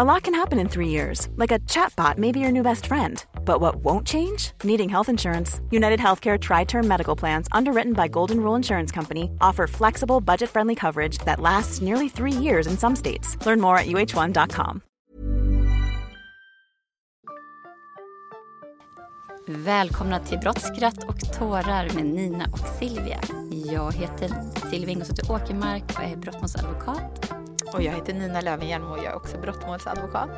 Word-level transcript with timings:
A 0.00 0.04
lot 0.14 0.22
can 0.22 0.32
happen 0.32 0.58
in 0.58 0.66
three 0.66 0.88
years, 0.88 1.28
like 1.36 1.52
a 1.54 1.58
chatbot 1.68 2.16
may 2.16 2.32
be 2.32 2.40
your 2.40 2.50
new 2.50 2.62
best 2.62 2.86
friend. 2.86 3.22
But 3.44 3.60
what 3.60 3.84
won't 3.84 4.06
change? 4.06 4.52
Needing 4.64 4.88
health 4.88 5.10
insurance. 5.10 5.60
United 5.70 6.00
Healthcare 6.00 6.38
Tri 6.38 6.64
Term 6.64 6.88
Medical 6.88 7.14
Plans, 7.14 7.48
underwritten 7.52 7.92
by 7.92 8.08
Golden 8.08 8.40
Rule 8.40 8.54
Insurance 8.56 8.90
Company, 8.90 9.30
offer 9.42 9.66
flexible, 9.66 10.22
budget 10.22 10.48
friendly 10.48 10.74
coverage 10.74 11.18
that 11.26 11.38
lasts 11.38 11.82
nearly 11.82 12.08
three 12.08 12.32
years 12.32 12.66
in 12.66 12.78
some 12.78 12.96
states. 12.96 13.36
Learn 13.44 13.60
more 13.60 13.76
at 13.76 13.88
uh1.com. 13.88 14.80
Välkomna 19.46 20.18
till 20.18 20.38
Brott, 20.38 20.62
skratt 20.62 21.04
och 21.04 21.38
tårar 21.38 21.94
med 21.94 22.06
Nina 22.06 22.46
och 22.52 22.68
Silvia. 22.78 23.20
Jag 23.72 23.92
heter 23.92 24.30
Silvia 24.70 24.90
Ingelsdotter 24.90 25.32
Åkermark 25.32 25.84
och 25.98 26.04
är 26.04 26.16
brottmålsadvokat. 26.16 27.39
Och 27.72 27.82
jag 27.82 27.92
heter 27.92 28.14
Nina 28.14 28.40
Lövenhjelm 28.40 28.84
och 28.84 28.98
jag 28.98 29.04
är 29.04 29.14
också 29.14 29.38
brottmålsadvokat. 29.38 30.30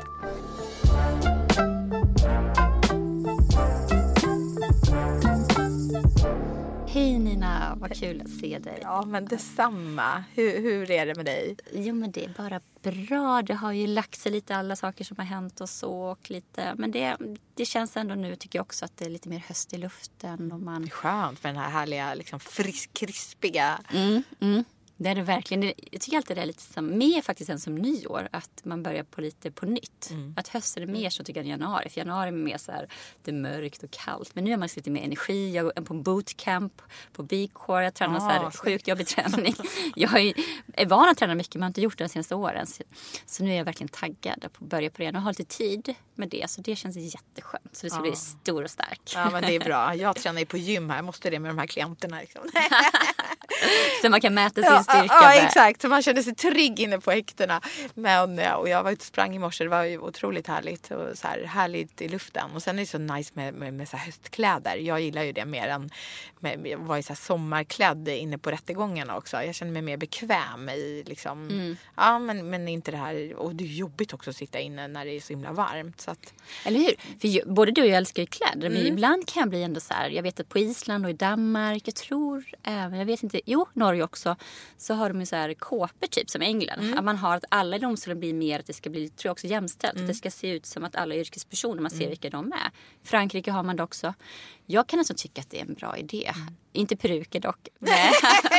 Hej 6.87 7.19
Nina, 7.19 7.77
vad 7.79 7.95
kul 7.95 8.21
att 8.21 8.29
se 8.29 8.59
dig. 8.59 8.79
Ja, 8.81 9.05
men 9.05 9.25
detsamma. 9.25 10.23
Hur, 10.33 10.61
hur 10.61 10.91
är 10.91 11.05
det 11.05 11.15
med 11.15 11.25
dig? 11.25 11.55
Jo 11.71 11.95
men 11.95 12.11
det 12.11 12.25
är 12.25 12.29
bara 12.37 12.61
bra. 12.81 13.41
Det 13.41 13.53
har 13.53 13.71
ju 13.71 13.87
lagt 13.87 14.19
sig 14.19 14.31
lite 14.31 14.55
alla 14.55 14.75
saker 14.75 15.03
som 15.03 15.17
har 15.17 15.25
hänt 15.25 15.61
och 15.61 15.69
så. 15.69 15.93
Och 15.93 16.31
lite, 16.31 16.73
men 16.77 16.91
det, 16.91 17.17
det 17.55 17.65
känns 17.65 17.97
ändå 17.97 18.15
nu 18.15 18.35
tycker 18.35 18.59
jag 18.59 18.63
också 18.63 18.85
att 18.85 18.97
det 18.97 19.05
är 19.05 19.09
lite 19.09 19.29
mer 19.29 19.39
höst 19.47 19.73
i 19.73 19.77
luften. 19.77 20.51
Och 20.51 20.59
man... 20.59 20.89
Skönt 20.89 21.43
med 21.43 21.55
den 21.55 21.61
här 21.61 21.69
härliga 21.69 22.13
liksom 22.13 22.39
frisk, 22.39 22.93
krispiga 22.93 23.79
Mm, 23.93 24.23
mm. 24.39 24.63
Det 24.97 25.09
är 25.09 25.15
det 25.15 25.21
verkligen. 25.21 25.73
Jag 25.91 26.01
tycker 26.01 26.17
alltid 26.17 26.37
det 26.37 26.41
är 26.41 26.45
lite 26.45 26.61
som, 26.61 26.97
mer 26.97 27.21
faktiskt 27.21 27.49
än 27.49 27.59
som 27.59 27.75
nyår. 27.75 28.27
Att 28.31 28.61
man 28.63 28.83
börjar 28.83 29.03
på 29.03 29.21
lite 29.21 29.51
på 29.51 29.65
nytt. 29.65 30.09
Mm. 30.11 30.33
Att 30.37 30.47
hösten 30.47 30.83
är 30.83 30.87
mer 30.87 31.09
så 31.09 31.23
tycker 31.23 31.39
jag 31.39 31.45
än 31.45 31.51
januari. 31.51 31.89
För 31.89 31.99
januari 31.99 32.27
är 32.27 32.31
mer 32.31 32.57
så 32.57 32.71
här, 32.71 32.87
det 33.23 33.31
är 33.31 33.35
mörkt 33.35 33.83
och 33.83 33.91
kallt. 33.91 34.35
Men 34.35 34.43
nu 34.43 34.51
har 34.51 34.57
man 34.57 34.69
lite 34.75 34.91
mer 34.91 35.03
energi. 35.03 35.55
Jag 35.55 35.65
går 35.65 35.83
på 35.83 35.93
en 35.93 36.03
bootcamp 36.03 36.81
på 37.13 37.23
B-core. 37.23 37.83
Jag 37.83 37.93
tränar 37.93 38.19
så 38.19 38.25
här 38.25 38.45
Ah, 38.45 38.51
sjukt 38.51 38.87
jobbig 38.87 39.07
träning. 39.07 39.55
jag 39.95 40.19
är, 40.19 40.33
är 40.73 40.85
van 40.85 41.09
att 41.09 41.17
träna 41.17 41.35
mycket 41.35 41.55
men 41.55 41.61
har 41.61 41.67
inte 41.67 41.81
gjort 41.81 41.97
det 41.97 42.03
de 42.03 42.09
senaste 42.09 42.35
åren. 42.35 42.67
Så, 42.67 42.83
så 43.25 43.43
nu 43.43 43.51
är 43.51 43.57
jag 43.57 43.65
verkligen 43.65 43.89
taggad 43.89 44.41
på 44.41 44.65
att 44.65 44.69
börja 44.69 44.89
på 44.89 45.01
det. 45.01 45.11
Nu 45.11 45.19
har 45.19 45.25
jag 45.25 45.39
lite 45.39 45.57
tid 45.57 45.95
med 46.15 46.29
det. 46.29 46.49
Så 46.49 46.61
det 46.61 46.75
känns 46.75 46.97
jätteskönt. 46.97 47.75
Så 47.75 47.85
det 47.85 47.89
ska 47.89 48.01
bli 48.01 48.15
stor 48.15 48.63
och 48.63 48.71
stark. 48.71 49.11
Ja, 49.15 49.29
men 49.29 49.41
det 49.43 49.55
är 49.55 49.59
bra. 49.59 49.95
Jag 50.03 50.15
tränar 50.15 50.39
ju 50.39 50.45
på 50.45 50.57
gym 50.57 50.89
här. 50.89 50.97
Jag 50.97 51.05
måste 51.05 51.29
det 51.29 51.39
med 51.39 51.49
de 51.49 51.57
här 51.57 51.67
klienterna. 51.67 52.19
Liksom. 52.19 52.41
så 54.01 54.09
man 54.09 54.21
kan 54.21 54.33
mäta 54.33 54.61
sin 54.61 54.63
Ja, 54.71 54.83
styrka. 54.83 55.05
ja, 55.09 55.27
med- 55.29 55.45
exakt. 55.45 55.81
Så 55.81 55.87
man 55.89 56.01
känner 56.01 56.21
sig 56.21 56.35
trygg 56.35 56.79
inne 56.79 56.99
på 56.99 57.11
häktena. 57.11 57.61
Men, 57.93 58.39
och 58.55 58.69
jag 58.69 58.83
var 58.83 58.91
ute 58.91 58.99
och 59.01 59.05
sprang 59.05 59.35
i 59.35 59.39
morse. 59.39 59.63
Det 59.63 59.69
var 59.69 59.83
ju 59.83 59.97
otroligt 59.99 60.47
härligt. 60.47 60.91
Och 60.91 61.17
så 61.17 61.27
här, 61.27 61.43
härligt 61.43 62.01
i 62.01 62.07
luften. 62.07 62.51
Och 62.55 62.63
sen 62.63 62.75
är 62.75 62.79
det 62.83 62.85
så 62.87 62.97
nice 62.97 63.31
med, 63.33 63.53
med, 63.53 63.73
med 63.73 63.89
så 63.89 63.97
höstkläder. 63.97 64.75
Jag 64.75 65.01
gillar 65.01 65.23
ju 65.23 65.31
det 65.31 65.45
mer 65.45 65.67
än 65.67 65.89
med, 66.39 66.67
jag 66.67 66.77
var 66.77 66.95
ju 66.97 67.03
så 67.03 67.09
här 67.09 67.15
sommarklädd 67.15 68.07
inne 68.09 68.37
på 68.37 68.51
rättegångarna 68.51 69.17
också. 69.17 69.43
Jag 69.43 69.55
känner 69.55 69.71
mig 69.71 69.81
mer 69.81 69.97
bekväm 69.97 70.69
i 70.69 71.03
liksom. 71.05 71.49
Mm. 71.49 71.77
Ja, 71.95 72.19
men, 72.19 72.49
men 72.49 72.67
inte 72.67 72.91
det 72.91 72.97
här. 72.97 73.35
Och 73.35 73.55
det 73.55 73.63
är 73.63 73.67
jobbigt 73.67 74.13
också 74.13 74.29
att 74.29 74.35
sitta 74.35 74.59
inne 74.59 74.87
när 74.87 75.05
det 75.05 75.11
är 75.11 75.19
så 75.21 75.33
himla 75.33 75.51
varmt. 75.51 76.01
Så 76.01 76.11
att, 76.11 76.33
Eller 76.65 76.79
hur? 76.79 76.95
För 77.19 77.49
både 77.49 77.71
du 77.71 77.81
och 77.81 77.87
jag 77.87 77.97
älskar 77.97 78.21
ju 78.23 78.27
kläder. 78.27 78.69
Men 78.69 78.81
Mm. 78.83 78.93
ibland 78.93 79.27
kan 79.27 79.41
jag 79.41 79.49
bli 79.49 79.63
ändå 79.63 79.79
så 79.79 79.93
här. 79.93 80.09
Jag 80.09 80.23
vet 80.23 80.39
att 80.39 80.49
på 80.49 80.59
Island 80.59 81.05
och 81.05 81.09
i 81.09 81.13
Danmark. 81.13 81.83
Jag 81.85 81.95
tror 81.95 82.45
även, 82.63 82.99
jag 82.99 83.05
vet 83.05 83.23
inte. 83.23 83.42
Jo, 83.45 83.67
Norge 83.73 84.03
också. 84.03 84.35
Så 84.77 84.93
har 84.93 85.09
de 85.09 85.19
ju 85.19 85.25
så 85.25 85.35
här 85.35 85.53
kåpor 85.53 86.07
typ 86.07 86.29
som 86.29 86.41
England. 86.41 86.79
Mm. 86.79 86.97
Att 86.97 87.03
man 87.03 87.17
har 87.17 87.37
att 87.37 87.45
alla 87.49 87.75
i 87.75 87.79
domstolen 87.79 88.19
blir 88.19 88.33
mer 88.33 88.59
att 88.59 88.65
det 88.65 88.73
ska 88.73 88.89
bli, 88.89 89.09
tror 89.09 89.29
jag 89.29 89.31
också 89.31 89.47
jämställt. 89.47 89.95
Mm. 89.95 90.07
Det 90.07 90.13
ska 90.13 90.31
se 90.31 90.49
ut 90.49 90.65
som 90.65 90.83
att 90.83 90.95
alla 90.95 91.15
yrkespersoner. 91.15 91.81
Man 91.81 91.91
ser 91.91 92.09
vilka 92.09 92.29
de 92.29 92.51
är. 92.51 92.71
Frankrike 93.03 93.51
har 93.51 93.63
man 93.63 93.75
det 93.75 93.83
också. 93.83 94.13
Jag 94.65 94.87
kan 94.87 94.99
nästan 94.99 95.17
tycka 95.17 95.41
att 95.41 95.49
det 95.49 95.59
är 95.59 95.65
en 95.65 95.73
bra 95.73 95.97
idé. 95.97 96.31
Mm. 96.35 96.55
Inte 96.73 96.95
peruker 96.95 97.39
dock. 97.39 97.67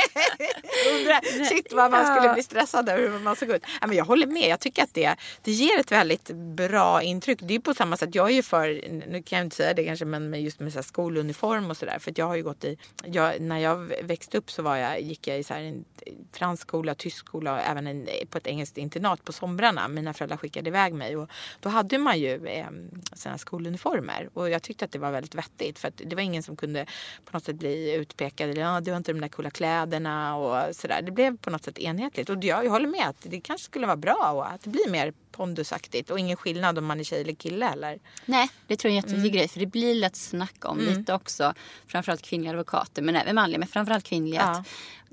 Undrar, 0.95 1.45
shit 1.49 1.73
vad 1.73 1.91
man 1.91 2.15
skulle 2.15 2.33
bli 2.33 2.43
stressad 2.43 2.89
över 2.89 3.09
hur 3.09 3.19
man 3.19 3.35
såg 3.35 3.49
ut. 3.49 3.63
Ja, 3.81 3.87
men 3.87 3.97
jag 3.97 4.05
håller 4.05 4.27
med. 4.27 4.49
Jag 4.49 4.59
tycker 4.59 4.83
att 4.83 4.93
det, 4.93 5.15
det 5.41 5.51
ger 5.51 5.79
ett 5.79 5.91
väldigt 5.91 6.31
bra 6.31 7.01
intryck. 7.01 7.39
Det 7.41 7.55
är 7.55 7.59
på 7.59 7.73
samma 7.73 7.97
sätt. 7.97 8.15
Jag 8.15 8.29
är 8.29 8.33
ju 8.33 8.43
för, 8.43 8.89
nu 9.09 9.23
kan 9.23 9.37
jag 9.37 9.45
inte 9.45 9.55
säga 9.55 9.73
det 9.73 9.83
kanske, 9.85 10.05
men 10.05 10.29
med 10.29 10.41
just 10.41 10.59
med 10.59 10.73
så 10.73 10.83
skoluniform 10.83 11.69
och 11.69 11.77
sådär. 11.77 11.99
För 11.99 12.13
jag 12.15 12.25
har 12.25 12.35
ju 12.35 12.43
gått 12.43 12.63
i, 12.63 12.77
jag, 13.05 13.41
när 13.41 13.59
jag 13.59 13.93
växte 14.01 14.37
upp 14.37 14.51
så 14.51 14.61
var 14.61 14.75
jag, 14.75 15.01
gick 15.01 15.27
jag 15.27 15.39
i 15.39 15.43
så 15.43 15.53
här 15.53 15.61
en 15.61 15.85
fransk 16.31 16.63
skola, 16.63 16.95
tysk 16.95 17.17
skola 17.17 17.53
och 17.53 17.59
även 17.59 17.87
en, 17.87 18.07
på 18.29 18.37
ett 18.37 18.47
engelskt 18.47 18.77
internat 18.77 19.23
på 19.23 19.33
somrarna. 19.33 19.87
Mina 19.87 20.13
föräldrar 20.13 20.37
skickade 20.37 20.69
iväg 20.69 20.93
mig 20.93 21.17
och 21.17 21.29
då 21.59 21.69
hade 21.69 21.97
man 21.97 22.19
ju 22.19 22.47
eh, 22.47 22.67
såna 23.13 23.37
skoluniformer. 23.37 24.29
Och 24.33 24.49
jag 24.49 24.61
tyckte 24.63 24.85
att 24.85 24.91
det 24.91 24.99
var 24.99 25.11
väldigt 25.11 25.35
vettigt. 25.35 25.79
För 25.79 25.87
att 25.87 26.01
det 26.05 26.15
var 26.15 26.21
ingen 26.21 26.43
som 26.43 26.55
kunde 26.55 26.85
på 27.25 27.37
något 27.37 27.43
sätt 27.43 27.55
bli 27.55 27.93
utpekad. 27.93 28.49
Eller, 28.49 28.61
ja, 28.61 28.81
du 28.81 28.91
har 28.91 28.97
inte 28.97 29.13
de 29.13 29.21
där 29.21 29.27
coola 29.27 29.49
kläderna 29.49 30.35
och 30.35 30.75
sådär. 30.75 31.01
Det 31.01 31.11
blev 31.11 31.37
på 31.37 31.49
något 31.49 31.63
sätt 31.63 31.79
enhetligt. 31.79 32.29
Och 32.29 32.43
jag, 32.43 32.65
jag 32.65 32.71
håller 32.71 32.87
med 32.87 33.07
att 33.07 33.21
det 33.21 33.41
kanske 33.41 33.65
skulle 33.65 33.85
vara 33.85 33.97
bra 33.97 34.31
och 34.35 34.51
att 34.51 34.61
det 34.61 34.69
blir 34.69 34.89
mer 34.89 35.13
pondusaktigt. 35.31 36.09
Och 36.09 36.19
ingen 36.19 36.37
skillnad 36.37 36.77
om 36.77 36.85
man 36.85 36.99
är 36.99 37.03
tjej 37.03 37.21
eller 37.21 37.33
kille 37.33 37.65
heller. 37.65 37.99
Nej, 38.25 38.49
det 38.67 38.77
tror 38.77 38.93
jag 38.93 38.97
är 38.97 39.03
en 39.03 39.09
jätteviktig 39.09 39.33
grej. 39.33 39.47
För 39.47 39.59
det 39.59 39.65
blir 39.65 39.95
lätt 39.95 40.15
snack 40.15 40.65
om 40.65 40.79
lite 40.79 41.13
också. 41.13 41.53
Framförallt 41.87 42.21
kvinnliga 42.21 42.51
advokater, 42.51 43.01
men 43.01 43.15
även 43.15 43.35
manliga. 43.35 43.59
Men 43.59 43.67
framförallt 43.67 44.05
kvinnliga. 44.05 44.41
Ja. 44.41 44.63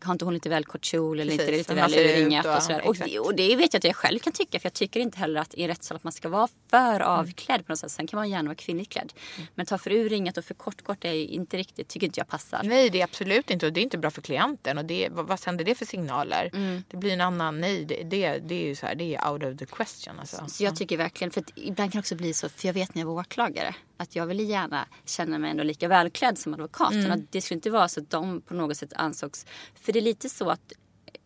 Har 0.04 0.12
inte 0.12 0.24
hon 0.24 0.34
lite 0.34 0.48
väl 0.48 0.64
kort 0.64 0.84
kjol 0.84 1.20
eller 1.20 1.32
Precis, 1.32 1.48
inte 1.48 1.58
lite 1.58 1.74
väl 1.74 1.94
urringat 1.94 2.46
och- 2.46 2.56
och 2.56 2.62
sådär. 2.62 2.86
Och, 2.86 2.96
det- 2.96 3.18
och 3.18 3.34
det 3.34 3.56
vet 3.56 3.72
jag 3.74 3.80
att 3.80 3.84
jag 3.84 3.96
själv 3.96 4.18
kan 4.18 4.32
tycka. 4.32 4.60
För 4.60 4.66
jag 4.66 4.72
tycker 4.72 5.00
inte 5.00 5.18
heller 5.18 5.40
att 5.40 5.54
i 5.54 5.62
en 5.62 5.68
rättssal 5.68 5.96
att 5.96 6.04
man 6.04 6.12
ska 6.12 6.28
vara 6.28 6.48
för 6.70 6.94
Mm. 6.94 7.02
avklädd 7.08 7.66
på 7.66 7.72
något 7.72 7.78
sätt. 7.78 7.90
Sen 7.92 8.06
kan 8.06 8.16
man 8.18 8.30
gärna 8.30 8.48
vara 8.48 8.54
kvinnligt 8.54 8.92
klädd. 8.92 9.12
Men 9.54 9.66
ta 9.66 9.78
för 9.78 9.90
urringat 9.92 10.38
och 10.38 10.44
för 10.44 10.54
kort 10.54 10.82
kort 10.84 11.04
är 11.04 11.12
inte 11.12 11.56
riktigt, 11.56 11.88
tycker 11.88 12.06
inte 12.06 12.20
jag 12.20 12.28
passar. 12.28 12.60
Nej, 12.64 12.90
det 12.90 13.00
är 13.00 13.04
absolut 13.04 13.50
inte. 13.50 13.66
Och 13.66 13.72
det 13.72 13.80
är 13.80 13.82
inte 13.82 13.98
bra 13.98 14.10
för 14.10 14.22
klienten. 14.22 14.78
Och 14.78 14.84
det, 14.84 15.08
vad, 15.10 15.26
vad 15.26 15.40
sänder 15.40 15.64
det 15.64 15.74
för 15.74 15.86
signaler? 15.86 16.50
Det 16.90 16.96
blir 16.96 17.12
en 17.12 17.20
annan, 17.20 17.60
nej, 17.60 17.84
det, 17.84 18.02
det, 18.02 18.38
det 18.38 18.54
är 18.54 18.66
ju 18.69 18.74
så 18.74 18.86
här, 18.86 18.94
det 18.94 19.14
är 19.14 19.30
out 19.30 19.44
of 19.44 19.58
the 19.58 19.66
question. 19.66 20.19
Alltså. 20.20 20.44
Så 20.48 20.64
jag 20.64 20.76
tycker 20.76 20.96
verkligen, 20.96 21.30
för 21.30 21.42
ibland 21.54 21.93
kan 21.93 21.99
det 21.99 22.02
också 22.02 22.14
bli 22.16 22.34
så, 22.34 22.49
för 22.49 22.66
jag 22.69 22.75
vet 22.75 22.94
när 22.94 23.02
jag 23.02 23.06
var 23.06 23.20
åklagare, 23.20 23.75
att 24.02 24.16
jag 24.16 24.26
ville 24.26 24.43
gärna 24.43 24.88
känna 25.04 25.38
mig 25.38 25.50
ändå 25.50 25.62
lika 25.64 25.88
välklädd 25.88 26.38
som 26.38 26.54
advokaten. 26.54 27.12
Att 27.12 27.32
det 27.32 27.40
skulle 27.40 27.56
inte 27.56 27.70
vara 27.70 27.88
så 27.88 28.00
att 28.00 28.10
de 28.10 28.40
på 28.40 28.54
något 28.54 28.76
sätt 28.76 28.93
ansågs, 28.96 29.46
för 29.75 29.93
det 29.93 29.99
är 29.99 30.02
lite 30.02 30.28
så 30.28 30.50
att 30.50 30.72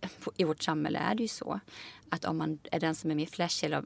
eh, 0.01 0.09
i 0.37 0.45
vårt 0.45 0.63
samhälle 0.63 0.99
är 0.99 1.15
det 1.15 1.23
ju 1.23 1.29
så 1.29 1.61
att 2.11 2.25
om 2.25 2.39
man 2.39 2.59
är 2.73 2.81
den 2.81 2.95
som 2.95 3.11
är 3.11 3.15
mer 3.15 3.27
flashig 3.27 3.67
eller 3.67 3.79
eh, 3.79 3.85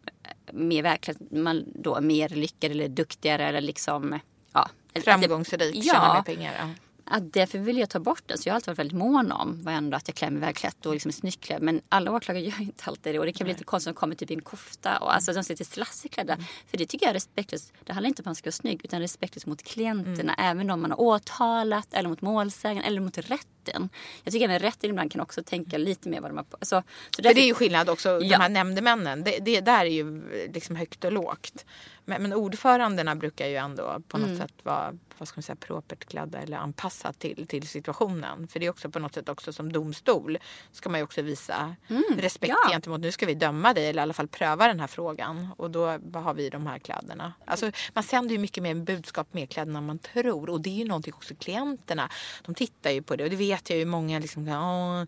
mer 0.53 0.83
välklädd, 0.83 1.17
man 1.33 1.65
då 1.75 1.97
är 1.97 2.01
mer 2.01 2.29
lyckad 2.29 2.71
eller 2.71 2.89
duktigare 2.89 3.47
eller 3.49 3.61
liksom, 3.61 4.19
ja. 4.53 4.61
att 4.63 4.73
det- 4.93 5.01
Framgångsrik, 5.01 5.77
Ja. 5.77 5.93
tjäna 5.93 6.15
mer 6.15 6.23
pengar. 6.23 6.55
Ja. 6.59 6.69
Att 7.11 7.33
därför 7.33 7.59
vill 7.59 7.79
jag 7.79 7.91
ta 7.91 7.99
bort 8.01 8.23
den. 8.27 8.39
Så 8.39 8.49
jag 8.49 8.53
har 8.53 8.57
alltid 8.57 8.67
varit 8.69 8.79
väldigt 8.79 8.99
mån 8.99 9.33
om 9.33 9.63
var 9.63 9.73
ändå 9.73 9.97
att 9.97 10.09
jag 10.09 10.15
klär 10.15 10.31
mig 10.31 10.41
välklätt 10.41 10.87
och 10.87 10.93
liksom 10.93 11.09
är 11.09 11.13
snyggt 11.13 11.41
klädd. 11.41 11.63
Men 11.63 11.81
alla 11.89 12.13
åklagare 12.13 12.45
gör 12.45 12.61
inte 12.61 12.85
alltid 12.87 13.15
det. 13.15 13.19
Och 13.19 13.27
det 13.27 13.33
kan 13.33 13.45
bli 13.45 13.53
lite 13.53 13.65
konstigt 13.65 13.89
om 13.89 13.95
de 13.95 13.99
kommer 14.01 14.15
typ 14.15 14.31
i 14.31 14.35
en 14.35 14.43
kofta. 14.43 14.99
Och 14.99 15.15
alltså 15.15 15.33
de 15.33 15.43
lite 15.49 15.65
slassigt 15.65 16.15
klädda. 16.15 16.37
För 16.71 16.77
det 16.79 16.87
tycker 16.87 17.07
jag 17.07 17.11
är 17.11 17.15
respektlöst. 17.15 17.73
Det 17.85 17.93
handlar 17.93 18.09
inte 18.09 18.21
om 18.21 18.23
att 18.23 18.27
man 18.27 18.35
ska 18.35 18.47
vara 18.47 18.53
snygg 18.53 18.81
utan 18.85 19.01
respektlöst 19.01 19.47
mot 19.47 19.63
klienterna. 19.63 20.35
Även 20.39 20.71
om 20.71 20.81
man 20.83 20.91
har 20.91 21.01
åtalat 21.01 21.95
eller 21.95 22.09
mot 22.09 22.21
målsägaren 22.23 22.83
eller 22.85 23.01
mot 23.01 23.19
rätten. 23.19 23.89
Jag 24.25 24.33
tycker 24.33 24.49
att 24.49 24.63
rätten 24.63 24.91
ibland 24.91 25.13
kan 25.13 25.21
också 25.21 25.43
tänka 25.43 25.79
lite 25.79 26.09
mer 26.09 26.21
vad 26.21 26.31
de 26.31 26.37
har 26.37 26.45
på. 26.45 26.57
Alltså, 26.61 26.83
så 27.17 27.23
För 27.23 27.35
det 27.35 27.41
är 27.41 27.47
ju 27.47 27.55
skillnad 27.55 27.89
också, 27.91 28.09
Ja. 28.09 28.19
de 28.19 28.35
här 28.35 28.49
nämndemännen. 28.49 29.25
Det, 29.25 29.39
det 29.39 29.61
där 29.61 29.81
är 29.81 29.91
ju 29.91 30.23
liksom 30.55 30.77
högt 30.77 31.05
och 31.05 31.13
lågt. 31.13 31.65
Men, 32.11 32.23
men 32.23 32.33
ordförandena 32.33 33.15
brukar 33.17 33.47
ju 33.47 33.57
ändå 33.57 34.03
på 34.09 34.19
något 34.19 34.27
Mm. 34.27 34.39
sätt 34.39 34.55
vara 34.63 34.95
vad 35.19 35.29
ska 35.29 35.39
man 35.39 35.43
säga, 35.43 35.57
propert 35.57 36.05
klädda 36.05 36.39
eller 36.39 36.57
anpassat 36.57 37.19
till, 37.19 37.47
till 37.47 37.69
situationen. 37.69 38.49
För 38.49 38.61
det 38.61 38.67
är 38.67 38.71
också 38.71 38.91
på 38.91 38.99
något 38.99 39.15
sätt 39.15 39.29
också 39.29 39.53
som 39.53 39.73
domstol 39.73 40.39
ska 40.73 40.89
man 40.91 41.01
ju 41.01 41.05
också 41.05 41.23
visa 41.23 41.77
respekt 42.17 42.51
Mm. 42.51 42.61
ja. 42.65 42.71
gentemot 42.73 43.01
nu 43.01 43.13
ska 43.13 43.27
vi 43.27 43.35
döma 43.35 43.75
dig 43.75 43.89
eller 43.89 44.01
i 44.01 44.03
alla 44.03 44.13
fall 44.13 44.29
pröva 44.29 44.67
den 44.67 44.81
här 44.81 44.87
frågan. 44.87 45.49
Och 45.57 45.71
då 45.71 45.87
har 46.15 46.35
vi 46.35 46.51
de 46.51 46.67
här 46.67 46.79
kläderna. 46.79 47.33
Alltså, 47.45 47.71
man 47.95 48.05
sänder 48.05 48.33
ju 48.33 48.39
mycket 48.39 48.63
mer 48.63 48.75
budskap 48.75 49.35
med 49.35 49.51
kläderna 49.51 49.79
än 49.79 49.87
man 49.87 49.99
tror. 49.99 50.51
Och 50.51 50.61
det 50.61 50.71
är 50.71 50.75
ju 50.75 50.85
någonting 50.85 51.15
också 51.15 51.35
klienterna. 51.35 52.09
De 52.43 52.55
tittar 52.55 52.91
ju 52.91 53.03
på 53.03 53.17
det 53.17 53.25
och 53.25 53.31
det 53.31 53.37
vet 53.37 53.71
jag 53.71 53.79
ju 53.79 53.85
många 53.85 54.19
liksom, 54.19 54.49
åh, 54.49 55.05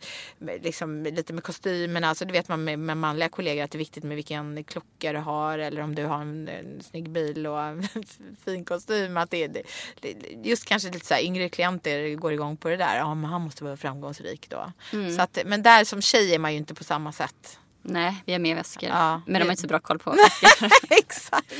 liksom 0.63 1.03
lite 1.03 1.33
med 1.33 1.45
kostymerna. 1.45 2.09
Alltså 2.09 2.25
det 2.25 2.33
vet 2.33 2.49
man 2.49 2.65
med, 2.65 2.79
med 2.79 2.97
manliga 2.97 3.29
kollegor 3.29 3.65
att 3.65 3.71
det 3.71 3.77
är 3.77 3.79
viktigt 3.79 4.05
med 4.05 4.17
vilken 4.17 4.65
klocka 4.65 5.13
du 5.13 5.19
har 5.19 5.59
eller 5.59 5.83
om 5.83 5.95
du 5.95 6.05
har 6.05 6.21
en 6.21 6.49
snygg 6.93 7.11
bil 7.11 7.47
och 7.47 7.59
fin 8.45 8.65
kostym. 8.65 9.17
Att 9.17 9.31
det, 9.31 9.49
det, 9.49 9.63
just 10.43 10.65
kanske 10.65 10.91
lite 10.91 11.07
så 11.07 11.15
här 11.15 11.23
yngre 11.23 11.49
klienter 11.49 12.15
går 12.15 12.33
igång 12.33 12.57
på 12.57 12.69
det 12.69 12.77
där. 12.77 12.97
Ja, 12.97 13.15
men 13.15 13.31
han 13.31 13.43
måste 13.43 13.65
vara 13.65 13.77
framgångsrik 13.77 14.51
då. 14.51 14.73
Mm. 14.93 15.17
Så 15.17 15.23
att, 15.23 15.39
men 15.47 15.63
där 15.63 15.85
som 15.85 16.03
tjej 16.03 16.35
är 16.35 16.39
man 16.39 16.53
ju 16.53 16.59
inte 16.59 16.75
på 16.75 16.85
samma 16.85 17.13
sätt. 17.13 17.59
Nej, 17.85 18.23
vi 18.27 18.33
har 18.33 18.41
mer 18.41 18.55
väskor. 18.55 18.89
Ja. 18.89 19.23
Men 19.27 19.41
de 19.41 19.45
har 19.45 19.51
inte 19.51 19.61
så 19.61 19.69
bra 19.69 19.79
koll 19.79 19.99
på 19.99 20.11
väskor. 20.43 20.69
Exakt. 20.91 21.53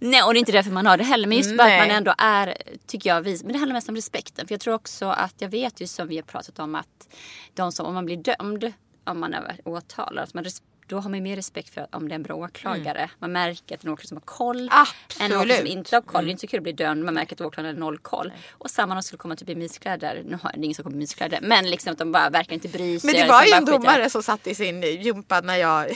Nej, 0.00 0.22
och 0.22 0.34
det 0.34 0.38
är 0.38 0.40
inte 0.40 0.52
därför 0.52 0.70
man 0.70 0.86
har 0.86 0.96
det 0.96 1.04
heller. 1.04 1.28
Men 1.28 1.38
just 1.38 1.56
bara 1.56 1.74
att 1.74 1.88
man 1.88 1.96
ändå 1.96 2.14
är, 2.18 2.56
tycker 2.86 3.10
jag, 3.10 3.22
vis. 3.22 3.42
Men 3.42 3.52
det 3.52 3.58
handlar 3.58 3.74
mest 3.74 3.88
om 3.88 3.96
respekten. 3.96 4.46
För 4.46 4.54
jag 4.54 4.60
tror 4.60 4.74
också 4.74 5.06
att, 5.06 5.34
jag 5.38 5.48
vet 5.48 5.80
ju 5.80 5.86
som 5.86 6.08
vi 6.08 6.16
har 6.16 6.22
pratat 6.22 6.58
om 6.58 6.74
att 6.74 7.08
de 7.54 7.72
som, 7.72 7.86
om 7.86 7.94
man 7.94 8.06
blir 8.06 8.16
dömd, 8.16 8.72
om 9.04 9.20
man 9.20 9.34
är 9.34 9.60
åtalad, 9.64 10.24
att 10.24 10.34
man 10.34 10.44
då 10.90 11.00
har 11.00 11.10
man 11.10 11.22
mer 11.22 11.36
respekt 11.36 11.74
för 11.74 11.86
om 11.90 12.08
det 12.08 12.12
är 12.12 12.16
en 12.16 12.22
bra 12.22 12.34
åklagare. 12.34 13.10
Man 13.18 13.32
märker 13.32 13.74
att 13.74 13.80
det 13.80 13.86
är 13.86 13.88
en 13.88 13.92
åklagare 13.92 14.08
som 14.08 14.16
har 14.16 14.22
koll. 14.22 14.60
En 14.60 14.66
åklagare 14.66 15.46
som 15.46 15.50
Absolut. 15.50 15.72
inte 15.72 15.96
har 15.96 16.00
koll. 16.02 16.24
Det 16.24 16.28
är 16.28 16.30
inte 16.30 16.40
så 16.40 16.46
kul 16.46 16.58
att 16.58 16.62
bli 16.62 16.72
dömd. 16.72 17.04
Man 17.04 17.14
märker 17.14 17.34
att 17.36 17.40
åklagaren 17.40 17.76
har 17.76 17.80
noll 17.80 17.98
koll. 17.98 18.32
Och 18.50 18.70
samma 18.70 18.94
de 18.94 19.02
skulle 19.02 19.18
komma 19.18 19.36
typ 19.36 19.48
i 19.48 19.54
myskläder. 19.54 20.22
Nu 20.26 20.38
har 20.42 20.52
det 20.52 20.58
är 20.58 20.64
ingen 20.64 20.74
som 20.74 20.82
kommer 20.82 20.96
i 20.96 20.98
myskläder. 20.98 21.38
Men 21.42 21.70
liksom 21.70 21.92
att 21.92 21.98
de 21.98 22.12
bara 22.12 22.30
verkar 22.30 22.54
inte 22.54 22.68
bry 22.68 23.00
sig. 23.00 23.12
Men 23.12 23.22
det 23.22 23.32
var 23.32 23.42
som 23.42 23.48
ju 23.48 23.54
en 23.54 23.64
domare 23.64 24.10
som 24.10 24.22
satt 24.22 24.46
i 24.46 24.54
sin 24.54 24.82
jumpa 24.82 25.40
när 25.40 25.56
jag 25.56 25.86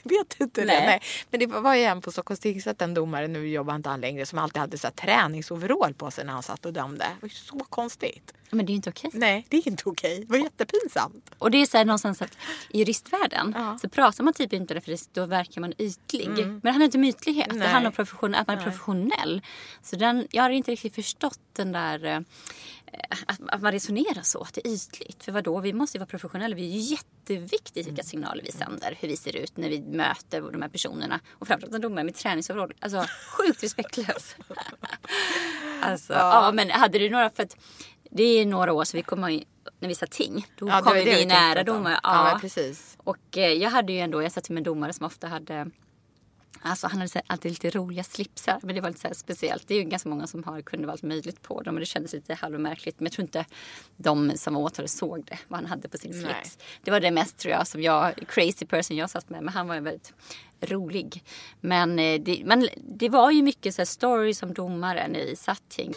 vet 0.04 0.40
inte 0.40 0.60
det. 0.60 0.66
Nej. 0.66 0.86
Nej. 0.86 1.00
Men 1.30 1.40
det 1.40 1.46
var 1.46 1.74
ju 1.74 1.82
en 1.82 2.00
på 2.00 2.12
Stockholms 2.12 2.40
tingsrätt, 2.40 2.82
en 2.82 2.94
domare, 2.94 3.28
nu 3.28 3.48
jobbar 3.48 3.74
inte 3.74 3.88
han 3.88 4.00
längre, 4.00 4.26
som 4.26 4.38
alltid 4.38 4.60
hade 4.60 4.78
så 4.78 4.86
här 4.86 4.94
träningsoverall 4.94 5.94
på 5.94 6.10
sig 6.10 6.24
när 6.24 6.32
han 6.32 6.42
satt 6.42 6.66
och 6.66 6.72
dömde. 6.72 7.04
Det 7.04 7.16
var 7.20 7.28
ju 7.28 7.34
så 7.34 7.58
konstigt. 7.58 8.34
Men 8.50 8.66
det 8.66 8.70
är 8.70 8.72
ju 8.72 8.76
inte 8.76 8.90
okej. 8.90 9.10
Nej, 9.14 9.46
det 9.48 9.56
är 9.56 9.68
inte 9.68 9.82
okej. 9.88 10.18
Det 10.20 10.32
var 10.32 10.38
jättepinsamt. 10.44 11.30
Och 11.38 11.50
det 11.50 11.58
är 11.62 11.66
så 11.66 11.76
här 11.76 11.84
någonstans 11.84 12.22
att 12.22 12.36
i 12.70 12.78
juristvärlden 12.78 13.52
Ja. 13.56 13.78
så 13.82 13.88
pratar 13.88 14.24
man 14.24 14.32
typ 14.34 14.52
inte 14.52 14.74
det 14.74 14.80
för 14.80 14.90
det- 14.92 15.08
då 15.12 15.26
verkar 15.26 15.60
man 15.60 15.72
ytlig. 15.78 16.28
Men 16.28 16.60
det 16.60 16.70
handlar 16.70 16.84
inte 16.84 16.98
om 16.98 17.04
ytlighet. 17.04 17.48
Det 17.50 17.56
Nej. 17.56 17.68
handlar 17.68 17.90
om 17.90 17.94
profession, 17.94 18.34
att 18.34 18.46
man 18.46 18.58
är 18.58 18.62
professionell. 18.62 19.42
Så 19.82 19.96
den, 19.96 20.26
jag 20.30 20.42
har 20.42 20.50
inte 20.50 20.70
riktigt 20.70 20.94
förstått 20.94 21.38
den 21.52 21.72
där 21.72 22.04
eh, 22.04 22.20
att, 23.26 23.40
att 23.48 23.62
man 23.62 23.72
resonerar 23.72 24.22
så, 24.22 24.42
att 24.42 24.54
det 24.54 24.66
är 24.66 24.74
ytligt. 24.74 25.24
För 25.24 25.32
vadå, 25.32 25.60
vi 25.60 25.72
måste 25.72 25.96
ju 25.96 25.98
vara 25.98 26.06
professionella. 26.06 26.56
Vi 26.56 26.62
är 26.62 26.80
ju 26.80 26.94
jätteviktigt 26.94 27.86
vilka 27.86 28.02
signaler 28.02 28.42
vi 28.44 28.52
sänder. 28.52 28.96
Hur 29.00 29.08
vi 29.08 29.16
ser 29.16 29.36
ut 29.36 29.56
när 29.56 29.68
vi 29.68 29.80
möter 29.80 30.40
de 30.40 30.62
här 30.62 30.68
personerna. 30.68 31.20
Och 31.30 31.46
framförallt 31.46 31.74
en 31.74 31.80
domare 31.80 32.04
med 32.04 32.14
träningsoverall. 32.14 32.72
Alltså 32.80 33.04
sjukt 33.38 33.62
respektlös. 33.62 34.36
alltså, 35.82 36.12
ja. 36.12 36.52
men 36.54 36.70
hade 36.70 36.98
du 36.98 37.10
några, 37.10 37.30
för 37.30 37.42
att 37.42 37.56
det 38.10 38.22
är 38.22 38.46
några 38.46 38.72
år 38.72 38.84
så 38.84 38.96
vi 38.96 39.02
kommer 39.02 39.28
ju, 39.28 39.44
när 39.80 39.88
vi 39.88 39.94
sa 39.94 40.06
ting, 40.06 40.46
då 40.56 40.68
Ja, 40.68 40.80
kommer 40.82 41.04
vi 41.04 41.26
nära 41.26 41.62
domare. 41.62 42.00
Ja, 42.02 42.24
men 42.24 42.40
precis. 42.40 42.96
Och 42.98 43.38
eh, 43.38 43.52
jag 43.52 43.70
hade 43.70 43.92
ju 43.92 43.98
ändå, 43.98 44.22
jag 44.22 44.32
satt 44.32 44.50
med 44.50 44.62
domare 44.62 44.92
som 44.92 45.06
ofta 45.06 45.26
hade 45.26 45.70
Alltså 46.60 46.86
han 46.86 47.00
hade 47.00 47.22
alltid 47.26 47.50
lite 47.50 47.70
roliga 47.70 48.04
slipsar. 48.04 48.58
Men 48.62 48.74
det 48.74 48.80
var 48.80 48.88
lite 48.88 49.14
speciellt. 49.14 49.68
Det 49.68 49.74
är 49.74 49.78
ju 49.78 49.84
ganska 49.84 50.08
många 50.08 50.26
som 50.26 50.44
har, 50.44 50.60
kunde 50.60 50.86
vara 50.86 50.92
allt 50.92 51.02
möjligt 51.02 51.42
på 51.42 51.62
dem. 51.62 51.74
Och 51.74 51.80
det 51.80 51.86
kändes 51.86 52.12
lite 52.12 52.34
halvmärkligt. 52.34 53.00
Men 53.00 53.04
jag 53.06 53.12
tror 53.12 53.22
inte 53.22 53.44
de 53.96 54.32
som 54.36 54.54
var 54.54 54.60
åtalade 54.60 54.88
såg 54.88 55.24
det. 55.24 55.38
Vad 55.48 55.60
han 55.60 55.68
hade 55.68 55.88
på 55.88 55.98
sin 55.98 56.10
Nej. 56.10 56.20
slips. 56.20 56.58
Det 56.82 56.90
var 56.90 57.00
det 57.00 57.10
mest 57.10 57.36
tror 57.36 57.52
jag 57.52 57.66
som 57.66 57.82
jag, 57.82 58.14
crazy 58.28 58.66
person 58.66 58.96
jag 58.96 59.10
satt 59.10 59.30
med. 59.30 59.42
Men 59.42 59.54
han 59.54 59.68
var 59.68 59.74
ju 59.74 59.80
väldigt 59.80 60.12
rolig. 60.60 61.24
Men 61.60 61.98
eh, 61.98 62.20
det, 62.20 62.42
men 62.44 62.68
det 62.76 63.08
var 63.08 63.30
ju 63.30 63.42
mycket 63.42 63.74
så 63.74 63.80
här 63.80 63.86
stories 63.86 64.42
om 64.42 64.54
domaren 64.54 65.16
i 65.16 65.36
Satting. 65.36 65.94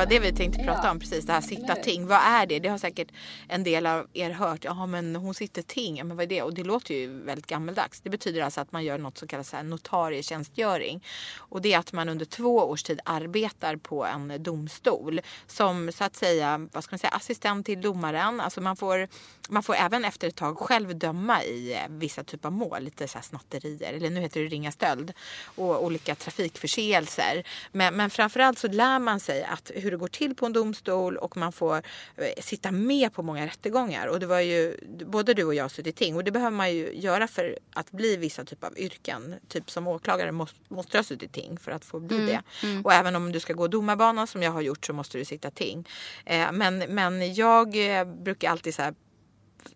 Var 0.00 0.06
det 0.06 0.18
vi 0.18 0.32
tänkte 0.32 0.64
prata 0.64 0.90
om 0.90 0.98
precis, 0.98 1.26
det 1.26 1.32
här 1.32 1.40
sitta 1.40 1.74
ting. 1.74 2.06
Vad 2.06 2.18
är 2.22 2.46
det? 2.46 2.58
Det 2.58 2.68
har 2.68 2.78
säkert 2.78 3.08
en 3.48 3.64
del 3.64 3.86
av 3.86 4.06
er 4.12 4.30
hört. 4.30 4.64
Ja 4.64 4.86
men 4.86 5.16
hon 5.16 5.34
sitter 5.34 5.62
ting, 5.62 5.96
ja, 5.96 6.04
men 6.04 6.16
vad 6.16 6.24
är 6.24 6.28
det? 6.28 6.42
Och 6.42 6.54
det 6.54 6.64
låter 6.64 6.94
ju 6.94 7.22
väldigt 7.24 7.46
gammeldags. 7.46 8.00
Det 8.00 8.10
betyder 8.10 8.42
alltså 8.42 8.60
att 8.60 8.72
man 8.72 8.84
gör 8.84 8.98
något 8.98 9.18
som 9.18 9.28
kallas 9.28 9.54
notarietjänstgöring. 9.64 11.04
Och 11.36 11.62
det 11.62 11.72
är 11.72 11.78
att 11.78 11.92
man 11.92 12.08
under 12.08 12.24
två 12.24 12.56
års 12.56 12.82
tid 12.82 13.00
arbetar 13.04 13.76
på 13.76 14.04
en 14.04 14.42
domstol. 14.42 15.20
Som 15.46 15.92
så 15.92 16.04
att 16.04 16.16
säga, 16.16 16.68
vad 16.72 16.84
ska 16.84 16.94
man 16.94 16.98
säga, 16.98 17.10
assistent 17.10 17.66
till 17.66 17.80
domaren. 17.80 18.40
Alltså 18.40 18.60
man 18.60 18.76
får, 18.76 19.08
man 19.48 19.62
får 19.62 19.74
även 19.74 20.04
efter 20.04 20.28
ett 20.28 20.36
tag 20.36 20.58
själv 20.58 20.98
döma 20.98 21.42
i 21.44 21.72
eh, 21.72 21.78
vissa 21.88 22.24
typer 22.24 22.48
av 22.48 22.52
mål. 22.52 22.82
Lite 22.82 23.08
så 23.08 23.18
här 23.18 23.22
snatterier, 23.22 23.92
eller 23.92 24.10
nu 24.10 24.20
heter 24.20 24.40
det 24.40 24.46
ringa 24.46 24.72
stöld. 24.72 25.12
Och 25.44 25.84
olika 25.84 26.14
trafikförseelser. 26.14 27.44
Men, 27.72 27.96
men 27.96 28.10
framförallt 28.10 28.58
så 28.58 28.68
lär 28.68 28.98
man 28.98 29.20
sig 29.20 29.44
att 29.44 29.70
hur 29.74 29.89
det 29.90 29.96
går 29.96 30.08
till 30.08 30.34
på 30.34 30.46
en 30.46 30.52
domstol 30.52 31.16
och 31.16 31.36
man 31.36 31.52
får 31.52 31.76
eh, 32.16 32.42
sitta 32.42 32.70
med 32.70 33.12
på 33.12 33.22
många 33.22 33.46
rättegångar. 33.46 34.06
Och 34.06 34.20
det 34.20 34.26
var 34.26 34.40
ju, 34.40 34.76
både 35.06 35.34
du 35.34 35.44
och 35.44 35.54
jag 35.54 35.64
har 35.64 35.68
suttit 35.68 35.96
ting 35.96 36.16
och 36.16 36.24
det 36.24 36.30
behöver 36.30 36.56
man 36.56 36.72
ju 36.72 36.92
göra 36.94 37.28
för 37.28 37.58
att 37.74 37.90
bli 37.90 38.16
vissa 38.16 38.44
typer 38.44 38.66
av 38.66 38.78
yrken. 38.78 39.34
Typ 39.48 39.70
som 39.70 39.86
åklagare 39.86 40.32
måste, 40.32 40.58
måste 40.68 40.92
du 40.92 40.98
ha 40.98 41.04
suttit 41.04 41.32
ting 41.32 41.58
för 41.58 41.72
att 41.72 41.84
få 41.84 42.00
bli 42.00 42.16
det. 42.26 42.42
Och 42.84 42.92
även 42.92 43.16
om 43.16 43.32
du 43.32 43.40
ska 43.40 43.52
gå 43.52 43.68
domarbanan 43.68 44.26
som 44.26 44.42
jag 44.42 44.50
har 44.50 44.60
gjort 44.60 44.86
så 44.86 44.92
måste 44.92 45.18
du 45.18 45.24
sitta 45.24 45.50
ting. 45.50 45.88
Eh, 46.24 46.52
men, 46.52 46.78
men 46.78 47.34
jag 47.34 47.98
eh, 47.98 48.04
brukar 48.04 48.50
alltid 48.50 48.74
så 48.74 48.82
här 48.82 48.94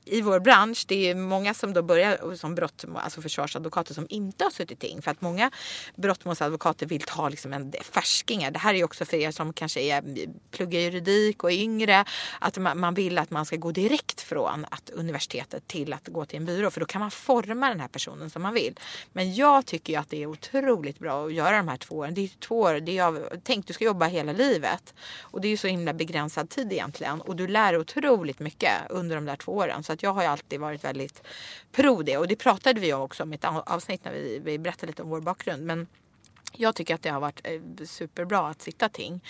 i 0.04 0.20
vår 0.20 0.40
bransch, 0.40 0.84
det 0.88 1.10
är 1.10 1.14
många 1.14 1.54
som 1.54 1.72
då 1.72 1.82
börjar 1.82 2.34
som 2.36 2.54
brott, 2.54 2.84
alltså 2.96 3.22
försvarsadvokater 3.22 3.94
som 3.94 4.06
inte 4.08 4.44
har 4.44 4.50
suttit 4.50 4.80
ting. 4.80 5.02
För 5.02 5.10
att 5.10 5.20
många 5.20 5.50
brottmålsadvokater 5.94 6.86
vill 6.86 7.02
ta 7.02 7.28
liksom 7.28 7.52
en 7.52 7.72
färskingar. 7.82 8.50
Det 8.50 8.58
här 8.58 8.74
är 8.74 8.78
ju 8.78 8.84
också 8.84 9.04
för 9.04 9.16
er 9.16 9.30
som 9.30 9.52
kanske 9.52 9.80
är, 9.80 10.02
pluggar 10.50 10.80
juridik 10.80 11.44
och 11.44 11.52
är 11.52 11.56
yngre. 11.56 12.04
Att 12.38 12.58
man, 12.58 12.80
man 12.80 12.94
vill 12.94 13.18
att 13.18 13.30
man 13.30 13.46
ska 13.46 13.56
gå 13.56 13.70
direkt 13.72 14.20
från 14.20 14.66
att 14.70 14.90
universitetet 14.90 15.66
till 15.66 15.92
att 15.92 16.08
gå 16.08 16.24
till 16.24 16.36
en 16.36 16.44
byrå. 16.44 16.70
För 16.70 16.80
då 16.80 16.86
kan 16.86 17.00
man 17.00 17.10
forma 17.10 17.68
den 17.68 17.80
här 17.80 17.88
personen 17.88 18.30
som 18.30 18.42
man 18.42 18.54
vill. 18.54 18.78
Men 19.12 19.34
jag 19.34 19.66
tycker 19.66 19.92
ju 19.92 19.98
att 19.98 20.10
det 20.10 20.22
är 20.22 20.26
otroligt 20.26 20.98
bra 20.98 21.26
att 21.26 21.32
göra 21.32 21.56
de 21.56 21.68
här 21.68 21.76
två 21.76 21.94
åren. 21.94 22.14
Det 22.14 22.20
är 22.20 22.22
ju 22.22 22.28
två 22.28 22.60
år, 22.60 22.74
det 22.74 22.98
är 22.98 23.04
av, 23.04 23.28
tänk 23.42 23.66
du 23.66 23.72
ska 23.72 23.84
jobba 23.84 24.06
hela 24.06 24.32
livet. 24.32 24.94
Och 25.20 25.40
det 25.40 25.48
är 25.48 25.50
ju 25.50 25.56
så 25.56 25.66
himla 25.66 25.92
begränsad 25.92 26.50
tid 26.50 26.72
egentligen. 26.72 27.20
Och 27.20 27.36
du 27.36 27.46
lär 27.46 27.78
otroligt 27.78 28.38
mycket 28.38 28.72
under 28.90 29.16
de 29.16 29.24
där 29.24 29.36
två 29.36 29.52
åren. 29.52 29.73
Så 29.82 29.92
att 29.92 30.02
jag 30.02 30.12
har 30.12 30.22
ju 30.22 30.28
alltid 30.28 30.60
varit 30.60 30.84
väldigt 30.84 31.22
pro 31.72 32.02
det. 32.02 32.16
Och 32.16 32.28
det 32.28 32.36
pratade 32.36 32.80
vi 32.80 32.92
också 32.92 33.22
om 33.22 33.32
i 33.32 33.36
ett 33.36 33.44
avsnitt 33.44 34.04
när 34.04 34.12
vi, 34.12 34.38
vi 34.38 34.58
berättade 34.58 34.86
lite 34.86 35.02
om 35.02 35.08
vår 35.08 35.20
bakgrund. 35.20 35.66
Men 35.66 35.86
jag 36.56 36.74
tycker 36.74 36.94
att 36.94 37.02
det 37.02 37.08
har 37.08 37.20
varit 37.20 37.40
eh, 37.44 37.86
superbra 37.86 38.48
att 38.48 38.62
sitta 38.62 38.88
ting. 38.88 39.20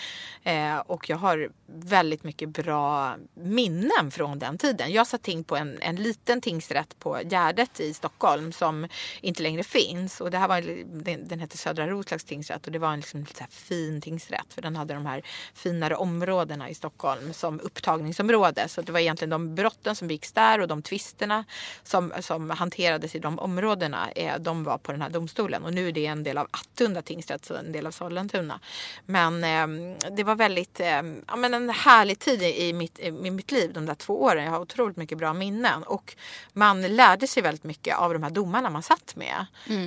Eh, 0.43 0.77
och 0.77 1.09
jag 1.09 1.17
har 1.17 1.49
väldigt 1.65 2.23
mycket 2.23 2.49
bra 2.49 3.15
minnen 3.33 4.11
från 4.11 4.39
den 4.39 4.57
tiden. 4.57 4.91
Jag 4.91 5.07
satt 5.07 5.21
ting 5.21 5.43
på 5.43 5.55
en, 5.55 5.81
en 5.81 5.95
liten 5.95 6.41
tingsrätt 6.41 6.99
på 6.99 7.19
Gärdet 7.23 7.79
i 7.79 7.93
Stockholm 7.93 8.51
som 8.51 8.87
inte 9.21 9.43
längre 9.43 9.63
finns. 9.63 10.21
Och 10.21 10.31
det 10.31 10.37
här 10.37 10.47
var, 10.47 10.61
den, 11.03 11.27
den 11.27 11.39
hette 11.39 11.57
Södra 11.57 11.87
Roslags 11.87 12.23
tingsrätt 12.23 12.65
och 12.65 12.71
det 12.71 12.79
var 12.79 12.93
en 12.93 12.99
liksom 12.99 13.19
lite 13.19 13.35
så 13.35 13.43
här 13.43 13.51
fin 13.51 14.01
tingsrätt. 14.01 14.53
För 14.53 14.61
den 14.61 14.75
hade 14.75 14.93
de 14.93 15.05
här 15.05 15.21
finare 15.53 15.95
områdena 15.95 16.69
i 16.69 16.73
Stockholm 16.75 17.33
som 17.33 17.59
upptagningsområde. 17.59 18.67
Så 18.67 18.81
det 18.81 18.91
var 18.91 18.99
egentligen 18.99 19.29
de 19.29 19.55
brotten 19.55 19.95
som 19.95 20.07
begicks 20.07 20.31
där 20.31 20.59
och 20.59 20.67
de 20.67 20.81
tvisterna 20.81 21.45
som, 21.83 22.13
som 22.19 22.49
hanterades 22.49 23.15
i 23.15 23.19
de 23.19 23.39
områdena. 23.39 24.11
Eh, 24.11 24.39
de 24.39 24.63
var 24.63 24.77
på 24.77 24.91
den 24.91 25.01
här 25.01 25.09
domstolen. 25.09 25.63
Och 25.63 25.73
nu 25.73 25.87
är 25.87 25.91
det 25.91 26.05
en 26.05 26.23
del 26.23 26.37
av 26.37 26.47
Attunda 26.51 27.01
tingsrätt, 27.01 27.14
så 27.21 27.55
en 27.55 27.71
del 27.71 27.87
av 27.87 27.91
Sollentuna. 27.91 28.59
Men 29.05 29.43
eh, 29.43 29.97
det 30.11 30.23
var 30.23 30.35
väldigt, 30.35 30.79
eh, 30.79 31.01
ja, 31.27 31.35
men 31.35 31.53
en 31.53 31.69
härlig 31.69 32.19
tid 32.19 32.41
i 32.41 32.73
mitt, 32.73 32.99
i 32.99 33.11
mitt 33.11 33.51
liv 33.51 33.73
de 33.73 33.85
där 33.85 33.95
två 33.95 34.23
åren. 34.23 34.43
Jag 34.43 34.51
har 34.51 34.59
otroligt 34.59 34.97
mycket 34.97 35.17
bra 35.17 35.33
minnen. 35.33 35.83
Och 35.83 36.15
man 36.53 36.81
lärde 36.81 37.27
sig 37.27 37.43
väldigt 37.43 37.63
mycket 37.63 37.97
av 37.97 38.13
de 38.13 38.23
här 38.23 38.29
domarna 38.29 38.69
man 38.69 38.83
satt 38.83 39.15
med. 39.15 39.45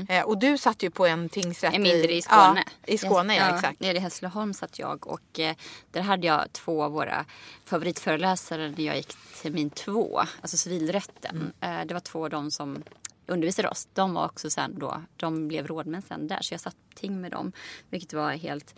Eh, 0.08 0.22
och 0.22 0.38
du 0.38 0.58
satt 0.58 0.82
ju 0.82 0.90
på 0.90 1.06
en 1.06 1.28
tingsrätt 1.28 1.74
En 1.74 1.82
mindre 1.82 2.12
i 2.12 2.22
Skåne. 2.22 2.64
Ja, 2.86 2.92
I 2.92 2.98
Skåne, 2.98 3.36
ja, 3.36 3.54
exakt. 3.54 3.80
Nere 3.80 3.96
i 3.96 4.00
Hässleholm 4.00 4.54
satt 4.54 4.78
jag 4.78 5.06
och 5.06 5.40
eh, 5.40 5.56
där 5.92 6.00
hade 6.00 6.26
jag 6.26 6.52
två 6.52 6.82
av 6.82 6.92
våra 6.92 7.24
favoritföreläsare 7.64 8.74
när 8.76 8.84
jag 8.84 8.96
gick 8.96 9.16
termin 9.42 9.70
två, 9.70 10.20
alltså 10.40 10.56
civilrätten. 10.56 11.52
Mm. 11.60 11.80
Eh, 11.80 11.86
det 11.86 11.94
var 11.94 12.00
två 12.00 12.24
av 12.24 12.30
dem 12.30 12.50
som 12.50 12.82
undervisade 13.28 13.68
oss, 13.68 13.88
de 13.94 14.14
var 14.14 14.24
också 14.24 14.50
sen 14.50 14.78
då, 14.78 15.02
de 15.16 15.48
blev 15.48 15.66
rådmän 15.66 16.02
sen 16.02 16.28
där. 16.28 16.38
Så 16.40 16.54
jag 16.54 16.60
satt 16.60 16.76
ting 16.94 17.20
med 17.20 17.30
dem, 17.30 17.52
vilket 17.90 18.12
var 18.12 18.30
helt 18.30 18.74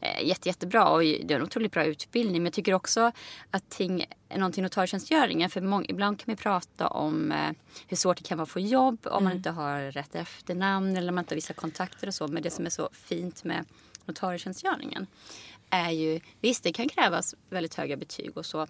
eh, 0.00 0.28
jätte, 0.28 0.48
jättebra 0.48 0.88
och 0.88 1.00
det 1.00 1.30
är 1.30 1.36
en 1.36 1.42
otroligt 1.42 1.72
bra 1.72 1.84
utbildning. 1.84 2.42
Men 2.42 2.44
jag 2.44 2.52
tycker 2.52 2.74
också 2.74 3.12
att 3.50 3.70
ting 3.70 4.06
är 4.28 4.38
någonting 4.38 4.62
notarietjänstgöringen. 4.62 5.50
För 5.50 5.60
många, 5.60 5.86
ibland 5.88 6.18
kan 6.18 6.24
man 6.26 6.36
prata 6.36 6.88
om 6.88 7.32
eh, 7.32 7.50
hur 7.86 7.96
svårt 7.96 8.16
det 8.16 8.24
kan 8.24 8.38
vara 8.38 8.42
att 8.42 8.50
få 8.50 8.60
jobb 8.60 9.06
om 9.06 9.24
man 9.24 9.32
inte 9.32 9.50
har 9.50 9.80
rätt 9.80 10.14
efternamn 10.14 10.96
eller 10.96 11.08
om 11.08 11.14
man 11.14 11.22
inte 11.22 11.32
har 11.32 11.36
vissa 11.36 11.54
kontakter 11.54 12.06
och 12.06 12.14
så. 12.14 12.28
Men 12.28 12.42
det 12.42 12.50
som 12.50 12.66
är 12.66 12.70
så 12.70 12.88
fint 12.92 13.44
med 13.44 13.64
notarietjänstgöringen 14.04 15.06
är 15.70 15.90
ju, 15.90 16.20
visst 16.40 16.64
det 16.64 16.72
kan 16.72 16.88
krävas 16.88 17.34
väldigt 17.50 17.74
höga 17.74 17.96
betyg 17.96 18.36
och 18.36 18.46
så. 18.46 18.66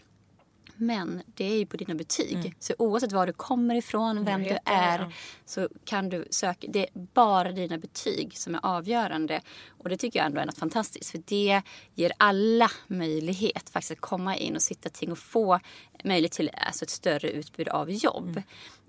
Men 0.77 1.23
det 1.27 1.45
är 1.45 1.59
ju 1.59 1.67
på 1.67 1.77
dina 1.77 1.95
betyg. 1.95 2.55
Så 2.59 2.75
oavsett 2.79 3.13
var 3.13 3.27
du 3.27 3.33
kommer 3.33 3.75
ifrån, 3.75 4.25
vem 4.25 4.43
du 4.43 4.59
är, 4.65 4.99
ja. 4.99 5.11
så 5.45 5.69
kan 5.85 6.09
du 6.09 6.27
söka. 6.31 6.67
Det 6.71 6.89
är 6.89 6.91
bara 6.95 7.53
dina 7.53 7.79
betyg 7.79 8.37
som 8.39 8.55
är 8.55 8.61
avgörande. 8.63 9.41
Och 9.69 9.89
det 9.89 9.97
tycker 9.97 10.19
jag 10.19 10.27
ändå 10.27 10.41
är 10.41 10.47
något 10.47 10.59
fantastiskt. 10.59 11.11
För 11.11 11.23
det 11.27 11.63
ger 11.95 12.13
alla 12.17 12.71
möjlighet 12.87 13.71
faktiskt 13.71 13.93
att 13.93 14.01
komma 14.01 14.37
in 14.37 14.55
och 14.55 14.63
sitta 14.63 14.89
ting 14.89 15.13
och 15.13 15.19
få 15.19 15.61
möjlighet 16.05 16.33
till 16.33 16.51
alltså 16.55 16.85
ett 16.85 16.91
större 16.91 17.31
utbud 17.31 17.69
av 17.69 17.91
jobb. 17.91 18.43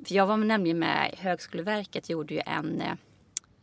För 0.05 0.15
jag 0.15 0.27
var 0.27 0.37
nämligen 0.37 0.79
med 0.79 1.15
Högskoleverket 1.17 2.09
gjorde 2.09 2.33
ju 2.33 2.41
en 2.45 2.81
eh, 2.81 2.93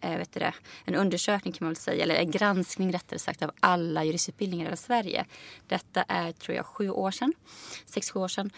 Eh, 0.02 0.18
vet 0.18 0.32
det, 0.32 0.54
en 0.84 0.94
undersökning 0.94 1.52
kan 1.52 1.64
man 1.64 1.70
väl 1.70 1.76
säga, 1.76 2.02
eller 2.02 2.14
en 2.14 2.30
granskning 2.30 2.92
rättare 2.92 3.18
sagt 3.18 3.42
av 3.42 3.50
alla 3.60 4.04
juristutbildningar 4.04 4.72
i 4.72 4.76
Sverige. 4.76 5.24
Detta 5.68 6.02
är 6.08 6.32
tror 6.32 6.56
jag 6.56 6.66
sju 6.66 6.90
år 6.90 7.10
sedan, 7.10 7.32
sex, 7.86 8.10
sju 8.10 8.20
år 8.20 8.28
sedan. 8.28 8.50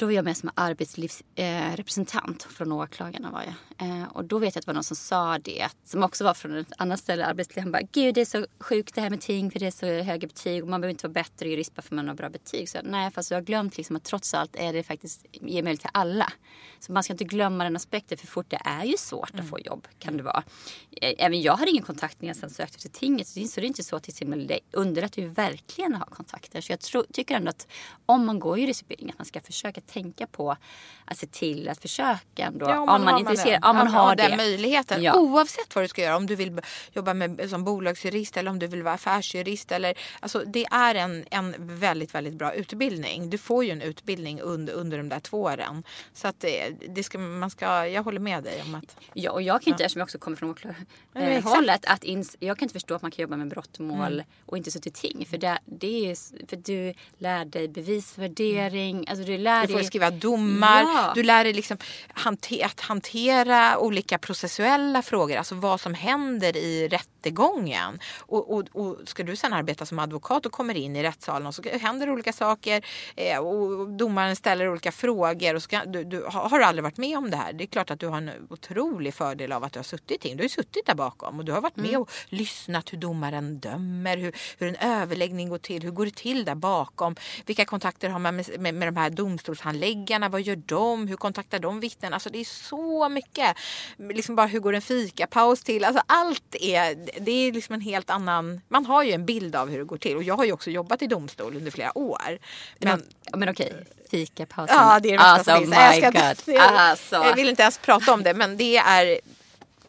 Då 0.00 0.06
var 0.06 0.12
jag 0.12 0.24
med 0.24 0.36
som 0.36 0.50
arbetslivsrepresentant 0.54 2.44
eh, 2.44 2.50
från 2.50 2.72
åklagarna 2.72 3.30
var 3.30 3.42
jag. 3.42 3.54
Eh, 3.88 4.04
och 4.04 4.24
då 4.24 4.38
vet 4.38 4.54
jag 4.54 4.60
att 4.60 4.66
det 4.66 4.70
var 4.70 4.74
någon 4.74 4.84
som 4.84 4.96
sa 4.96 5.38
det, 5.38 5.62
att, 5.62 5.76
som 5.84 6.02
också 6.02 6.24
var 6.24 6.34
från 6.34 6.56
ett 6.56 6.72
annat 6.78 7.00
ställe, 7.00 7.26
arbetsliv. 7.26 7.62
Han 7.62 7.72
bara, 7.72 7.82
gud 7.92 8.14
det 8.14 8.20
är 8.20 8.24
så 8.24 8.46
sjukt 8.60 8.94
det 8.94 9.00
här 9.00 9.10
med 9.10 9.20
ting 9.20 9.50
för 9.50 9.58
det 9.58 9.66
är 9.66 9.70
så 9.70 9.86
höga 9.86 10.28
betyg 10.28 10.62
och 10.62 10.68
man 10.68 10.80
behöver 10.80 10.90
inte 10.90 11.06
vara 11.06 11.12
bättre 11.12 11.48
jurist 11.48 11.74
bara 11.74 11.82
för 11.82 11.94
man 11.94 12.08
har 12.08 12.14
bra 12.14 12.28
betyg. 12.28 12.68
Så 12.68 12.78
nej, 12.84 13.10
fast 13.10 13.30
jag 13.30 13.38
har 13.38 13.42
glömt 13.42 13.76
liksom 13.76 13.96
att 13.96 14.04
trots 14.04 14.34
allt 14.34 14.56
är 14.56 14.72
det 14.72 14.82
faktiskt, 14.82 15.26
ger 15.32 15.62
möjlighet 15.62 15.80
till 15.80 15.90
alla. 15.94 16.32
Så 16.78 16.92
man 16.92 17.02
ska 17.02 17.12
inte 17.12 17.24
glömma 17.24 17.64
den 17.64 17.76
aspekten 17.76 18.18
för 18.18 18.26
fort 18.26 18.46
det 18.48 18.60
är 18.64 18.84
ju 18.84 18.96
svårt 18.96 19.34
att 19.34 19.48
få 19.48 19.58
jobb, 19.58 19.88
kan 19.98 20.16
det 20.16 20.22
vara. 20.22 20.42
Eh, 20.90 21.14
Även 21.18 21.40
jag 21.42 21.56
hade 21.56 21.70
ingen 21.70 21.82
kontakt 21.84 22.22
när 22.22 22.28
jag 22.28 22.36
sen 22.36 22.50
sökte 22.50 22.78
till 22.78 22.90
tinget, 22.90 23.28
så 23.28 23.40
det 23.40 23.46
är 23.46 23.64
inte 23.64 23.82
så 23.82 23.96
att 23.96 24.02
det 24.02 24.60
underlättar 24.72 25.22
ju 25.22 25.28
verkligen 25.28 25.94
att 25.94 26.00
ha 26.00 26.06
kontakter. 26.06 26.60
Så 26.60 26.72
jag 26.72 26.80
tror, 26.80 27.06
tycker 27.12 27.34
ändå 27.34 27.50
att 27.50 27.66
om 28.06 28.26
man 28.26 28.38
går 28.38 28.58
juristutbildning 28.58 29.10
att 29.10 29.18
man 29.18 29.24
ska 29.24 29.40
försöka 29.40 29.80
tänka 29.92 30.26
på 30.26 30.56
att 31.04 31.18
se 31.18 31.26
till 31.26 31.68
att 31.68 31.82
försöka 31.82 32.18
ändå, 32.36 32.66
Ja, 32.68 32.80
om 32.80 32.86
man, 32.86 33.08
är 33.08 33.12
har 33.12 33.18
intresserad, 33.20 33.62
det. 33.62 33.68
om 33.68 33.76
man 33.76 33.86
Ja, 33.86 33.92
har 33.92 34.16
den 34.16 34.30
det. 34.30 34.36
möjligheten. 34.36 35.02
Ja. 35.02 35.14
Oavsett 35.18 35.74
vad 35.74 35.84
du 35.84 35.88
ska 35.88 36.02
göra. 36.02 36.16
Om 36.16 36.26
du 36.26 36.36
vill 36.36 36.60
jobba 36.92 37.14
med, 37.14 37.50
som 37.50 37.64
bolagsjurist 37.64 38.36
eller 38.36 38.50
om 38.50 38.58
du 38.58 38.66
vill 38.66 38.82
vara 38.82 38.94
affärsjurist. 38.94 39.72
Eller, 39.72 39.94
alltså, 40.20 40.42
det 40.46 40.66
är 40.70 40.94
en, 40.94 41.24
en 41.30 41.54
väldigt, 41.58 42.14
väldigt 42.14 42.34
bra 42.34 42.54
utbildning. 42.54 43.30
Du 43.30 43.38
får 43.38 43.64
ju 43.64 43.70
en 43.70 43.82
utbildning 43.82 44.40
under, 44.40 44.72
under 44.72 44.96
de 44.98 45.08
där 45.08 45.20
två 45.20 45.42
åren. 45.42 45.82
Så 46.12 46.28
att 46.28 46.40
det, 46.40 46.70
det 46.88 47.02
ska, 47.02 47.18
man 47.18 47.50
ska, 47.50 47.86
jag 47.86 48.02
håller 48.02 48.20
med 48.20 48.42
dig 48.44 48.62
om 48.66 48.74
att... 48.74 48.96
Ja, 49.14 49.30
och 49.30 49.42
jag 49.42 49.62
kan 49.62 49.72
inte, 49.72 49.84
eftersom 49.84 49.98
jag 50.00 50.06
också 50.06 50.18
kommer 50.18 50.36
från 50.36 50.54
Ja, 50.62 50.70
åklagarhållet, 51.14 51.84
att 51.86 52.04
ins- 52.04 52.36
jag 52.40 52.58
kan 52.58 52.64
inte 52.66 52.72
förstå 52.72 52.94
att 52.94 53.02
man 53.02 53.10
kan 53.10 53.22
jobba 53.22 53.36
med 53.36 53.48
brottmål 53.48 54.12
Mm. 54.12 54.24
och 54.46 54.56
inte 54.56 54.70
sitta 54.70 54.88
i 54.88 54.92
ting. 54.92 55.26
För, 55.30 55.38
det, 55.38 55.58
det 55.64 56.10
är, 56.10 56.46
för 56.46 56.56
du 56.56 56.94
lär 57.18 57.44
dig 57.44 57.68
bevisvärdering, 57.68 59.04
alltså 59.08 59.24
du 59.24 59.38
lär 59.38 59.66
får 59.66 59.79
dig... 59.80 59.86
skriva 59.86 60.10
domar, 60.10 60.80
Ja. 60.82 61.12
du 61.14 61.22
lär 61.22 61.44
dig 61.44 61.52
liksom 61.52 61.76
hante- 62.14 62.64
att 62.64 62.80
hantera 62.80 63.78
olika 63.78 64.18
processuella 64.18 65.02
frågor, 65.02 65.36
alltså 65.36 65.54
vad 65.54 65.80
som 65.80 65.94
händer 65.94 66.56
i 66.56 66.88
rättegången. 67.20 67.98
Och, 68.18 68.54
och, 68.54 68.64
och 68.72 69.08
ska 69.08 69.22
du 69.22 69.36
sen 69.36 69.52
arbeta 69.52 69.86
som 69.86 69.98
advokat 69.98 70.46
och 70.46 70.52
kommer 70.52 70.76
in 70.76 70.96
i 70.96 71.02
rättssalen 71.02 71.46
och 71.46 71.54
så 71.54 71.62
händer 71.62 72.10
olika 72.10 72.32
saker 72.32 72.84
eh, 73.16 73.38
och 73.38 73.88
domaren 73.88 74.36
ställer 74.36 74.68
olika 74.68 74.92
frågor. 74.92 75.54
Och 75.54 75.62
så 75.62 75.68
kan, 75.68 75.92
du, 75.92 76.04
du, 76.04 76.24
har 76.24 76.58
du 76.58 76.64
aldrig 76.64 76.82
varit 76.82 76.96
med 76.96 77.18
om 77.18 77.30
det 77.30 77.36
här? 77.36 77.52
Det 77.52 77.64
är 77.64 77.66
klart 77.66 77.90
att 77.90 78.00
du 78.00 78.06
har 78.06 78.16
en 78.16 78.30
otrolig 78.50 79.14
fördel 79.14 79.52
av 79.52 79.64
att 79.64 79.72
du 79.72 79.78
har 79.78 79.84
suttit 79.84 80.10
i 80.10 80.18
ting. 80.18 80.36
Du 80.36 80.44
har 80.44 80.48
suttit 80.48 80.86
där 80.86 80.94
bakom 80.94 81.38
och 81.38 81.44
du 81.44 81.52
har 81.52 81.60
varit 81.60 81.76
med 81.76 81.98
och 81.98 82.10
lyssnat 82.28 82.92
hur 82.92 82.98
domaren 82.98 83.60
dömer, 83.60 84.16
hur, 84.16 84.36
hur 84.58 84.68
en 84.68 84.76
överläggning 84.76 85.48
går 85.48 85.58
till, 85.58 85.82
hur 85.82 85.90
går 85.90 86.04
det 86.04 86.16
till 86.16 86.44
där 86.44 86.54
bakom, 86.54 87.16
vilka 87.46 87.64
kontakter 87.64 88.08
har 88.08 88.18
man 88.18 88.36
med, 88.36 88.60
med, 88.60 88.74
med 88.74 88.88
de 88.88 88.96
här 88.96 89.10
domstolshandläggarna, 89.10 90.28
vad 90.28 90.42
gör 90.42 90.56
de, 90.56 91.08
hur 91.08 91.16
kontaktar 91.16 91.58
de 91.58 91.80
vittnen? 91.80 92.12
Alltså 92.12 92.30
det 92.30 92.38
är 92.38 92.44
så 92.44 93.08
mycket. 93.08 93.56
Liksom 93.96 94.36
bara 94.36 94.46
hur 94.46 94.60
går 94.60 94.72
en 94.72 94.82
fikapaus 94.82 95.62
till? 95.62 95.84
Alltså 95.84 96.02
allt 96.06 96.54
är, 96.60 97.09
det 97.20 97.30
är 97.30 97.52
liksom 97.52 97.74
en 97.74 97.80
helt 97.80 98.10
annan, 98.10 98.60
man 98.68 98.86
har 98.86 99.02
ju 99.02 99.12
en 99.12 99.26
bild 99.26 99.56
av 99.56 99.68
hur 99.70 99.78
det 99.78 99.84
går 99.84 99.96
till 99.98 100.16
och 100.16 100.22
jag 100.22 100.36
har 100.36 100.44
ju 100.44 100.52
också 100.52 100.70
jobbat 100.70 101.02
i 101.02 101.06
domstol 101.06 101.56
under 101.56 101.70
flera 101.70 101.98
år. 101.98 102.38
Men, 102.78 103.02
Ja, 103.24 103.36
men 103.36 103.48
okej, 103.48 103.72
fikapausen. 104.10 104.76
Ja, 104.76 105.00
det 105.00 105.08
är 105.08 105.18
det 105.18 105.24
alltså, 105.24 105.50
som 105.50 105.58
finns. 105.60 105.70
my 105.70 105.76
Jag 105.76 105.96
ska 105.96 106.10
god. 106.10 106.30
inte- 106.30 106.52
jag, 106.52 106.62
Alltså. 106.74 107.16
jag 107.16 107.36
vill 107.36 107.48
inte 107.48 107.62
ens 107.62 107.78
prata 107.78 108.12
om 108.12 108.22
det 108.22 108.34
men 108.34 108.56
det 108.56 108.76
är 108.76 109.20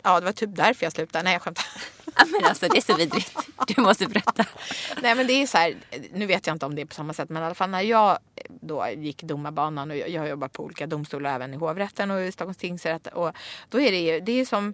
Ja 0.04 0.20
det 0.20 0.26
var 0.26 0.32
typ 0.34 0.50
därför 0.56 0.86
jag 0.86 0.94
slutade. 0.94 1.24
Nej 1.24 1.34
jag 1.34 1.42
skämtar. 1.42 1.66
Ja, 2.16 2.26
men 2.26 2.46
alltså 2.46 2.68
det 2.68 2.78
är 2.78 2.82
så 2.82 2.96
vidrigt. 2.96 3.34
Du 3.68 3.82
måste 3.82 4.08
berätta. 4.08 4.46
Nej 5.02 5.16
men 5.16 5.28
det 5.28 5.34
är 5.34 5.48
så 5.48 5.58
här, 5.58 5.76
nu 6.14 6.26
vet 6.26 6.48
jag 6.48 6.56
inte 6.56 6.66
om 6.66 6.76
det 6.76 6.82
är 6.82 6.86
på 6.86 6.94
samma 6.96 7.14
sätt 7.14 7.30
men 7.30 7.44
i 7.44 7.46
alla 7.46 7.56
fall 7.56 7.70
när 7.70 7.82
jag 7.82 8.18
då 8.48 8.88
gick 8.98 9.24
domarbanan 9.24 9.92
och 9.92 9.98
jag, 9.98 10.10
jag 10.10 10.22
har 10.22 10.28
jobbat 10.28 10.54
på 10.54 10.64
olika 10.64 10.88
domstolar 10.88 11.36
även 11.36 11.54
i 11.54 11.58
hovrätten 11.58 12.12
och 12.12 12.22
i 12.22 12.32
Stockholms 12.32 12.58
tingsrätt 12.58 13.08
och 13.08 13.32
då 13.70 13.80
är 13.80 13.92
det 13.92 14.00
ju, 14.00 14.20
det 14.20 14.32
är 14.32 14.46
som 14.46 14.74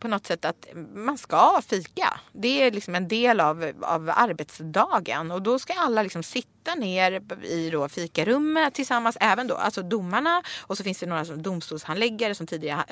på 0.00 0.08
något 0.08 0.26
sätt 0.26 0.44
att 0.44 0.66
man 0.94 1.18
ska 1.18 1.62
fika. 1.68 2.20
Det 2.32 2.62
är 2.62 2.70
liksom 2.70 2.94
en 2.94 3.08
del 3.08 3.40
av, 3.40 3.72
av 3.82 4.10
arbetsdagen. 4.14 5.30
Och 5.30 5.42
då 5.42 5.58
ska 5.58 5.72
alla 5.72 6.02
liksom 6.02 6.22
sitta 6.22 6.74
ner 6.74 7.22
i 7.44 7.70
då 7.70 7.88
fikarummet 7.88 8.74
tillsammans, 8.74 9.16
även 9.20 9.46
då 9.46 9.54
alltså 9.54 9.82
domarna. 9.82 10.42
Och 10.60 10.76
så 10.76 10.84
finns 10.84 10.98
det 10.98 11.06
några 11.06 11.24
som 11.24 11.42
domstolshandläggare 11.42 12.34
som 12.34 12.46
tidigare 12.46 12.84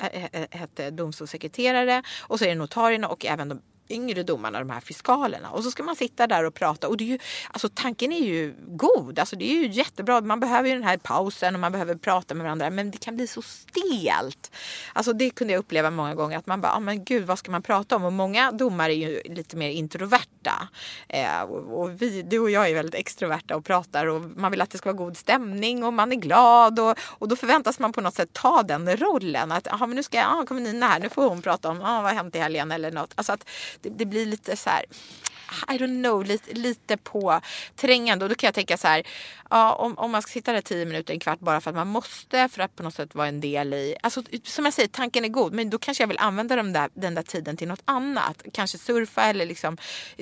hette 0.51 0.91
domstolssekreterare. 0.91 2.03
Och 2.21 2.39
så 2.39 2.45
är 2.45 2.49
det 2.49 2.55
notarierna 2.55 3.07
och 3.07 3.25
även 3.25 3.49
de 3.49 3.61
yngre 3.89 4.23
domarna, 4.23 4.59
de 4.59 4.69
här 4.69 4.79
fiskalerna. 4.79 5.49
Och 5.49 5.63
så 5.63 5.71
ska 5.71 5.83
man 5.83 5.95
sitta 5.95 6.27
där 6.27 6.43
och 6.43 6.53
prata. 6.53 6.87
Och 6.87 6.97
det 6.97 7.03
är 7.03 7.07
ju, 7.07 7.19
alltså 7.51 7.69
tanken 7.73 8.11
är 8.11 8.25
ju 8.25 8.55
god. 8.67 9.19
Alltså 9.19 9.35
det 9.35 9.51
är 9.51 9.55
ju 9.55 9.67
jättebra. 9.67 10.21
Man 10.21 10.39
behöver 10.39 10.69
ju 10.69 10.75
den 10.75 10.83
här 10.83 10.97
pausen 10.97 11.55
och 11.55 11.61
man 11.61 11.71
behöver 11.71 11.95
prata 11.95 12.33
med 12.33 12.43
varandra. 12.43 12.69
Men 12.69 12.91
det 12.91 12.97
kan 12.97 13.15
bli 13.15 13.27
så 13.27 13.41
stelt. 13.41 14.51
Alltså 14.93 15.13
det 15.13 15.29
kunde 15.29 15.53
jag 15.53 15.59
uppleva 15.59 15.91
många 15.91 16.15
gånger. 16.15 16.37
Att 16.37 16.47
man 16.47 16.61
bara, 16.61 16.73
ah, 16.73 16.79
men 16.79 17.03
gud 17.03 17.25
vad 17.25 17.39
ska 17.39 17.51
man 17.51 17.61
prata 17.61 17.95
om? 17.95 18.03
Och 18.03 18.13
många 18.13 18.51
domare 18.51 18.93
är 18.93 19.09
ju 19.09 19.21
lite 19.33 19.57
mer 19.57 19.69
introverta. 19.69 20.69
Eh, 21.07 21.41
och 21.41 21.89
och 21.89 22.01
vi, 22.01 22.21
du 22.21 22.39
och 22.39 22.49
jag 22.49 22.69
är 22.69 22.73
väldigt 22.73 22.95
extroverta 22.95 23.55
och 23.55 23.65
pratar. 23.65 24.05
Och 24.05 24.21
man 24.21 24.51
vill 24.51 24.61
att 24.61 24.69
det 24.69 24.77
ska 24.77 24.93
vara 24.93 25.05
god 25.05 25.17
stämning 25.17 25.83
och 25.83 25.93
man 25.93 26.11
är 26.11 26.15
glad. 26.15 26.79
Och, 26.79 26.97
och 26.99 27.27
då 27.27 27.35
förväntas 27.35 27.79
man 27.79 27.91
på 27.91 28.01
något 28.01 28.13
sätt 28.13 28.29
ta 28.33 28.63
den 28.63 28.97
rollen. 28.97 29.51
Att 29.51 29.67
ah, 29.71 29.87
men 29.87 29.95
nu 29.95 30.03
ska 30.03 30.25
ah, 30.25 30.45
kommer 30.45 30.61
Nina 30.61 30.87
här. 30.87 30.99
Nu 30.99 31.09
får 31.09 31.29
hon 31.29 31.41
prata 31.41 31.69
om 31.69 31.81
ah, 31.81 32.01
vad 32.01 32.11
har 32.11 32.13
hänt 32.13 32.35
i 32.35 32.39
helgen 32.39 32.71
eller 32.71 32.91
något. 32.91 33.13
Alltså 33.15 33.33
att 33.33 33.49
det, 33.81 33.89
det 33.89 34.05
blir 34.05 34.25
lite 34.25 34.55
så 34.55 34.69
här 34.69 34.85
i 35.67 35.77
don't 35.77 36.03
know, 36.03 36.25
lite, 36.25 36.53
lite 36.53 36.97
på 36.97 37.41
trängande. 37.75 38.25
Och 38.25 38.29
då 38.29 38.35
kan 38.35 38.47
jag 38.47 38.53
tänka 38.53 38.77
så 38.77 38.87
här, 38.87 39.03
ja, 39.49 39.73
om, 39.73 39.97
om 39.97 40.11
man 40.11 40.21
ska 40.21 40.31
sitta 40.31 40.53
där 40.53 40.61
tio 40.61 40.85
minuter, 40.85 41.13
en 41.13 41.19
kvart 41.19 41.39
bara 41.39 41.61
för 41.61 41.69
att 41.69 41.75
man 41.75 41.87
måste, 41.87 42.49
för 42.49 42.61
att 42.61 42.75
på 42.75 42.83
något 42.83 42.93
sätt 42.93 43.15
vara 43.15 43.27
en 43.27 43.41
del 43.41 43.73
i... 43.73 43.95
Alltså, 44.03 44.23
som 44.43 44.65
jag 44.65 44.73
säger, 44.73 44.89
tanken 44.89 45.25
är 45.25 45.29
god, 45.29 45.53
men 45.53 45.69
då 45.69 45.77
kanske 45.77 46.03
jag 46.03 46.07
vill 46.07 46.17
använda 46.17 46.55
den 46.55 46.73
där, 46.73 46.89
den 46.93 47.15
där 47.15 47.23
tiden 47.23 47.57
till 47.57 47.67
något 47.67 47.81
annat. 47.85 48.43
Kanske 48.53 48.77
surfa 48.77 49.21
eller 49.21 49.45
liksom 49.45 49.77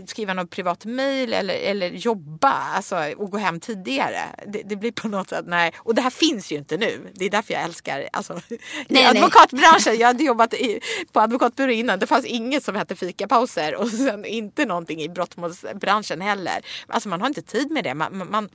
skriva 0.06 0.34
något 0.34 0.50
privat 0.50 0.86
mail 0.86 1.34
eller, 1.34 1.54
eller 1.54 1.90
jobba 1.90 2.52
alltså, 2.52 2.96
och 3.18 3.32
gå 3.32 3.38
hem 3.38 3.60
tidigare. 3.60 4.22
Det, 4.48 4.62
det 4.66 4.76
blir 4.76 4.92
på 4.92 5.08
något 5.08 5.30
sätt, 5.30 5.46
nej. 5.48 5.72
Och 5.78 5.96
det 5.96 6.02
här 6.02 6.10
finns 6.10 6.52
ju 6.52 6.56
inte 6.56 6.78
nu. 6.78 7.12
Det 7.14 7.26
är 7.26 7.30
därför 7.30 7.54
jag 7.54 7.64
älskar 7.64 8.10
alltså, 8.14 8.42
nej. 8.88 9.06
advokatbranschen. 9.06 9.98
Jag 10.00 10.08
hade 10.08 10.24
jobbat 10.24 10.54
i, 10.54 10.80
på 11.12 11.20
advokatbyrå 11.20 11.72
innan. 11.72 12.00
Det 12.00 12.08
fanns 12.08 12.26
inget 12.26 12.64
som 12.64 12.76
hette 12.76 12.96
fikapauser 12.96 13.76
och 13.76 13.90
sen 13.90 14.26
inte 14.26 14.66
någonting 14.66 15.02
i 15.02 15.10
brottmålsbranschen 15.18 16.22
heller. 16.22 16.66
Alltså 16.88 17.10
man 17.10 17.22
har 17.22 17.28
inte 17.28 17.42
tid 17.42 17.72
med 17.72 17.84
det. 17.84 17.94
Man, 17.94 18.28
man, 18.32 18.50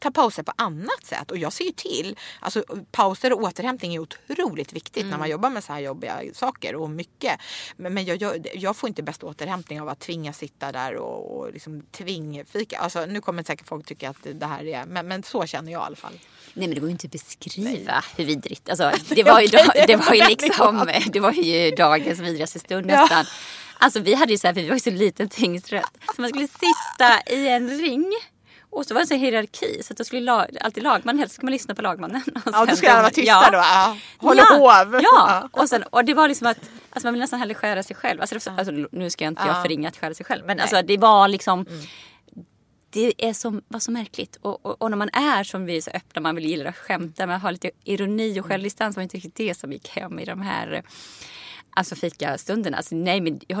tar 0.00 0.10
pauser 0.10 0.42
på 0.42 0.52
annat 0.56 1.04
sätt 1.04 1.30
och 1.30 1.38
jag 1.38 1.52
ser 1.52 1.64
ju 1.64 1.72
till. 1.72 2.16
Alltså 2.40 2.64
pauser 2.92 3.32
och 3.32 3.42
återhämtning 3.42 3.94
är 3.94 3.98
otroligt 3.98 4.72
viktigt 4.72 5.06
när 5.06 5.18
man 5.18 5.30
jobbar 5.30 5.50
med 5.50 5.64
så 5.64 5.72
här 5.72 5.80
jobbiga 5.80 6.20
saker 6.34 6.74
och 6.74 6.90
mycket. 6.90 7.40
Men, 7.76 7.94
men 7.94 8.04
jag, 8.04 8.22
jag, 8.22 8.46
jag 8.54 8.76
får 8.76 8.88
inte 8.88 9.02
bäst 9.02 9.22
återhämtning 9.22 9.80
av 9.80 9.88
att 9.88 10.00
tvinga 10.00 10.32
sitta 10.32 10.72
där 10.72 10.96
och, 10.96 11.38
och 11.38 11.52
liksom 11.52 11.82
tvingfika. 11.90 12.78
Alltså 12.78 13.06
nu 13.06 13.20
kommer 13.20 13.42
säkert 13.42 13.68
folk 13.68 13.86
tycka 13.86 14.10
att 14.10 14.26
det 14.34 14.46
här 14.46 14.64
är, 14.64 14.84
men, 14.86 15.08
men 15.08 15.22
så 15.22 15.46
känner 15.46 15.72
jag 15.72 15.82
i 15.82 15.84
alla 15.84 15.96
fall. 15.96 16.18
Nej 16.54 16.68
men 16.68 16.74
det 16.74 16.80
går 16.80 16.88
ju 16.88 16.92
inte 16.92 17.06
att 17.06 17.12
beskriva 17.12 18.04
hur 18.16 18.24
vidrigt. 18.24 18.68
Alltså, 18.68 18.92
det, 19.14 19.22
var 19.22 19.40
ju, 19.40 19.48
det 19.86 19.96
var 19.96 20.14
ju 20.14 20.24
liksom, 20.28 20.90
det 21.12 21.20
var 21.20 21.32
ju 21.32 21.70
dagens 21.70 22.20
vidrigaste 22.20 22.58
stund 22.58 22.90
Ja. 22.90 23.24
Alltså 23.80 24.00
vi 24.00 24.14
hade 24.14 24.32
ju 24.32 24.38
så 24.38 24.46
här, 24.46 24.54
för 24.54 24.60
vi 24.60 24.68
var 24.68 24.76
ju 24.76 24.80
så 24.80 24.90
liten 24.90 25.28
tingsrätt. 25.28 25.98
Så 26.16 26.20
man 26.20 26.30
skulle 26.30 26.48
sitta 26.48 27.34
i 27.34 27.48
en 27.48 27.70
ring 27.70 28.12
Och 28.70 28.86
så 28.86 28.94
var 28.94 29.00
det 29.00 29.04
en 29.04 29.06
sån 29.06 29.18
hierarki 29.18 29.82
så 29.82 29.92
att 29.92 29.96
då 29.96 30.04
skulle 30.04 30.20
lag, 30.22 30.56
alltid 30.60 30.82
lagmannen, 30.82 31.18
helst 31.18 31.34
ska 31.34 31.46
man 31.46 31.52
lyssna 31.52 31.74
på 31.74 31.82
lagmannen. 31.82 32.22
Ja, 32.52 32.66
då 32.66 32.76
skulle 32.76 32.92
alla 32.92 33.02
vara 33.02 33.10
tysta 33.10 33.50
då. 33.50 33.58
Ja. 33.58 33.96
Hålla 34.18 34.42
ja, 34.50 34.56
hov. 34.56 35.00
Ja, 35.02 35.48
och, 35.52 35.68
sen, 35.68 35.82
och 35.82 36.04
det 36.04 36.14
var 36.14 36.28
liksom 36.28 36.46
att 36.46 36.58
alltså 36.90 37.06
man 37.06 37.14
vill 37.14 37.20
nästan 37.20 37.38
hellre 37.40 37.54
skära 37.54 37.82
sig 37.82 37.96
själv. 37.96 38.20
Alltså, 38.20 38.34
det, 38.34 38.58
alltså, 38.58 38.72
nu 38.92 39.10
ska 39.10 39.24
jag 39.24 39.30
inte 39.30 39.42
jag 39.46 39.62
förringa 39.62 39.88
att 39.88 39.96
skära 39.96 40.14
sig 40.14 40.26
själv 40.26 40.46
men 40.46 40.60
alltså, 40.60 40.82
det 40.82 40.96
var 40.96 41.28
liksom 41.28 41.66
Mm. 41.70 41.84
det 42.90 43.28
är 43.28 43.32
så, 43.32 43.60
var 43.68 43.80
så 43.80 43.90
märkligt. 43.90 44.36
Och, 44.42 44.66
och, 44.66 44.82
och 44.82 44.90
när 44.90 44.96
man 44.96 45.10
är 45.12 45.44
som 45.44 45.64
vi 45.66 45.76
är 45.76 45.80
så 45.80 45.90
öppna, 45.90 46.20
man 46.20 46.34
vill 46.34 46.44
gilla 46.44 46.68
att 46.68 46.76
skämta, 46.76 47.26
man 47.26 47.40
har 47.40 47.52
lite 47.52 47.70
ironi 47.84 48.40
och 48.40 48.46
självdistans. 48.46 48.96
var 48.96 49.02
inte 49.02 49.16
riktigt 49.16 49.34
det 49.34 49.54
som 49.54 49.72
gick 49.72 49.88
hem 49.88 50.18
i 50.18 50.24
de 50.24 50.40
här 50.40 50.72
eh, 50.72 50.82
alltså 51.70 51.94
fikastunderna. 51.94 52.76
Alltså, 52.76 52.94
nej, 52.94 53.20
men 53.20 53.40
jag 53.46 53.60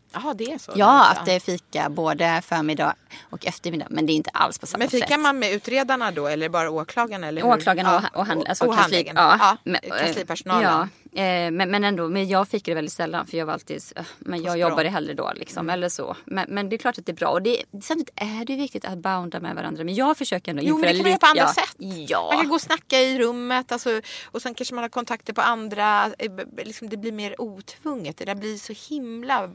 Jaha, 0.13 0.33
det 0.33 0.53
är 0.53 0.57
så. 0.57 0.71
Ja, 0.75 1.09
att 1.11 1.25
det 1.25 1.31
är 1.33 1.39
fika 1.39 1.89
både 1.89 2.41
förmiddag 2.45 2.95
och 3.29 3.45
eftermiddag. 3.45 3.87
Men 3.89 4.05
det 4.05 4.13
är 4.13 4.15
inte 4.15 4.29
alls 4.33 4.59
på 4.59 4.67
samma 4.67 4.79
Men 4.79 4.89
sätt. 4.89 5.01
fikar 5.03 5.17
man 5.17 5.39
med 5.39 5.51
utredarna 5.53 6.11
då 6.11 6.27
eller 6.27 6.49
bara 6.49 6.69
åklagarna? 6.69 7.27
Eller 7.27 7.41
hur? 7.41 7.49
Åklagarna 7.49 7.97
och, 8.13 8.19
och, 8.19 8.25
hand, 8.25 8.45
alltså 8.47 8.65
och 8.65 8.75
handläggarna? 8.75 9.37
Ja, 9.41 9.57
men- 9.63 9.81
kanslipersonalen? 10.05 10.63
Ja, 10.71 10.87
eh, 11.15 11.51
men, 11.51 11.71
men 11.71 11.83
ändå, 11.83 12.07
men 12.09 12.27
jag 12.27 12.47
fikade 12.47 12.75
väldigt 12.75 12.93
sällan 12.93 13.27
för 13.27 13.37
jag 13.37 13.45
var 13.45 13.53
alltid, 13.53 13.83
eh, 13.95 14.03
men 14.19 14.43
jag 14.43 14.57
jobbade 14.59 14.89
hellre 14.89 15.13
då 15.13 15.31
liksom, 15.35 15.69
eller 15.69 15.89
så. 15.89 16.15
Men, 16.25 16.45
men 16.49 16.69
det 16.69 16.75
är 16.75 16.77
klart 16.77 16.97
att 16.97 17.05
det 17.05 17.11
är 17.11 17.15
bra 17.15 17.27
och 17.29 17.41
det, 17.41 17.63
samtidigt 17.83 18.13
är 18.15 18.45
det 18.45 18.55
viktigt 18.55 18.85
att 18.85 18.97
bounda 18.97 19.39
med 19.39 19.55
varandra. 19.55 19.83
Men 19.83 19.95
jag 19.95 20.17
försöker 20.17 20.51
ändå 20.51 20.63
Jo, 20.65 20.77
men 20.77 20.81
det 20.81 20.93
kan 20.93 21.01
man 21.03 21.09
göra 21.11 21.19
på 21.19 21.25
andra 21.25 21.41
ja, 21.43 21.53
sätt. 21.53 21.75
Ja. 22.09 22.29
Man 22.31 22.41
kan 22.41 22.49
gå 22.49 22.55
och 22.55 22.61
snacka 22.61 22.99
i 22.99 23.19
rummet 23.19 23.71
alltså, 23.71 24.01
och 24.25 24.41
sen 24.41 24.53
kanske 24.53 24.75
man 24.75 24.83
har 24.83 24.89
kontakter 24.89 25.33
på 25.33 25.41
andra. 25.41 26.05
eh, 26.19 26.31
Liksom, 26.65 26.89
det 26.89 26.97
blir 26.97 27.11
mer 27.11 27.41
otvunget. 27.41 28.17
Det 28.17 28.25
där 28.25 28.35
blir 28.35 28.57
så 28.57 28.93
himla 28.93 29.49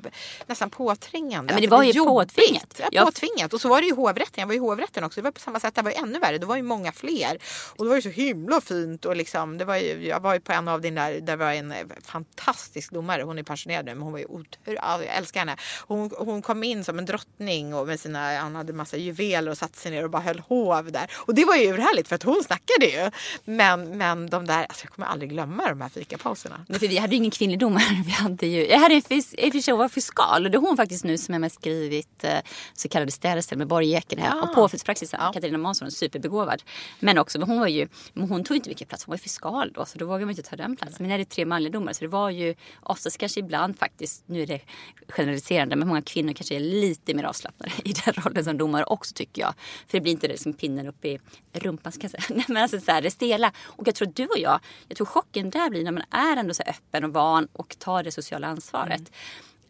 nästan 0.47 0.71
påträngande. 0.71 1.53
Men 1.55 1.62
det 1.62 1.69
var 1.69 1.83
ju 1.83 1.90
jobbigt. 1.90 2.35
påtvingat. 2.37 2.81
Ja, 2.92 3.05
påtvingat. 3.05 3.53
Och 3.53 3.61
så 3.61 3.69
var 3.69 3.81
det 3.81 3.87
ju 3.87 3.95
hovrätten. 3.95 4.35
Jag 4.40 4.47
var 4.47 4.55
i 4.55 4.59
hovrätten 4.59 5.05
också. 5.05 5.21
Det 5.21 5.25
var 5.25 5.31
på 5.31 5.40
samma 5.40 5.61
sätt. 5.61 5.75
Det 5.75 5.83
var 5.83 5.90
ju 5.90 5.97
ännu 5.97 6.19
värre. 6.19 6.38
Det 6.38 6.47
var 6.47 6.57
ju 6.57 6.62
många 6.62 6.92
fler. 6.92 7.38
Och 7.77 7.85
det 7.85 7.88
var 7.88 7.97
ju 7.97 8.03
så 8.03 8.09
himla 8.09 8.61
fint. 8.61 9.05
Och 9.05 9.16
liksom, 9.16 9.59
det 9.59 9.64
var 9.64 9.77
ju, 9.77 10.07
jag 10.09 10.21
var 10.21 10.35
ju 10.35 10.40
på 10.40 10.53
en 10.53 10.69
av 10.69 10.81
din 10.81 10.95
där. 10.95 11.21
Där 11.21 11.37
var 11.47 11.53
en 11.53 11.73
eh, 11.73 11.87
fantastisk 12.05 12.93
domare. 12.93 13.23
Hon 13.23 13.39
är 13.39 13.43
pensionerad 13.43 13.85
nu 13.85 13.95
men 13.95 14.03
hon 14.03 14.13
var 14.13 14.19
ju 14.19 14.25
otroligt. 14.27 14.81
Ja, 14.83 15.03
jag 15.05 15.17
älskar 15.17 15.41
henne. 15.41 15.57
Hon, 15.87 16.11
hon 16.19 16.43
kom 16.43 16.65
in 16.65 16.85
som 16.85 16.99
en 16.99 17.05
drottning 17.05 17.75
och 17.75 17.87
med 17.87 18.01
sina, 18.01 18.39
han 18.39 18.55
hade 18.55 18.73
massa 18.73 18.97
juveler 18.97 19.51
och 19.51 19.59
satte 19.59 19.79
sig 19.79 19.91
ner 19.91 20.05
och 20.05 20.11
bara 20.11 20.23
höll 20.23 20.39
hov 20.41 20.93
där. 20.93 21.11
Och 21.17 21.35
det 21.35 21.45
var 21.45 21.57
ju 21.57 21.67
urhärligt 21.67 22.09
för 22.09 22.15
att 22.17 22.23
hon 22.23 22.43
snackade 22.45 22.87
ju. 22.87 23.11
Men, 23.45 23.99
men 23.99 24.31
de 24.31 24.47
där, 24.47 24.65
alltså 24.65 24.85
jag 24.85 24.93
kommer 24.93 25.07
aldrig 25.09 25.31
glömma 25.31 25.69
de 25.69 25.81
här 25.81 25.89
fikapauserna. 25.89 26.65
Nej, 26.69 26.81
för 26.81 26.89
vi 26.89 26.97
hade 26.97 27.13
ju 27.13 27.17
ingen 27.17 27.31
kvinnlig 27.31 27.59
domare. 27.59 27.83
Vi 28.07 28.13
hade 28.13 28.47
ju, 28.47 28.67
jag 28.67 28.79
hade 28.79 28.95
en 28.95 29.77
var 29.77 29.89
fiskal 29.89 30.45
och 30.45 30.51
det 30.51 30.57
är 30.57 30.61
hon 30.61 30.77
faktiskt 30.77 31.05
nu 31.05 31.19
som 31.19 31.35
är 31.35 31.39
med 31.39 31.53
skrivit 31.53 32.25
eh, 32.25 32.39
så 32.75 32.89
kallade 32.89 33.13
städställ 33.13 33.59
med 33.59 33.67
Borg 33.67 33.93
Ekenhem 33.93 34.33
Ja. 34.37 34.43
och 34.43 34.55
påföljdspraxisen. 34.55 35.21
Ja. 35.23 35.33
Katarina 35.33 35.59
Månsson, 35.59 35.91
superbegåvad. 35.91 36.63
Men 37.01 37.19
också, 37.19 37.39
men 37.39 37.49
hon 37.49 37.61
var 37.61 37.67
ju, 37.67 37.89
hon 38.15 38.45
tog 38.45 38.57
inte 38.57 38.69
mycket 38.69 38.89
plats. 38.89 39.05
Hon 39.05 39.13
var 39.13 39.17
ju 39.17 39.23
fiskal 39.23 39.73
då 39.75 39.85
så 39.85 39.99
då 39.99 40.07
vågade 40.07 40.25
man 40.25 40.31
inte 40.31 40.43
ta 40.43 40.57
den 40.57 40.77
platsen. 40.77 40.97
Men 40.99 41.09
när 41.09 41.19
det 41.19 41.25
tre 41.37 41.46
manliga 41.46 41.72
domare 41.72 41.94
så 41.94 42.05
det 42.05 42.09
var 42.09 42.31
ju 42.31 42.55
oftast 42.81 43.18
kanske 43.18 43.40
ibland 43.40 43.79
faktiskt, 43.79 44.22
nu 44.27 44.42
är 44.42 44.46
det 44.46 44.61
generaliserande, 45.09 45.77
men 45.77 45.88
många 45.88 46.03
kvinnor 46.03 46.33
kanske 46.33 46.57
är 46.57 46.61
lite 46.61 47.14
mer 47.14 47.25
avslappnade 47.25 47.72
i 47.85 47.92
den 47.92 48.14
rollen 48.14 48.44
som 48.44 48.59
domare 48.59 48.85
också 48.85 49.14
tycker 49.14 49.42
jag. 49.42 49.55
För 49.87 49.99
det 49.99 50.01
blir 50.01 50.12
inte 50.12 50.29
det 50.29 50.40
som 50.40 50.53
pinnen 50.53 50.87
upp 50.87 51.05
i 51.05 51.18
rumpan 51.53 51.92
ska 51.92 52.05
jag 52.05 52.11
säga. 52.11 52.25
Nej, 52.31 52.44
men 52.49 52.62
alltså 52.62 52.81
så 52.81 52.92
här, 52.92 53.03
det 53.03 53.11
stela. 53.11 53.53
Och 53.64 53.88
jag 53.88 53.94
tror 53.94 54.09
att 54.09 54.16
du 54.16 54.27
och 54.27 54.38
jag, 54.38 54.61
jag 54.88 54.96
tror 54.96 55.07
chocken 55.07 55.51
där 55.51 55.70
blir 55.70 55.85
när 55.85 55.92
man 55.92 56.05
är 56.11 56.37
ändå 56.37 56.55
så 56.55 56.62
öppen 56.62 57.05
och 57.05 57.12
van 57.12 57.49
och 57.53 57.77
tar 57.79 58.03
det 58.03 58.12
sociala 58.12 58.46
ansvaret. 58.46 58.99
Mm. 58.99 59.11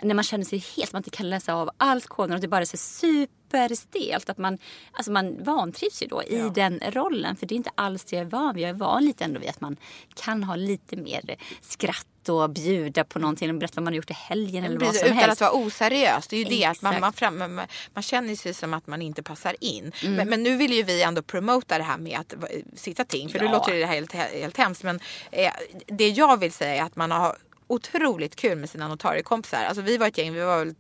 När 0.02 0.14
man 0.14 0.24
känner 0.24 0.44
sig 0.44 0.59
helt, 0.76 0.92
man 0.92 1.00
inte 1.00 1.11
kan 1.11 1.30
läsa 1.30 1.54
av 1.54 1.70
alls 1.76 2.06
koden 2.06 2.35
och 2.35 2.40
det 2.40 2.48
bara 2.48 2.61
är 2.61 2.64
så 2.64 2.76
superstelt. 2.76 4.30
Att 4.30 4.38
man, 4.38 4.59
alltså 4.92 5.12
man 5.12 5.44
vantrivs 5.44 6.02
ju 6.02 6.06
då 6.06 6.22
i 6.22 6.50
den 6.54 6.80
rollen. 6.88 7.37
För 7.37 7.46
det 7.46 7.54
är 7.54 7.56
inte 7.56 7.70
alls 7.74 8.04
det 8.04 8.16
jag 8.16 8.26
är 8.26 8.30
van 8.30 8.54
vid. 8.54 8.64
Jag 8.64 8.70
är 8.70 8.74
van 8.74 9.04
lite 9.04 9.24
ändå 9.24 9.40
vid 9.40 9.50
att 9.50 9.61
man 9.61 9.76
kan 10.14 10.44
ha 10.44 10.56
lite 10.56 10.96
mer 10.96 11.37
skratt 11.61 12.06
och 12.28 12.50
bjuda 12.50 13.04
på 13.04 13.18
någonting 13.18 13.50
och 13.50 13.56
berätta 13.56 13.72
vad 13.76 13.85
man 13.85 13.92
har 13.92 13.96
gjort 13.96 14.11
i 14.11 14.14
helgen 14.14 14.64
eller 14.64 14.78
vad 14.78 14.88
Precis, 14.88 15.00
som 15.00 15.06
utan 15.06 15.18
helst. 15.18 15.42
att 15.42 15.52
vara 15.52 15.64
oseriös. 15.66 16.26
Det 16.26 16.37
är 16.37 16.38
ju 16.38 16.44
det 16.44 16.64
att 16.64 16.82
man, 16.82 16.92
Exakt. 16.92 17.00
man, 17.00 17.12
fram, 17.12 17.38
man, 17.56 17.66
man 17.94 18.02
känner 18.02 18.35
sig 18.37 18.54
som 18.54 18.74
att 18.74 18.87
man 18.87 19.02
inte 19.02 19.22
passar 19.22 19.56
in. 19.61 19.92
Mm. 20.02 20.14
Men, 20.14 20.28
men 20.28 20.42
nu 20.42 20.56
vill 20.56 20.72
ju 20.72 20.82
vi 20.82 21.02
ändå 21.02 21.22
promota 21.22 21.78
det 21.78 21.85
här 21.85 21.98
med 21.98 22.20
att 22.20 22.35
sitta 22.74 23.04
ting. 23.04 23.28
För 23.28 23.38
Ja. 23.38 23.44
då 23.44 23.50
låter 23.52 23.74
det 23.74 23.87
här 23.87 23.94
helt, 23.94 24.12
helt 24.12 24.56
hemskt. 24.56 24.82
Men 24.82 25.00
eh, 25.30 25.52
det 25.87 26.09
jag 26.09 26.37
vill 26.40 26.52
säga 26.52 26.74
är 26.82 26.82
att 26.87 26.96
man 26.96 27.11
har 27.11 27.37
otroligt 27.66 28.37
kul 28.37 28.59
med 28.59 28.70
sina 28.70 28.88
notariekompisar. 28.88 29.64
Alltså 29.64 29.83
vi 29.83 29.96
var 29.96 30.07
ett 30.07 30.18
gäng, 30.18 30.33
vi 30.33 30.40
var 30.40 30.59
väl 30.59 30.74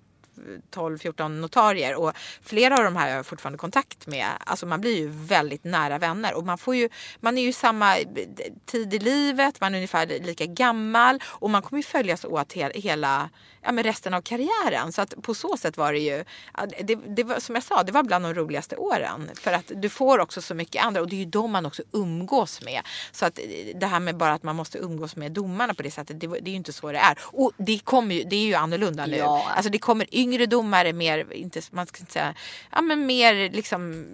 12-14 0.70 1.28
notarier 1.28 1.94
och 1.94 2.12
flera 2.42 2.76
av 2.76 2.84
de 2.84 2.96
här 2.96 3.08
har 3.08 3.16
jag 3.16 3.26
fortfarande 3.26 3.58
kontakt 3.58 4.06
med. 4.06 4.26
Alltså 4.40 4.66
man 4.66 4.80
blir 4.80 4.98
ju 4.98 5.08
väldigt 5.08 5.64
nära 5.64 5.98
vänner 5.98 6.34
och 6.34 6.44
man 6.46 6.58
får 6.58 6.76
ju, 6.76 6.88
man 7.20 7.38
är 7.38 7.42
ju 7.42 7.52
samma 7.52 7.96
tid 8.66 8.94
i 8.94 8.98
livet, 8.98 9.60
man 9.60 9.74
är 9.74 9.78
ungefär 9.78 10.06
lika 10.06 10.46
gammal 10.46 11.22
och 11.24 11.50
man 11.50 11.62
kommer 11.62 11.78
ju 11.78 11.86
följas 11.86 12.24
åt 12.24 12.52
he 12.52 12.70
hela, 12.74 13.30
ja 13.66 13.72
men 13.72 13.84
resten 13.84 14.14
av 14.14 14.20
karriären. 14.22 14.92
Så 14.92 15.02
att 15.02 15.14
på 15.22 15.34
så 15.34 15.56
sätt 15.56 15.76
var 15.76 15.92
det 15.92 15.98
ju, 15.98 16.24
det, 16.84 16.94
det 16.94 17.24
var, 17.24 17.40
som 17.40 17.54
jag 17.54 17.64
sa, 17.64 17.82
det 17.82 17.92
var 17.92 18.02
bland 18.02 18.24
de 18.24 18.34
roligaste 18.34 18.76
åren. 18.76 19.30
För 19.34 19.52
att 19.52 19.72
du 19.74 19.88
får 19.88 20.18
också 20.18 20.42
så 20.42 20.54
mycket 20.54 20.84
andra 20.84 21.00
och 21.00 21.08
det 21.08 21.16
är 21.16 21.18
ju 21.18 21.24
de 21.24 21.50
man 21.52 21.66
också 21.66 21.82
umgås 21.92 22.62
med. 22.62 22.80
Så 23.12 23.26
att 23.26 23.38
det 23.74 23.86
här 23.86 24.00
med 24.00 24.16
bara 24.16 24.32
att 24.32 24.42
man 24.42 24.56
måste 24.56 24.78
umgås 24.78 25.16
med 25.16 25.32
domarna 25.32 25.74
på 25.74 25.82
det 25.82 25.90
sättet, 25.90 26.20
det, 26.20 26.26
det 26.26 26.36
är 26.36 26.48
ju 26.50 26.56
inte 26.56 26.72
så 26.72 26.92
det 26.92 26.98
är. 26.98 27.18
Och 27.22 27.52
det 27.56 27.78
kommer 27.84 28.14
ju, 28.14 28.24
det 28.24 28.36
är 28.36 28.46
ju 28.46 28.54
annorlunda 28.54 29.06
nu. 29.06 29.16
Ja. 29.16 29.46
Alltså 29.56 29.70
det 29.70 29.78
kommer 29.78 30.14
yngre 30.14 30.46
domare, 30.46 30.92
mer, 30.92 31.32
inte, 31.32 31.60
man 31.70 31.86
ska 31.86 32.00
inte 32.00 32.12
säga, 32.12 32.34
ja 32.72 32.80
men 32.80 33.06
mer 33.06 33.50
liksom 33.50 34.06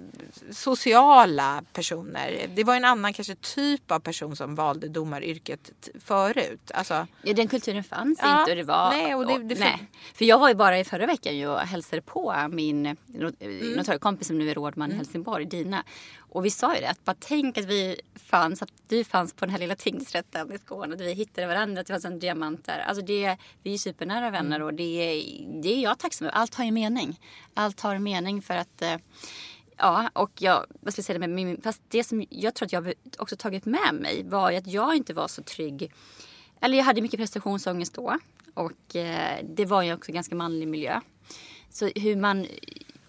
sociala 0.50 1.62
personer. 1.72 2.46
Det 2.54 2.64
var 2.64 2.76
en 2.76 2.84
annan 2.84 3.12
kanske 3.12 3.34
typ 3.34 3.90
av 3.90 4.00
person 4.00 4.36
som 4.36 4.54
valde 4.54 4.88
domaryrket 4.88 5.70
förut. 6.04 6.70
Alltså, 6.74 7.06
Ja, 7.22 7.32
den 7.32 7.48
kulturen 7.48 7.84
fanns 7.84 8.18
Ja, 8.22 8.40
inte. 8.40 8.52
Och 8.52 8.56
det 8.56 8.62
var, 8.64 8.90
nej, 8.90 9.14
och 9.14 9.26
det- 9.26 9.41
det- 9.42 9.58
nej. 9.60 9.86
För 10.14 10.24
jag 10.24 10.38
var 10.38 10.48
ju 10.48 10.54
bara 10.54 10.78
i 10.78 10.84
förra 10.84 11.06
veckan 11.06 11.36
ju 11.36 11.46
och 11.48 11.58
hälsade 11.60 12.02
på 12.02 12.34
min 12.50 12.86
Mm. 12.86 13.72
notariekompis 13.76 14.26
som 14.26 14.38
nu 14.38 14.50
är 14.50 14.54
rådman 14.54 14.92
i 14.92 14.94
Helsingborg, 14.94 15.44
Dina. 15.44 15.84
Och 16.18 16.44
vi 16.44 16.50
sa 16.50 16.74
ju 16.74 16.80
det, 16.80 16.88
att 16.90 17.04
bara 17.04 17.16
tänk 17.20 17.58
att 17.58 17.64
vi 17.64 18.00
fanns, 18.14 18.62
att 18.62 18.72
du 18.88 19.04
fanns 19.04 19.32
på 19.34 19.44
den 19.44 19.50
här 19.52 19.58
lilla 19.58 19.74
tingsrätten 19.76 20.52
i 20.52 20.58
Skåne. 20.58 20.94
Att 20.94 21.00
vi 21.00 21.12
hittade 21.12 21.46
varandra, 21.46 21.80
att 21.80 21.86
det 21.86 21.92
var 21.92 22.06
en 22.06 22.18
diamant 22.18 22.64
där. 22.64 22.78
Alltså 22.78 23.04
det, 23.04 23.36
vi 23.62 23.74
är 23.74 23.78
supernära 23.78 24.30
vänner 24.30 24.56
Mm. 24.56 24.66
och 24.66 24.74
det, 24.74 25.24
det 25.62 25.74
är 25.74 25.80
jag 25.82 25.98
tacksam 25.98 26.26
över. 26.28 26.36
Allt 26.38 26.54
har 26.54 26.64
ju 26.64 26.70
mening. 26.70 27.20
Allt 27.54 27.80
har 27.80 27.98
mening 27.98 28.42
för 28.42 28.54
att 28.56 28.82
eh, 28.82 28.96
Ja, 29.76 30.10
och 30.12 30.30
jag, 30.38 30.66
vad 30.80 30.92
ska 30.92 31.00
jag 31.00 31.04
säga, 31.06 31.18
med 31.18 31.30
min, 31.30 31.60
fast 31.62 31.82
det 31.88 32.04
som 32.04 32.24
jag 32.30 32.54
tror 32.54 32.66
att 32.66 32.72
jag 32.72 32.92
också 33.18 33.36
tagit 33.36 33.64
med 33.64 33.94
mig 33.94 34.22
var 34.24 34.50
ju 34.50 34.56
att 34.56 34.66
jag 34.66 34.96
inte 34.96 35.14
var 35.14 35.28
så 35.28 35.42
trygg. 35.42 35.92
Eller 36.60 36.78
jag 36.78 36.84
hade 36.84 37.02
mycket 37.02 37.20
prestationsångest 37.20 37.94
då 37.94 38.18
och 38.54 38.96
eh, 38.96 39.44
det 39.44 39.64
var 39.64 39.82
ju 39.82 39.94
också 39.94 40.12
ganska 40.12 40.34
manlig 40.34 40.68
miljö. 40.68 41.00
Så 41.70 41.86
hur 41.86 42.16
man, 42.16 42.46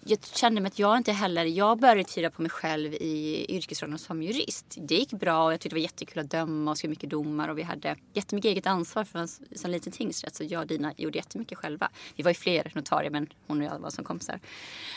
jag 0.04 0.24
kände 0.24 0.60
mig 0.60 0.68
att 0.68 0.78
jag 0.78 0.96
inte 0.96 1.12
heller, 1.12 1.44
jag 1.44 1.78
började 1.78 2.04
tyda 2.04 2.30
på 2.30 2.42
mig 2.42 2.50
själv 2.50 2.94
i 2.94 3.46
yrkesrollen 3.48 3.98
som 3.98 4.22
jurist. 4.22 4.76
Det 4.78 4.94
gick 4.94 5.12
bra 5.12 5.44
och 5.44 5.52
jag 5.52 5.60
tyckte 5.60 5.74
det 5.74 5.80
var 5.80 5.82
jättekul 5.82 6.18
att 6.18 6.30
döma 6.30 6.70
och 6.70 6.78
skriva 6.78 6.90
mycket 6.90 7.10
domar 7.10 7.48
och 7.48 7.58
vi 7.58 7.62
hade 7.62 7.96
jättemycket 8.12 8.48
eget 8.48 8.66
ansvar 8.66 9.04
för 9.04 9.18
en 9.18 9.28
sån 9.28 9.70
liten 9.70 9.92
tingsrätt. 9.92 10.34
Så 10.34 10.44
jag 10.44 10.60
och 10.60 10.66
Dina 10.66 10.92
gjorde 10.96 11.18
jättemycket 11.18 11.58
själva. 11.58 11.90
Vi 12.16 12.22
var 12.22 12.30
ju 12.30 12.34
fler 12.34 12.72
notarier 12.74 13.10
men 13.10 13.26
hon 13.46 13.60
och 13.60 13.66
jag 13.66 13.78
var 13.78 13.90
som 13.90 14.04
kompisar. 14.04 14.40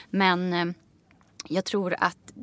Men 0.09 0.53
eh, 0.53 0.65
jag 1.47 1.65
tror 1.65 1.95
att 1.99 2.33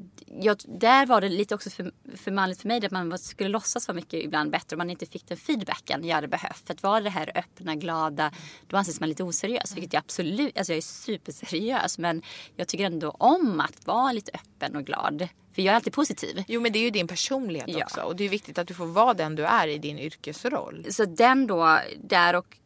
jag, 0.40 0.57
där 0.81 1.07
var 1.07 1.20
det 1.20 1.29
lite 1.29 1.55
också 1.55 1.70
för, 1.70 1.92
för 2.16 2.31
manligt 2.31 2.61
för 2.61 2.68
mig 2.68 2.87
att 2.87 2.92
man 2.92 3.18
skulle 3.18 3.49
låtsas 3.49 3.88
vara 3.88 3.97
mycket 3.97 4.25
ibland 4.25 4.51
bättre 4.51 4.75
om 4.77 4.79
man 4.79 4.90
inte 4.90 5.07
fick 5.07 5.29
den 5.29 5.37
feedbacken 5.37 6.05
jag 6.05 6.14
hade 6.14 6.29
behövt. 6.29 6.66
För 6.66 6.75
att 6.75 6.83
vara 6.83 7.01
det 7.01 7.11
här 7.11 7.33
öppna, 7.35 7.75
glada, 7.75 8.33
då 8.66 8.77
anses 8.77 9.01
man 9.01 9.09
lite 9.09 9.23
oseriös. 9.23 9.75
Vilket 9.77 9.92
jag 9.92 10.01
absolut, 10.01 10.59
alltså 10.59 10.73
jag 10.73 10.77
är 10.77 10.83
superseriös 10.83 11.99
men 11.99 12.23
jag 12.57 12.68
tycker 12.68 12.85
ändå 12.85 13.11
om 13.11 13.61
att 13.61 13.87
vara 13.87 14.12
lite 14.12 14.31
öppen 14.35 14.77
och 14.77 14.85
glad. 14.85 15.29
För 15.55 15.62
jag 15.62 15.73
är 15.73 15.77
alltid 15.77 15.92
positiv. 15.92 16.44
jo 16.49 16.61
men 16.61 16.73
det 16.73 16.79
är 16.79 16.83
ju 16.85 16.90
din 16.90 17.09
personlighet 17.09 17.68
Ja. 17.68 17.85
också 17.85 18.01
och 18.01 18.16
det 18.16 18.25
är 18.25 18.29
viktigt 18.29 18.59
att 18.59 18.68
du 18.68 18.75
får 18.75 18.87
vara 18.87 19.14
den 19.14 19.35
du 19.37 19.44
är 19.44 19.68
i 19.68 19.79
din 19.79 19.99
yrkesroll. 19.99 20.87
Så 20.90 21.05
den 21.05 21.47
då, 21.47 21.79
där 22.05 22.37
och 22.37 22.57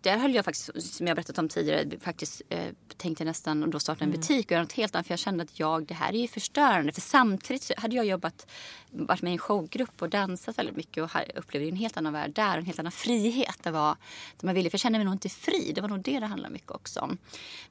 där 0.00 0.18
höll 0.18 0.34
jag 0.34 0.44
faktiskt, 0.44 0.94
som 0.94 1.06
jag 1.06 1.16
berättat 1.16 1.38
om 1.38 1.48
tidigare, 1.48 1.98
faktiskt 2.00 2.42
eh, 2.48 2.72
tänkte 2.96 3.24
nästan 3.24 3.70
då 3.70 3.80
starta 3.80 4.04
en 4.04 4.10
butik 4.10 4.46
och 4.46 4.52
göra 4.52 4.62
något 4.62 4.72
helt 4.72 4.94
annat. 4.94 5.06
För 5.06 5.12
jag 5.12 5.18
kände 5.18 5.44
att 5.44 5.58
jag, 5.58 5.86
det 5.86 5.94
här 5.94 6.12
är 6.12 6.18
ju 6.18 6.28
förstörande. 6.28 6.92
För 6.92 7.00
samtidigt 7.00 7.70
hade 7.76 7.96
jag 7.96 8.04
jobbat, 8.04 8.46
varit 8.90 9.22
med 9.22 9.30
i 9.30 9.32
en 9.32 9.38
showgrupp 9.38 10.02
och 10.02 10.08
dansat 10.08 10.58
väldigt 10.58 10.76
mycket 10.76 11.02
och 11.02 11.10
upplevde 11.34 11.68
en 11.68 11.76
helt 11.76 11.96
annan 11.96 12.12
värld 12.12 12.30
där. 12.34 12.58
En 12.58 12.66
helt 12.66 12.78
annan 12.78 12.92
frihet. 12.92 13.58
Det 13.62 13.70
var, 13.70 13.96
det 14.40 14.46
man 14.46 14.54
ville. 14.54 14.70
För 14.70 14.74
jag 14.74 14.80
kände 14.80 14.98
mig 14.98 15.04
nog 15.04 15.14
inte 15.14 15.28
fri. 15.28 15.72
Det 15.74 15.80
var 15.80 15.88
nog 15.88 16.02
det 16.02 16.20
det 16.20 16.26
handlade 16.26 16.52
mycket 16.52 16.70
också 16.70 17.00
om. 17.00 17.18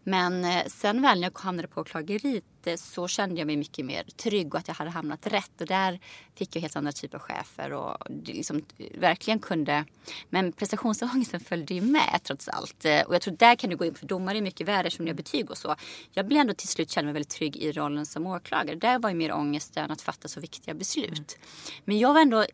Men 0.03 0.45
eh, 0.45 0.65
sen 0.67 1.01
väl 1.01 1.19
när 1.19 1.27
jag 1.27 1.39
hamnade 1.39 1.67
på 1.67 1.82
åklageriet 1.82 2.43
eh, 2.65 2.75
så 2.75 3.08
kände 3.08 3.39
jag 3.39 3.47
mig 3.47 3.58
mycket 3.58 3.86
mer 3.86 4.03
trygg 4.03 4.53
och 4.53 4.60
att 4.60 4.67
jag 4.67 4.75
hade 4.75 4.91
hamnat 4.91 5.27
rätt. 5.27 5.62
Och 5.62 5.67
där 5.67 5.99
fick 6.36 6.56
jag 6.56 6.62
helt 6.62 6.75
andra 6.75 6.91
typer 6.91 7.17
av 7.17 7.21
chefer 7.21 7.73
och 7.73 7.97
liksom 8.25 8.58
eh, 8.77 8.99
verkligen 8.99 9.39
kunde. 9.39 9.86
Men 10.29 10.51
prestationsångesten 10.51 11.39
följde 11.39 11.73
ju 11.73 11.82
med 11.91 12.19
trots 12.24 12.48
allt. 12.48 12.86
Eh, 12.86 13.02
Och 13.02 13.15
jag 13.15 13.22
tror 13.22 13.36
där 13.38 13.56
kan 13.56 13.69
du 13.69 13.76
gå 13.76 13.86
in 13.86 13.96
för 13.96 14.06
domare 14.06 14.38
är 14.38 14.41
mycket 14.41 14.67
värre 14.67 14.91
som 14.91 15.08
gör 15.08 15.13
betyg 15.13 15.52
och 15.52 15.58
så. 15.58 15.76
Jag 16.12 16.28
blev 16.28 16.41
ändå 16.41 16.54
till 16.54 16.67
slut 16.67 16.91
känna 16.91 17.06
mig 17.06 17.13
väldigt 17.13 17.30
trygg 17.32 17.56
i 17.58 17.72
rollen 17.72 18.06
som 18.06 18.28
åklagare. 18.28 18.76
Där 18.76 19.00
var 19.00 19.10
ju 19.10 19.15
mer 19.15 19.32
ångest 19.34 19.78
än 19.78 19.91
att 19.91 20.02
fatta 20.02 20.28
så 20.28 20.39
viktiga 20.39 20.74
beslut. 20.74 21.38
Men 21.86 22.00
jag 22.00 22.13
var 22.13 22.22
ändå 22.22 22.41
eh, 22.41 22.46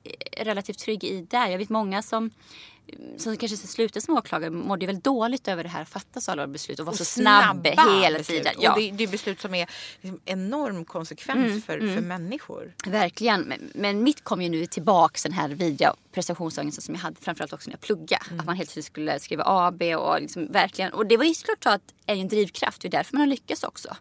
relativt 0.46 0.80
trygg 0.80 1.04
i 1.04 1.22
där. 1.22 1.48
Jag 1.48 1.58
vet 1.58 1.70
många 1.70 2.02
som 2.02 2.32
som 3.17 3.38
kanske 3.38 3.58
ska 3.58 3.67
sluta 3.67 4.02
som 4.02 4.17
åklagare 4.17 4.49
mådde 4.49 4.86
väldigt 4.86 5.04
dåligt 5.04 5.47
över 5.47 5.63
det 5.63 5.69
här 5.69 5.82
att 5.82 5.89
fatta 5.89 6.21
så 6.21 6.32
alla 6.32 6.47
beslut 6.47 6.80
och 6.80 6.86
vara 6.86 6.95
så 6.95 7.06
snabb 7.06 7.67
hela 7.67 8.19
tiden. 8.19 8.54
Och 8.58 8.80
det, 8.80 8.91
det 8.91 9.04
är 9.04 9.08
beslut 9.08 9.41
som 9.41 9.56
är 9.56 9.69
liksom 10.02 10.21
enorm 10.25 10.86
konsekvens 10.86 11.49
Mm, 11.49 11.62
för, 11.62 11.80
för 11.95 12.02
människor. 12.02 12.73
Verkligen. 12.88 13.41
Men, 13.41 13.71
men 13.75 14.04
mitt 14.04 14.23
kom 14.23 14.41
ju 14.41 14.49
nu 14.49 14.65
tillbaks 14.65 15.23
den 15.23 15.32
här 15.32 15.49
vidriga 15.49 15.93
prestationsångesten 16.12 16.82
som 16.82 16.95
jag 16.95 17.02
hade 17.02 17.21
framförallt 17.21 17.54
också 17.54 17.69
när 17.69 17.73
jag 17.73 17.82
pluggade. 17.82 18.23
Mm. 18.28 18.39
Att 18.39 18.45
man 18.45 18.56
helt 18.56 18.69
tiden 18.69 18.84
skulle 18.84 19.19
skriva 19.19 19.43
AB 19.45 19.82
och 19.82 20.21
liksom 20.21 20.52
verkligen. 20.52 20.93
Och 20.93 21.06
det 21.06 21.17
var 21.17 21.25
ju 21.25 21.34
såklart 21.34 21.63
så 21.63 21.69
att 21.69 21.82
är 22.06 22.15
en 22.15 22.28
drivkraft. 22.28 22.82
Det 22.82 22.88
är 22.88 22.91
därför 22.91 23.13
man 23.13 23.21
har 23.21 23.28
lyckats 23.28 23.63
också. 23.63 23.95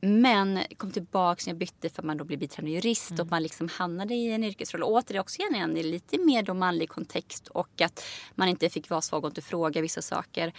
Men 0.00 0.58
kom 0.76 0.90
tillbaks 0.90 1.46
när 1.46 1.52
jag 1.52 1.58
bytte 1.58 1.90
för 1.90 2.02
att 2.02 2.06
man 2.06 2.16
då 2.16 2.24
blev 2.24 2.38
biträdande 2.38 2.70
jurist 2.70 3.10
Mm. 3.10 3.20
och 3.20 3.30
man 3.30 3.42
liksom 3.42 3.68
hamnade 3.68 4.14
i 4.14 4.32
en 4.32 4.44
yrkesroll. 4.44 4.82
Och 4.82 4.92
återigen 4.92 5.20
också 5.20 5.42
igen 5.42 5.76
i 5.76 5.82
lite 5.82 6.18
mer 6.18 6.42
då 6.42 6.54
manlig 6.54 6.88
kontext 6.88 7.48
och 7.48 7.80
att 7.80 8.04
man 8.34 8.48
inte 8.48 8.70
fick 8.70 8.90
vara 8.90 9.00
svag 9.00 9.24
och 9.24 9.30
inte 9.30 9.42
fråga 9.42 9.80
vissa 9.80 10.02
saker. 10.02 10.52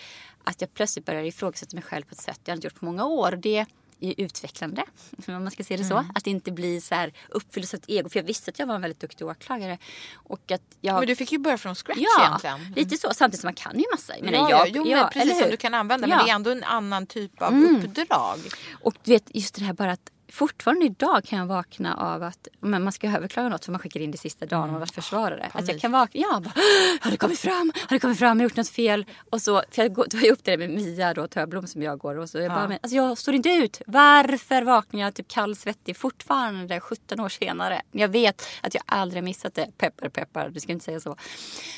Att 0.44 0.62
jag 0.62 0.74
plötsligt 0.74 1.06
började 1.06 1.28
ifrågasätta 1.28 1.76
mig 1.76 1.84
själv 1.84 2.04
på 2.04 2.12
ett 2.12 2.22
sätt 2.22 2.40
jag 2.46 2.58
inte 2.58 2.68
gjort 2.68 2.80
på 2.80 2.86
många 2.86 3.06
år. 3.06 3.40
Det 3.42 3.66
utvecklande, 4.02 4.84
om 5.28 5.34
man 5.34 5.52
ska 5.52 5.64
se 5.64 5.78
det 5.78 5.84
så. 5.84 5.98
Mm. 5.98 6.12
Att 6.16 6.28
inte 6.28 6.52
bli 6.52 6.82
så 6.82 6.96
här 6.96 7.14
uppfylld 7.30 7.68
av 7.74 7.78
ett 7.78 7.86
ego. 7.88 8.10
För 8.10 8.20
jag 8.20 8.24
visste 8.24 8.52
att 8.52 8.60
jag 8.60 8.68
var 8.68 8.76
en 8.76 8.82
väldigt 8.82 9.00
duktig 9.00 9.28
åklagare. 9.28 9.78
Och 10.14 10.52
att 10.52 10.62
jag... 10.82 11.00
Men 11.00 11.08
du 11.08 11.16
fick 11.16 11.32
ju 11.32 11.38
börja 11.38 11.58
från 11.58 11.76
scratch 11.76 12.00
ja, 12.00 12.28
egentligen. 12.28 12.74
lite 12.76 12.98
så. 12.98 13.14
Samtidigt 13.14 13.42
som 13.42 13.48
man 13.48 13.54
kan 13.54 13.80
ju 13.80 13.86
massa. 13.92 14.14
Ja, 14.18 14.32
jag, 14.32 14.52
ja, 14.52 14.66
jo, 14.70 14.88
ja, 14.88 14.98
men 14.98 15.10
precis 15.10 15.40
som 15.40 15.50
du 15.50 15.58
kan 15.58 15.74
använda. 15.74 16.08
Ja. 16.08 16.16
Men 16.16 16.26
det 16.26 16.32
är 16.32 16.36
ändå 16.36 16.52
en 16.52 16.64
annan 16.64 17.08
typ 17.08 17.42
av 17.42 17.54
Mm. 17.54 17.76
uppdrag. 17.86 18.40
Och 18.82 18.96
du 19.04 19.12
vet 19.12 19.36
just 19.36 19.56
det 19.56 19.64
här 19.66 19.74
bara 19.74 19.92
att 19.92 20.12
fortfarande 20.32 20.86
idag 20.86 21.24
kan 21.26 21.40
jag 21.40 21.46
vakna 21.46 21.96
av 21.96 22.24
att 22.24 22.48
men 22.60 22.84
man 22.84 22.94
ska 22.94 23.08
överklaga 23.08 23.50
något 23.50 23.66
för 23.66 23.72
man 23.72 23.80
skickar 23.80 24.00
in 24.00 24.12
det 24.12 24.18
sista 24.18 24.46
dagen 24.46 24.60
och 24.62 24.68
man 24.68 24.74
har 24.74 24.80
varit 24.80 24.96
försvarare. 24.96 25.50
Att 25.54 25.68
jag 25.68 25.80
kan 25.82 25.92
vakna, 25.92 26.22
ja 26.22 26.40
bara, 26.40 26.54
har 27.02 27.12
det 27.12 27.18
kommit 27.18 27.40
fram? 27.40 27.72
Har 27.76 27.96
det 27.96 28.00
kommit 28.00 28.20
fram? 28.20 28.38
Har 28.38 28.44
jag 28.44 28.50
gjort 28.50 28.58
något 28.58 28.70
fel? 28.70 29.06
Och 29.30 29.42
så, 29.42 29.64
för 29.72 29.82
jag 29.84 29.96
tar 30.12 30.20
ju 30.20 30.32
upp 30.32 30.44
det 30.44 30.58
med 30.58 30.70
Mia 30.70 31.14
då, 31.14 31.28
Töblom 31.28 31.68
som 31.68 31.82
jag 31.84 32.00
går 32.00 32.18
och 32.18 32.30
så 32.30 32.38
jag 32.40 32.52
bara, 32.52 32.68
men, 32.68 32.80
alltså 32.82 32.96
jag 32.96 33.18
står 33.18 33.34
inte 33.34 33.50
ut. 33.50 33.82
Varför 33.88 34.62
vaknar 34.62 35.02
jag 35.02 35.14
typ 35.14 35.28
kallsvettig 35.28 35.98
fortfarande 35.98 36.80
17 36.80 37.20
år 37.20 37.30
senare? 37.30 37.82
Jag 37.92 38.08
vet 38.08 38.48
att 38.62 38.74
jag 38.74 38.84
aldrig 38.86 39.24
missat 39.24 39.54
det. 39.54 39.68
Peppar 39.78 40.10
peppar, 40.10 40.50
du 40.50 40.60
ska 40.60 40.72
inte 40.72 40.86
säga 40.86 41.00
så. 41.00 41.16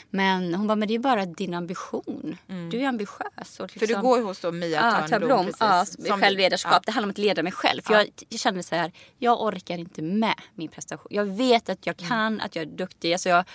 Men 0.10 0.56
hon 0.56 0.68
bara, 0.68 0.76
men 0.76 0.88
det 0.88 0.94
är 0.96 1.00
bara 1.00 1.26
din 1.26 1.54
ambition. 1.54 2.38
Du 2.72 2.82
är 2.82 2.88
ambitiös. 2.88 3.60
Och 3.60 3.72
För 3.72 3.80
du 3.80 3.86
liksom- 3.86 4.04
går 4.04 4.18
ju 4.18 4.24
hos 4.24 4.40
då 4.40 4.52
Mia 4.52 4.70
Ja, 4.70 5.08
Törnblom. 5.08 5.10
Törnblom. 5.10 5.46
precis, 5.46 5.60
Ja, 5.60 5.86
som- 6.08 6.20
självledarskap. 6.22 6.72
ja. 6.74 6.80
Det 6.86 6.92
handlar 6.92 7.08
om 7.08 7.12
att 7.12 7.18
leda 7.18 7.44
mig 7.44 7.52
själv. 7.52 7.82
För 7.82 7.94
Ja. 7.94 8.00
jag, 8.00 8.10
jag 8.30 8.40
kände 8.44 8.64
så 8.64 8.76
här, 8.76 8.92
jag 9.18 9.42
orkar 9.42 9.78
inte 9.78 10.02
med 10.02 10.36
min 10.56 10.70
prestation. 10.70 11.08
Jag 11.10 11.26
vet 11.26 11.70
att 11.70 11.86
jag 11.86 11.98
kan, 11.98 12.42
att 12.42 12.56
jag 12.56 12.62
är 12.64 12.66
duktig. 12.70 13.14
Alltså 13.14 13.30
jag, 13.30 13.46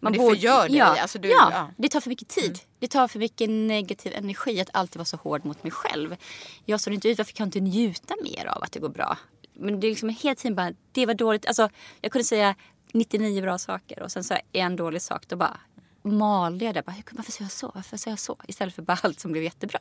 Men 0.00 0.12
det 0.12 0.18
förgör 0.18 0.68
dig, 0.68 0.76
Ja, 0.76 1.00
alltså 1.02 1.18
du- 1.18 1.28
ja, 1.28 1.48
ja. 1.52 1.58
Mm. 1.58 1.72
det 1.76 1.88
tar 1.88 2.00
för 2.00 2.08
mycket 2.08 2.28
tid. 2.28 2.58
Det 2.78 2.88
tar 2.88 3.08
för 3.08 3.18
mycket 3.18 3.50
negativ 3.50 4.12
energi 4.16 4.60
att 4.60 4.70
alltid 4.72 4.96
vara 4.96 5.04
så 5.04 5.16
hård 5.16 5.44
mot 5.44 5.62
mig 5.62 5.72
själv. 5.72 6.16
Jag 6.64 6.80
står 6.80 6.92
inte 6.92 7.08
ut, 7.08 7.18
varför 7.18 7.32
kan 7.32 7.44
jag 7.44 7.48
inte 7.48 7.60
njuta 7.60 8.14
mer 8.22 8.46
av 8.46 8.62
att 8.62 8.72
det 8.72 8.78
går 8.80 8.88
bra? 8.88 9.18
Men 9.52 9.80
det 9.80 9.86
är 9.86 9.88
liksom 9.90 10.08
hela 10.08 10.34
tiden 10.34 10.54
bara, 10.56 10.72
det 10.92 11.06
var 11.06 11.14
dåligt. 11.14 11.46
Alltså, 11.46 11.68
jag 12.00 12.12
kunde 12.12 12.24
säga 12.24 12.54
99 12.92 13.42
bra 13.42 13.58
saker 13.58 14.02
och 14.02 14.12
sen 14.12 14.24
så 14.24 14.36
en 14.52 14.76
dålig 14.76 15.02
sak. 15.02 15.28
Då 15.28 15.36
bara 15.36 15.60
malde 16.02 16.64
jag 16.64 16.74
där. 16.74 16.82
Bara, 16.82 16.96
varför 17.12 17.32
sa 17.32 17.44
jag 17.44 17.52
så? 17.52 17.70
Varför 17.74 17.96
sa 17.96 18.10
jag 18.10 18.18
så? 18.18 18.36
Istället 18.48 18.74
för 18.74 18.82
bara 18.82 18.98
allt 19.02 19.20
som 19.20 19.32
blev 19.32 19.44
jättebra. 19.44 19.80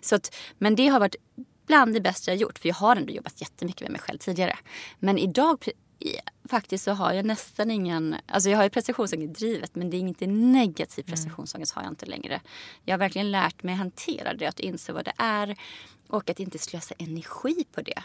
Så 0.00 0.14
att, 0.14 0.34
men 0.58 0.74
det 0.76 0.88
har 0.88 1.00
varit 1.00 1.16
bland 1.66 1.94
det 1.94 2.00
bästa 2.00 2.30
jag 2.30 2.38
gjort. 2.38 2.58
För 2.58 2.68
jag 2.68 2.74
har 2.74 2.96
ändå 2.96 3.12
jobbat 3.12 3.40
jättemycket 3.40 3.80
med 3.80 3.90
mig 3.90 4.00
själv 4.00 4.18
tidigare. 4.18 4.58
Men 4.98 5.18
idag 5.18 5.64
faktiskt 6.48 6.84
så 6.84 6.92
har 6.92 7.12
jag 7.12 7.24
nästan 7.24 7.70
ingen, 7.70 8.16
alltså 8.26 8.50
jag 8.50 8.56
har 8.56 8.64
ju 8.64 8.70
prestationsångest 8.70 9.38
drivet 9.38 9.74
men 9.74 9.90
det 9.90 9.96
är 9.96 9.98
inte 9.98 10.26
negativ 10.26 11.02
prestationsångest 11.02 11.74
har 11.74 11.82
jag 11.82 11.92
inte 11.92 12.06
längre. 12.06 12.40
Jag 12.84 12.92
har 12.92 12.98
verkligen 12.98 13.30
lärt 13.30 13.62
mig 13.62 13.74
hantera 13.74 14.34
det, 14.34 14.46
att 14.46 14.60
inse 14.60 14.92
vad 14.92 15.04
det 15.04 15.12
är 15.16 15.56
och 16.08 16.30
att 16.30 16.40
inte 16.40 16.58
slösa 16.58 16.94
energi 16.98 17.64
på 17.74 17.80
det. 17.80 18.02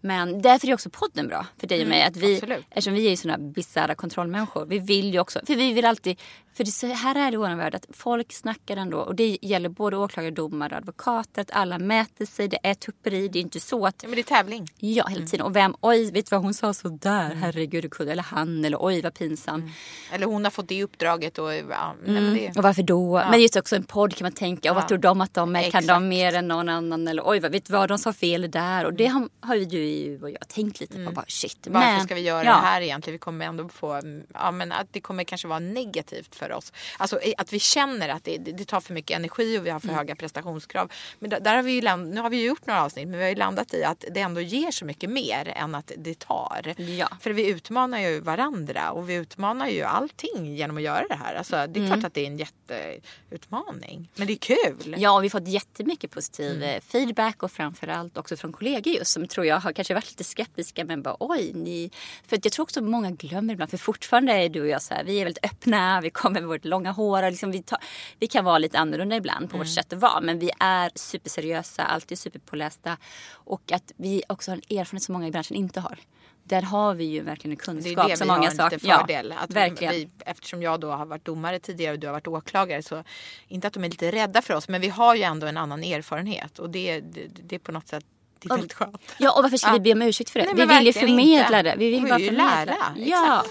Men 0.00 0.42
därför 0.42 0.68
är 0.68 0.74
också 0.74 0.90
podden 0.90 1.28
bra 1.28 1.46
för 1.58 1.66
dig 1.66 1.82
och 1.82 1.88
mig. 1.88 2.02
Att 2.02 2.16
vi, 2.16 2.34
eftersom 2.70 2.94
vi 2.94 3.12
är 3.12 3.16
sådana 3.16 3.38
bisarra 3.38 3.94
kontrollmänniskor. 3.94 4.66
Vi 4.66 4.78
vill 4.78 5.12
ju 5.12 5.20
också, 5.20 5.40
för 5.46 5.56
vi 5.56 5.72
vill 5.72 5.84
alltid, 5.84 6.20
för 6.54 6.64
det, 6.64 6.70
så 6.70 6.86
här 6.86 7.14
är 7.14 7.30
det 7.30 7.34
i 7.34 7.36
vår 7.36 7.56
värld 7.56 7.74
att 7.74 7.86
folk 7.92 8.32
snackar 8.32 8.76
ändå. 8.76 8.98
Och 8.98 9.14
det 9.14 9.38
gäller 9.42 9.68
både 9.68 9.96
åklagare, 9.96 10.30
domare 10.30 10.70
och 10.70 10.76
advokater. 10.76 11.42
Att 11.42 11.50
alla 11.50 11.78
mäter 11.78 12.26
sig, 12.26 12.48
det 12.48 12.58
är 12.62 12.74
tupperi. 12.74 13.28
Det 13.28 13.38
är 13.38 13.40
inte 13.40 13.60
så 13.60 13.86
att 13.86 14.02
Ja, 14.02 14.08
men 14.08 14.14
det 14.16 14.20
är 14.20 14.36
tävling. 14.36 14.68
Ja, 14.78 15.06
hela 15.06 15.26
tiden. 15.26 15.46
Och 15.46 15.56
vem, 15.56 15.74
oj, 15.80 16.10
vet 16.12 16.30
du 16.30 16.36
vad 16.36 16.44
hon 16.44 16.54
sa 16.54 16.74
så 16.74 16.88
där? 16.88 17.34
Herregud, 17.34 17.82
hur 17.84 17.90
kunde 17.90 18.12
Eller 18.12 18.22
han, 18.22 18.64
eller 18.64 18.78
oj 18.80 19.02
vad 19.02 19.14
pinsam. 19.14 19.70
Eller 20.12 20.26
hon 20.26 20.44
har 20.44 20.50
fått 20.50 20.68
det 20.68 20.82
uppdraget 20.84 21.38
och 21.38 21.54
ja, 21.54 21.94
men 22.04 22.34
det, 22.34 22.52
Och 22.56 22.62
varför 22.62 22.82
då? 22.82 23.14
Men 23.30 23.40
just 23.40 23.56
också 23.56 23.76
en 23.76 23.84
podd 23.84 24.16
kan 24.16 24.24
man 24.24 24.32
tänka, 24.32 24.70
och 24.70 24.74
vad 24.74 24.84
Ja. 24.84 24.88
tror 24.88 24.98
de 24.98 25.20
att 25.20 25.34
de 25.34 25.56
är? 25.56 25.70
Kan 25.70 25.86
de 25.86 26.08
mer 26.08 26.34
än 26.34 26.48
någon 26.48 26.68
annan? 26.68 27.08
Eller 27.08 27.22
oj, 27.26 27.40
vad, 27.40 27.52
vet 27.52 27.64
du 27.64 27.72
vad, 27.72 27.88
de 27.88 27.98
sa 27.98 28.12
fel 28.12 28.50
där. 28.50 28.84
Och 28.84 28.94
det 28.94 29.06
har, 29.06 29.28
har 29.40 29.54
ju 29.54 29.64
du 29.64 30.18
och 30.22 30.30
jag 30.30 30.48
tänkt 30.48 30.80
lite 30.80 31.04
på. 31.04 31.12
Bara, 31.12 31.24
shit. 31.28 31.66
Varför 31.70 31.88
men, 31.88 32.04
ska 32.04 32.14
vi 32.14 32.20
göra 32.20 32.44
ja. 32.44 32.50
det 32.52 32.58
här 32.66 32.80
egentligen? 32.80 33.14
Vi 33.14 33.18
kommer 33.18 33.46
ändå 33.46 33.68
få, 33.68 34.00
ja 34.34 34.50
men 34.50 34.72
att 34.72 34.86
det 34.92 35.00
kommer 35.00 35.24
kanske 35.24 35.48
vara 35.48 35.58
negativt 35.58 36.34
för 36.40 36.52
oss. 36.52 36.72
Alltså 36.98 37.20
att 37.38 37.52
vi 37.52 37.58
känner 37.58 38.08
att 38.08 38.24
det, 38.24 38.36
det 38.38 38.64
tar 38.64 38.80
för 38.80 38.94
mycket 38.94 39.16
energi 39.16 39.58
och 39.58 39.66
vi 39.66 39.70
har 39.70 39.80
för 39.80 39.88
Mm. 39.90 39.98
höga 39.98 40.14
prestationskrav. 40.16 40.92
Men 41.18 41.30
där, 41.30 41.40
där 41.40 41.56
har 41.56 41.62
vi 41.62 41.72
ju 41.72 41.80
land, 41.80 42.14
nu 42.14 42.20
har 42.20 42.30
vi 42.30 42.36
ju 42.36 42.46
gjort 42.46 42.66
några 42.66 42.82
avsnitt 42.84 43.08
men 43.08 43.18
vi 43.18 43.22
har 43.24 43.30
ju 43.30 43.34
landat 43.36 43.74
i 43.74 43.84
att 43.84 44.04
det 44.14 44.20
ändå 44.20 44.40
ger 44.40 44.70
så 44.70 44.84
mycket 44.84 45.10
mer 45.10 45.52
än 45.56 45.74
att 45.74 45.92
det 45.96 46.18
tar. 46.18 46.74
Ja. 46.98 47.08
För 47.20 47.30
vi 47.30 47.48
utmanar 47.48 47.98
ju 48.00 48.20
varandra 48.20 48.90
och 48.90 49.10
vi 49.10 49.14
utmanar 49.14 49.68
ju 49.68 49.82
allting 49.82 50.56
genom 50.56 50.76
att 50.76 50.82
göra 50.82 51.06
det 51.08 51.14
här. 51.14 51.34
Alltså, 51.34 51.56
det 51.56 51.80
är 51.80 51.84
Mm. 51.84 51.90
klart 51.92 52.04
att 52.04 52.14
det 52.14 52.20
är 52.20 52.26
en 52.26 52.38
jätteutmaning. 52.38 54.08
Men 54.14 54.26
det 54.26 54.32
är 54.32 54.36
kul. 54.36 54.94
Ja, 54.98 55.10
och 55.16 55.22
vi 55.22 55.26
har 55.28 55.40
fått 55.40 55.48
jättemycket 55.48 56.10
positiv 56.10 56.50
Mm. 56.56 56.62
eh, 56.76 56.80
feedback 56.80 57.42
och 57.42 57.52
framförallt 57.52 58.16
också 58.18 58.36
från 58.36 58.52
kollegor 58.52 58.94
just 58.94 59.12
som 59.12 59.28
tror 59.28 59.46
jag 59.46 59.60
har 59.60 59.72
kanske 59.72 59.94
varit 59.94 60.10
lite 60.10 60.24
skeptiska 60.24 60.84
men 60.84 61.02
bara 61.02 61.16
oj, 61.20 61.52
ni... 61.54 61.90
För 62.26 62.38
jag 62.42 62.52
tror 62.52 62.62
också 62.62 62.80
många 62.82 63.10
glömmer 63.10 63.54
ibland 63.54 63.70
för 63.70 63.78
fortfarande 63.78 64.32
är 64.32 64.48
du 64.48 64.60
och 64.60 64.68
jag 64.68 64.82
så 64.82 64.94
här, 64.94 65.04
vi 65.04 65.20
är 65.20 65.24
väldigt 65.24 65.44
öppna, 65.44 66.00
vi 66.00 66.10
kommer 66.10 66.29
med 66.32 66.44
vårt 66.44 66.64
långa 66.64 66.92
hår 66.92 67.22
och 67.22 67.30
liksom 67.30 67.50
vi, 67.50 67.62
tar, 67.62 67.78
vi 68.18 68.26
kan 68.26 68.44
vara 68.44 68.58
lite 68.58 68.78
annorlunda 68.78 69.16
ibland 69.16 69.50
på 69.50 69.56
Mm. 69.56 69.66
vårt 69.66 69.74
sätt 69.74 69.92
att 69.92 69.98
vara 69.98 70.20
men 70.20 70.38
vi 70.38 70.50
är 70.60 70.90
superseriösa, 70.94 71.82
alltid 71.84 72.18
superpålästa 72.18 72.96
och 73.32 73.72
att 73.72 73.92
vi 73.96 74.22
också 74.28 74.50
har 74.50 74.56
en 74.56 74.78
erfarenhet 74.78 75.02
som 75.02 75.12
många 75.12 75.26
i 75.26 75.30
branschen 75.30 75.56
inte 75.56 75.80
har. 75.80 75.98
Där 76.44 76.62
har 76.62 76.94
vi 76.94 77.04
ju 77.04 77.20
verkligen 77.22 77.52
en 77.52 77.56
Det 77.56 77.62
är 77.62 77.94
kunskap 77.94 78.08
det 78.08 78.20
vi 78.20 78.26
många 78.26 78.38
har 78.38 78.46
en 78.46 78.50
saknar. 78.56 78.70
liten 78.78 78.98
fördel. 78.98 79.34
att 79.38 79.50
verkligen. 79.52 79.94
Vi, 79.94 80.08
eftersom 80.26 80.62
jag 80.62 80.80
då 80.80 80.90
har 80.90 81.06
varit 81.06 81.24
domare 81.24 81.58
tidigare 81.58 81.92
och 81.94 81.98
du 82.00 82.06
har 82.06 82.12
varit 82.14 82.26
åklagare 82.26 82.82
så 82.82 83.04
inte 83.48 83.66
att 83.66 83.72
de 83.72 83.84
är 83.84 83.88
lite 83.88 84.10
rädda 84.12 84.42
för 84.42 84.54
oss 84.54 84.68
men 84.68 84.80
vi 84.80 84.88
har 84.88 85.14
ju 85.14 85.22
ändå 85.22 85.46
en 85.46 85.56
annan 85.56 85.82
erfarenhet 85.84 86.58
och 86.58 86.70
det, 86.70 87.00
det, 87.00 87.26
det 87.48 87.54
är 87.54 87.58
på 87.58 87.72
något 87.72 87.88
sätt 87.88 88.04
det 88.38 88.46
är 88.46 88.50
väldigt 88.54 88.72
skönt. 88.72 89.02
Ja, 89.18 89.32
och 89.36 89.42
varför 89.42 89.56
ska 89.56 89.68
Ja. 89.68 89.72
vi 89.72 89.80
be 89.80 89.92
om 89.92 90.02
ursäkt 90.02 90.30
för 90.30 90.40
det? 90.40 90.46
Nej, 90.54 90.66
vi 90.66 90.74
vill 90.74 90.86
ju 90.86 90.92
förmedla 90.92 91.58
inte. 91.58 91.62
det. 91.62 91.74
Vi 91.78 91.90
vill 91.90 92.02
vi 92.04 92.08
bara 92.08 92.16
vill 92.18 92.26
ju 92.26 92.30
förmedla. 92.36 92.64
lära, 92.64 92.94
Ja. 92.96 93.44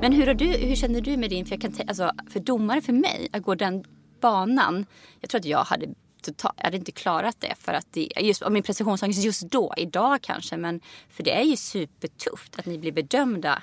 Men 0.00 0.12
hur, 0.12 0.26
har 0.26 0.34
du, 0.34 0.46
hur 0.46 0.76
känner 0.76 1.00
du 1.00 1.16
med 1.16 1.30
din, 1.30 1.46
för, 1.46 1.52
jag 1.52 1.60
kan 1.60 1.88
alltså, 1.88 2.12
för 2.30 2.40
domare 2.40 2.80
för 2.80 2.92
mig, 2.92 3.28
att 3.32 3.42
gå 3.42 3.54
den 3.54 3.84
banan. 4.20 4.86
Jag 5.20 5.30
tror 5.30 5.38
att 5.38 5.44
jag 5.44 5.64
hade, 5.64 5.86
total, 6.22 6.52
jag 6.56 6.64
hade 6.64 6.76
inte 6.76 6.92
klarat 6.92 7.36
det 7.40 7.54
för 7.58 7.72
att 7.72 7.86
det, 7.90 8.12
just 8.20 8.48
min 8.50 8.62
prestationsångest 8.62 9.24
just 9.24 9.42
då, 9.42 9.74
idag 9.76 10.22
kanske. 10.22 10.56
Men 10.56 10.80
för 11.10 11.22
det 11.22 11.38
är 11.38 11.42
ju 11.42 11.56
supertufft 11.56 12.58
att 12.58 12.66
ni 12.66 12.78
blir 12.78 12.92
bedömda. 12.92 13.62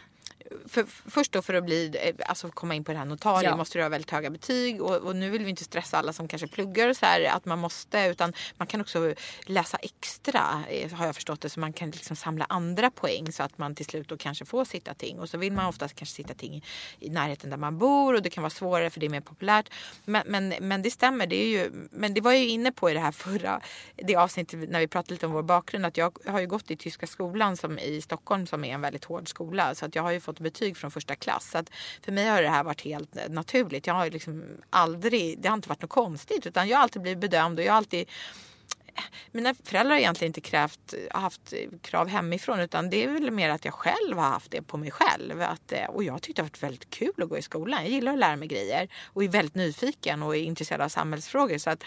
För, 0.68 0.86
först 1.12 1.32
då 1.32 1.42
för 1.42 1.54
att 1.54 1.64
bli, 1.66 1.96
eh, 2.02 2.30
alltså 2.30 2.50
komma 2.50 2.76
in 2.76 2.84
på 2.84 2.92
det 2.92 2.98
här 2.98 3.06
notariet 3.06 3.50
Ja. 3.52 3.58
måste 3.58 3.78
du 3.78 3.82
ha 3.82 3.90
väldigt 3.90 4.12
höga 4.12 4.30
betyg 4.30 4.82
och, 4.82 4.96
och 4.96 5.16
nu 5.16 5.30
vill 5.30 5.44
vi 5.44 5.50
inte 5.50 5.64
stressa 5.64 5.98
alla 5.98 6.14
som 6.14 6.28
kanske 6.28 6.48
pluggar 6.48 6.94
så 6.94 7.06
här 7.06 7.24
att 7.24 7.46
man 7.46 7.60
måste 7.60 8.06
utan 8.06 8.34
man 8.58 8.68
kan 8.68 8.82
också 8.82 9.14
läsa 9.46 9.78
extra 9.78 10.64
eh, 10.70 10.92
har 10.92 11.06
jag 11.06 11.16
förstått 11.16 11.42
det 11.42 11.50
så 11.50 11.60
man 11.60 11.74
kan 11.74 11.90
liksom 11.90 12.16
samla 12.16 12.46
andra 12.50 12.92
poäng 12.92 13.32
så 13.32 13.44
att 13.44 13.58
man 13.58 13.76
till 13.76 13.86
slut 13.86 14.08
då 14.10 14.18
kanske 14.18 14.46
får 14.46 14.66
sitta 14.66 14.94
ting 14.94 15.20
och 15.20 15.30
så 15.30 15.38
vill 15.38 15.54
man 15.54 15.66
oftast 15.66 15.96
kanske 15.96 16.16
sitta 16.16 16.34
ting 16.34 16.54
i, 16.54 16.62
i 17.00 17.10
närheten 17.10 17.50
där 17.50 17.58
man 17.58 17.78
bor 17.78 18.14
och 18.14 18.22
det 18.22 18.30
kan 18.30 18.42
vara 18.42 18.50
svårare 18.50 18.90
för 18.90 19.00
det 19.00 19.06
är 19.06 19.10
mer 19.10 19.22
populärt. 19.22 19.70
Men, 20.06 20.24
men, 20.26 20.54
men 20.62 20.82
det 20.82 20.92
stämmer, 20.92 21.28
det 21.28 21.36
är 21.36 21.48
ju, 21.48 21.72
men 21.92 22.14
det 22.14 22.22
var 22.22 22.32
jag 22.32 22.42
ju 22.42 22.48
inne 22.48 22.72
på 22.72 22.90
i 22.90 22.94
det 22.94 23.00
här 23.00 23.12
förra 23.12 23.62
det 23.96 24.16
avsnittet 24.16 24.70
när 24.70 24.80
vi 24.80 24.88
pratade 24.88 25.14
lite 25.14 25.26
om 25.26 25.32
vår 25.32 25.44
bakgrund 25.44 25.86
att 25.86 25.98
jag 25.98 26.18
har 26.26 26.40
ju 26.40 26.48
gått 26.48 26.72
i 26.72 26.78
tyska 26.78 27.08
skolan 27.08 27.58
som 27.58 27.80
i 27.80 28.02
Stockholm 28.02 28.48
som 28.48 28.64
är 28.64 28.74
en 28.74 28.82
väldigt 28.82 29.06
hård 29.06 29.30
skola 29.30 29.76
så 29.76 29.86
att 29.86 29.96
jag 29.96 30.04
har 30.04 30.12
ju 30.12 30.20
fått 30.20 30.35
fått 30.36 30.44
betyg 30.44 30.78
från 30.78 30.92
första 30.92 31.16
klass. 31.16 31.50
Så 31.52 31.58
att 31.58 31.70
för 32.02 32.12
mig 32.12 32.28
har 32.28 32.42
det 32.42 32.50
här 32.50 32.64
varit 32.64 32.82
helt 32.82 33.18
eh, 33.18 33.30
naturligt. 33.30 33.88
Jag 33.88 33.94
har 33.94 34.12
liksom 34.12 34.44
aldrig, 34.70 35.40
det 35.40 35.48
har 35.48 35.56
inte 35.56 35.70
varit 35.70 35.82
något 35.82 35.92
konstigt 35.92 36.46
utan 36.46 36.68
jag 36.68 36.78
har 36.78 36.84
alltid 36.84 37.02
blivit 37.02 37.20
bedömd 37.20 37.60
och 37.60 37.66
jag 37.66 37.72
har 37.72 37.78
alltid 37.78 38.10
eh, 38.96 39.04
mina 39.32 39.56
föräldrar 39.64 39.96
har 39.96 40.00
egentligen 40.00 40.30
inte 40.30 40.42
krävt, 40.42 40.94
eh, 40.94 41.22
haft 41.22 41.54
krav 41.82 42.08
hemifrån 42.08 42.60
utan 42.60 42.90
det 42.90 43.04
är 43.04 43.10
väl 43.10 43.32
mer 43.32 43.50
att 43.50 43.66
jag 43.66 43.74
själv 43.74 44.18
har 44.18 44.30
haft 44.30 44.52
det 44.52 44.62
på 44.62 44.78
mig 44.78 44.92
själv. 44.92 45.42
Att, 45.42 45.74
och 45.90 46.04
jag 46.04 46.22
tyckte 46.22 46.42
det 46.42 46.44
har 46.44 46.50
varit 46.50 46.64
väldigt 46.64 46.90
kul 46.90 47.24
att 47.24 47.30
gå 47.30 47.38
i 47.38 47.42
skolan. 47.42 47.82
Jag 47.82 47.92
gillar 47.92 48.14
att 48.14 48.20
lära 48.20 48.36
mig 48.36 48.48
grejer 48.48 48.88
och 49.14 49.24
är 49.24 49.28
väldigt 49.28 49.56
nyfiken 49.56 50.24
och 50.24 50.36
är 50.36 50.42
intresserad 50.42 50.82
av 50.82 50.90
samhällsfrågor. 50.90 51.58
Så 51.58 51.70
att 51.70 51.84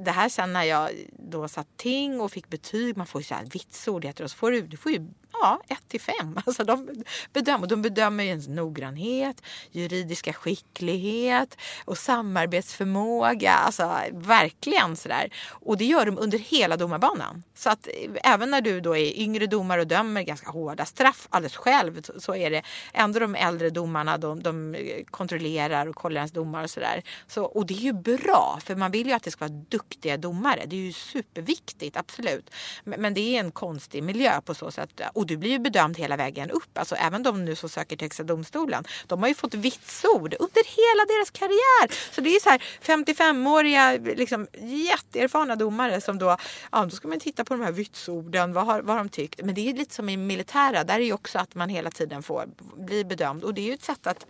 det 0.00 0.10
här 0.10 0.28
sen 0.28 0.52
när 0.52 0.64
jag 0.64 0.90
då 1.12 1.48
satt 1.48 1.76
ting 1.76 2.20
och 2.20 2.32
fick 2.32 2.48
betyg, 2.48 2.96
man 2.96 3.06
får 3.06 3.20
ju 3.20 3.24
så 3.24 3.34
här 3.34 3.44
vitsord 3.44 4.04
heter 4.04 4.18
det, 4.18 4.24
och 4.24 4.30
så 4.30 4.36
får 4.36 4.50
du, 4.50 4.62
du 4.62 4.76
får 4.76 4.92
ju 4.92 5.08
ja, 5.40 5.60
1 5.68 5.78
till 5.88 6.00
5. 6.00 6.14
Alltså 6.46 6.64
de 6.64 7.04
bedömer, 7.32 7.66
de 7.66 7.82
bedömer 7.82 8.24
ju 8.24 8.30
ens 8.30 8.48
noggrannhet, 8.48 9.42
juridiska 9.72 10.32
skicklighet 10.32 11.56
och 11.84 11.98
samarbetsförmåga. 11.98 13.52
Alltså 13.52 13.94
verkligen 14.12 14.96
sådär. 14.96 15.32
Och 15.50 15.76
det 15.78 15.84
gör 15.84 16.06
de 16.06 16.18
under 16.18 16.38
hela 16.38 16.76
domarbanan. 16.76 17.42
Så 17.54 17.70
att 17.70 17.86
eh, 17.86 18.32
även 18.32 18.50
när 18.50 18.60
du 18.60 18.80
då 18.80 18.96
är 18.96 19.18
yngre 19.20 19.46
domare 19.46 19.80
och 19.80 19.86
dömer 19.86 20.22
ganska 20.22 20.50
hårda 20.50 20.84
straff 20.84 21.26
alldeles 21.30 21.56
själv 21.56 22.02
så- 22.18 22.34
är 22.34 22.50
det 22.50 22.62
ändå 22.92 23.18
de 23.18 23.34
äldre 23.34 23.70
domarna 23.70 24.18
de, 24.18 24.42
de 24.42 24.74
eh, 24.74 25.04
kontrollerar 25.10 25.86
och 25.86 25.94
kollar 25.96 26.16
ens 26.20 26.32
domar 26.32 26.62
och 26.64 26.70
sådär. 26.70 27.02
Så, 27.26 27.44
och 27.44 27.66
det 27.66 27.74
är 27.74 27.78
ju 27.78 27.92
bra 27.92 28.58
för 28.64 28.74
man 28.76 28.90
vill 28.90 29.06
ju 29.06 29.12
att 29.12 29.22
det 29.22 29.30
ska 29.30 29.44
vara 29.48 29.64
duktiga 29.68 30.16
domare. 30.16 30.62
Det 30.66 30.76
är 30.76 30.80
ju 30.80 30.92
superviktigt, 30.92 31.96
absolut. 31.96 32.50
Men, 32.84 33.00
men 33.00 33.14
det 33.14 33.20
är 33.20 33.40
en 33.40 33.50
konstig 33.52 34.02
miljö 34.02 34.40
på 34.40 34.54
så 34.54 34.70
sätt. 34.70 35.00
Och 35.14 35.23
och 35.24 35.28
du 35.28 35.36
blir 35.36 35.50
ju 35.50 35.58
bedömd 35.58 35.96
hela 35.98 36.16
vägen 36.16 36.50
upp. 36.50 36.78
Alltså 36.78 36.94
även 36.94 37.22
de 37.22 37.44
nu 37.44 37.56
som 37.56 37.68
söker 37.68 37.96
till 37.96 38.04
Högsta 38.04 38.22
domstolen. 38.22 38.84
De 39.06 39.20
har 39.20 39.28
ju 39.28 39.34
fått 39.34 39.54
vitsord 39.54 40.34
under 40.38 40.64
hela 40.76 41.04
deras 41.06 41.30
karriär. 41.30 42.14
Så 42.14 42.20
det 42.20 42.36
är 42.36 42.40
så 42.40 42.48
här 42.50 42.62
55-åriga 42.82 43.98
liksom, 44.16 44.46
jätteerfarna 44.62 45.56
domare 45.56 46.00
som 46.00 46.18
då, 46.18 46.36
ja 46.72 46.84
då 46.84 46.90
ska 46.90 47.08
man 47.08 47.20
titta 47.20 47.44
på 47.44 47.54
de 47.54 47.62
här 47.62 47.72
vitsorden. 47.72 48.52
Vad 48.52 48.66
har, 48.66 48.82
vad 48.82 48.96
har 48.96 49.04
de 49.04 49.08
tyckt? 49.08 49.40
Men 49.44 49.54
det 49.54 49.70
är 49.70 49.74
lite 49.74 49.94
som 49.94 50.08
i 50.08 50.16
militära. 50.16 50.84
Där 50.84 50.94
är 50.94 51.04
ju 51.04 51.12
också 51.12 51.38
att 51.38 51.54
man 51.54 51.68
hela 51.68 51.90
tiden 51.90 52.22
får 52.22 52.48
bli 52.76 53.04
bedömd. 53.04 53.44
Och 53.44 53.54
det 53.54 53.60
är 53.60 53.66
ju 53.66 53.74
ett 53.74 53.84
sätt 53.84 54.06
att 54.06 54.26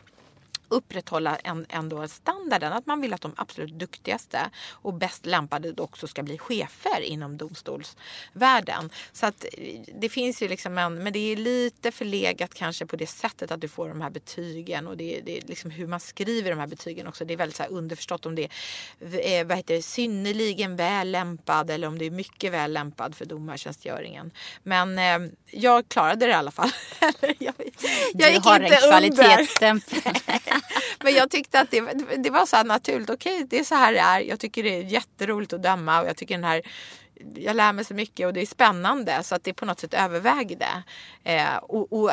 upprätthålla 0.68 1.36
en, 1.36 1.66
ändå 1.68 2.08
standarden. 2.08 2.72
Att 2.72 2.86
man 2.86 3.00
vill 3.00 3.14
att 3.14 3.20
de 3.20 3.32
absolut 3.36 3.78
duktigaste 3.78 4.50
och 4.70 4.94
bäst 4.94 5.26
lämpade 5.26 5.82
också 5.82 6.06
ska 6.06 6.22
bli 6.22 6.38
chefer 6.38 7.00
inom 7.00 7.36
domstolsvärlden. 7.36 8.90
Så 9.12 9.26
att 9.26 9.44
eh, 9.58 9.80
det 10.00 10.08
finns 10.08 10.42
ju 10.42 10.48
liksom 10.48 10.78
en, 10.78 10.94
men 11.02 11.12
det 11.12 11.32
är 11.32 11.36
lite 11.36 11.92
förlegat 11.92 12.54
kanske 12.54 12.86
på 12.86 12.96
det 12.96 13.06
sättet 13.06 13.50
att 13.50 13.60
du 13.60 13.68
får 13.68 13.88
de 13.88 14.00
här 14.00 14.10
betygen 14.10 14.86
och 14.86 14.96
det, 14.96 15.20
det 15.24 15.38
är 15.38 15.42
liksom 15.46 15.70
hur 15.70 15.86
man 15.86 16.00
skriver 16.00 16.50
de 16.50 16.58
här 16.58 16.66
betygen 16.66 17.06
också. 17.06 17.24
Det 17.24 17.34
är 17.34 17.38
väldigt 17.38 17.56
så 17.56 17.64
underförstått 17.64 18.26
om 18.26 18.34
det 18.34 18.48
är 19.00 19.40
eh, 19.40 19.46
vad 19.46 19.56
heter 19.56 19.74
det, 19.74 19.82
synnerligen 19.82 20.76
väl 20.76 21.10
lämpad 21.10 21.70
eller 21.70 21.88
om 21.88 21.98
det 21.98 22.04
är 22.04 22.10
mycket 22.10 22.52
väl 22.52 22.72
lämpad 22.72 23.14
för 23.14 23.24
domartjänstgöringen. 23.24 24.30
Men 24.62 24.98
eh, 24.98 25.30
jag 25.50 25.88
klarade 25.88 26.26
det 26.26 26.32
i 26.32 26.34
alla 26.34 26.50
fall. 26.50 26.70
jag, 27.20 27.34
jag 27.38 27.54
Du 28.14 28.30
gick 28.30 28.44
har 28.44 28.60
inte 28.60 28.76
en 28.76 28.90
kvalitetsstämpel. 28.90 30.02
Men 31.02 31.14
jag 31.14 31.30
tyckte 31.30 31.60
att 31.60 31.70
det, 31.70 31.80
det 32.16 32.30
var 32.30 32.46
så 32.46 32.56
här 32.56 32.64
naturligt. 32.64 33.10
Okej, 33.10 33.46
det 33.50 33.58
är 33.58 33.64
så 33.64 33.74
här 33.74 33.92
det 33.92 33.98
är. 33.98 34.20
Jag 34.20 34.40
tycker 34.40 34.62
det 34.62 34.76
är 34.78 34.82
jätteroligt 34.82 35.52
att 35.52 35.62
döma 35.62 36.00
och 36.00 36.08
jag 36.08 36.16
tycker 36.16 36.34
den 36.34 36.44
här 36.44 36.62
jag 37.34 37.56
lär 37.56 37.72
mig 37.72 37.84
så 37.84 37.94
mycket 37.94 38.26
och 38.26 38.32
det 38.32 38.40
är 38.40 38.46
spännande 38.46 39.22
så 39.22 39.34
att 39.34 39.44
det 39.44 39.54
på 39.54 39.64
något 39.64 39.80
sätt 39.80 39.94
övervägde. 39.94 40.82
Eh, 41.24 41.56
och, 41.56 41.92
och 41.92 42.10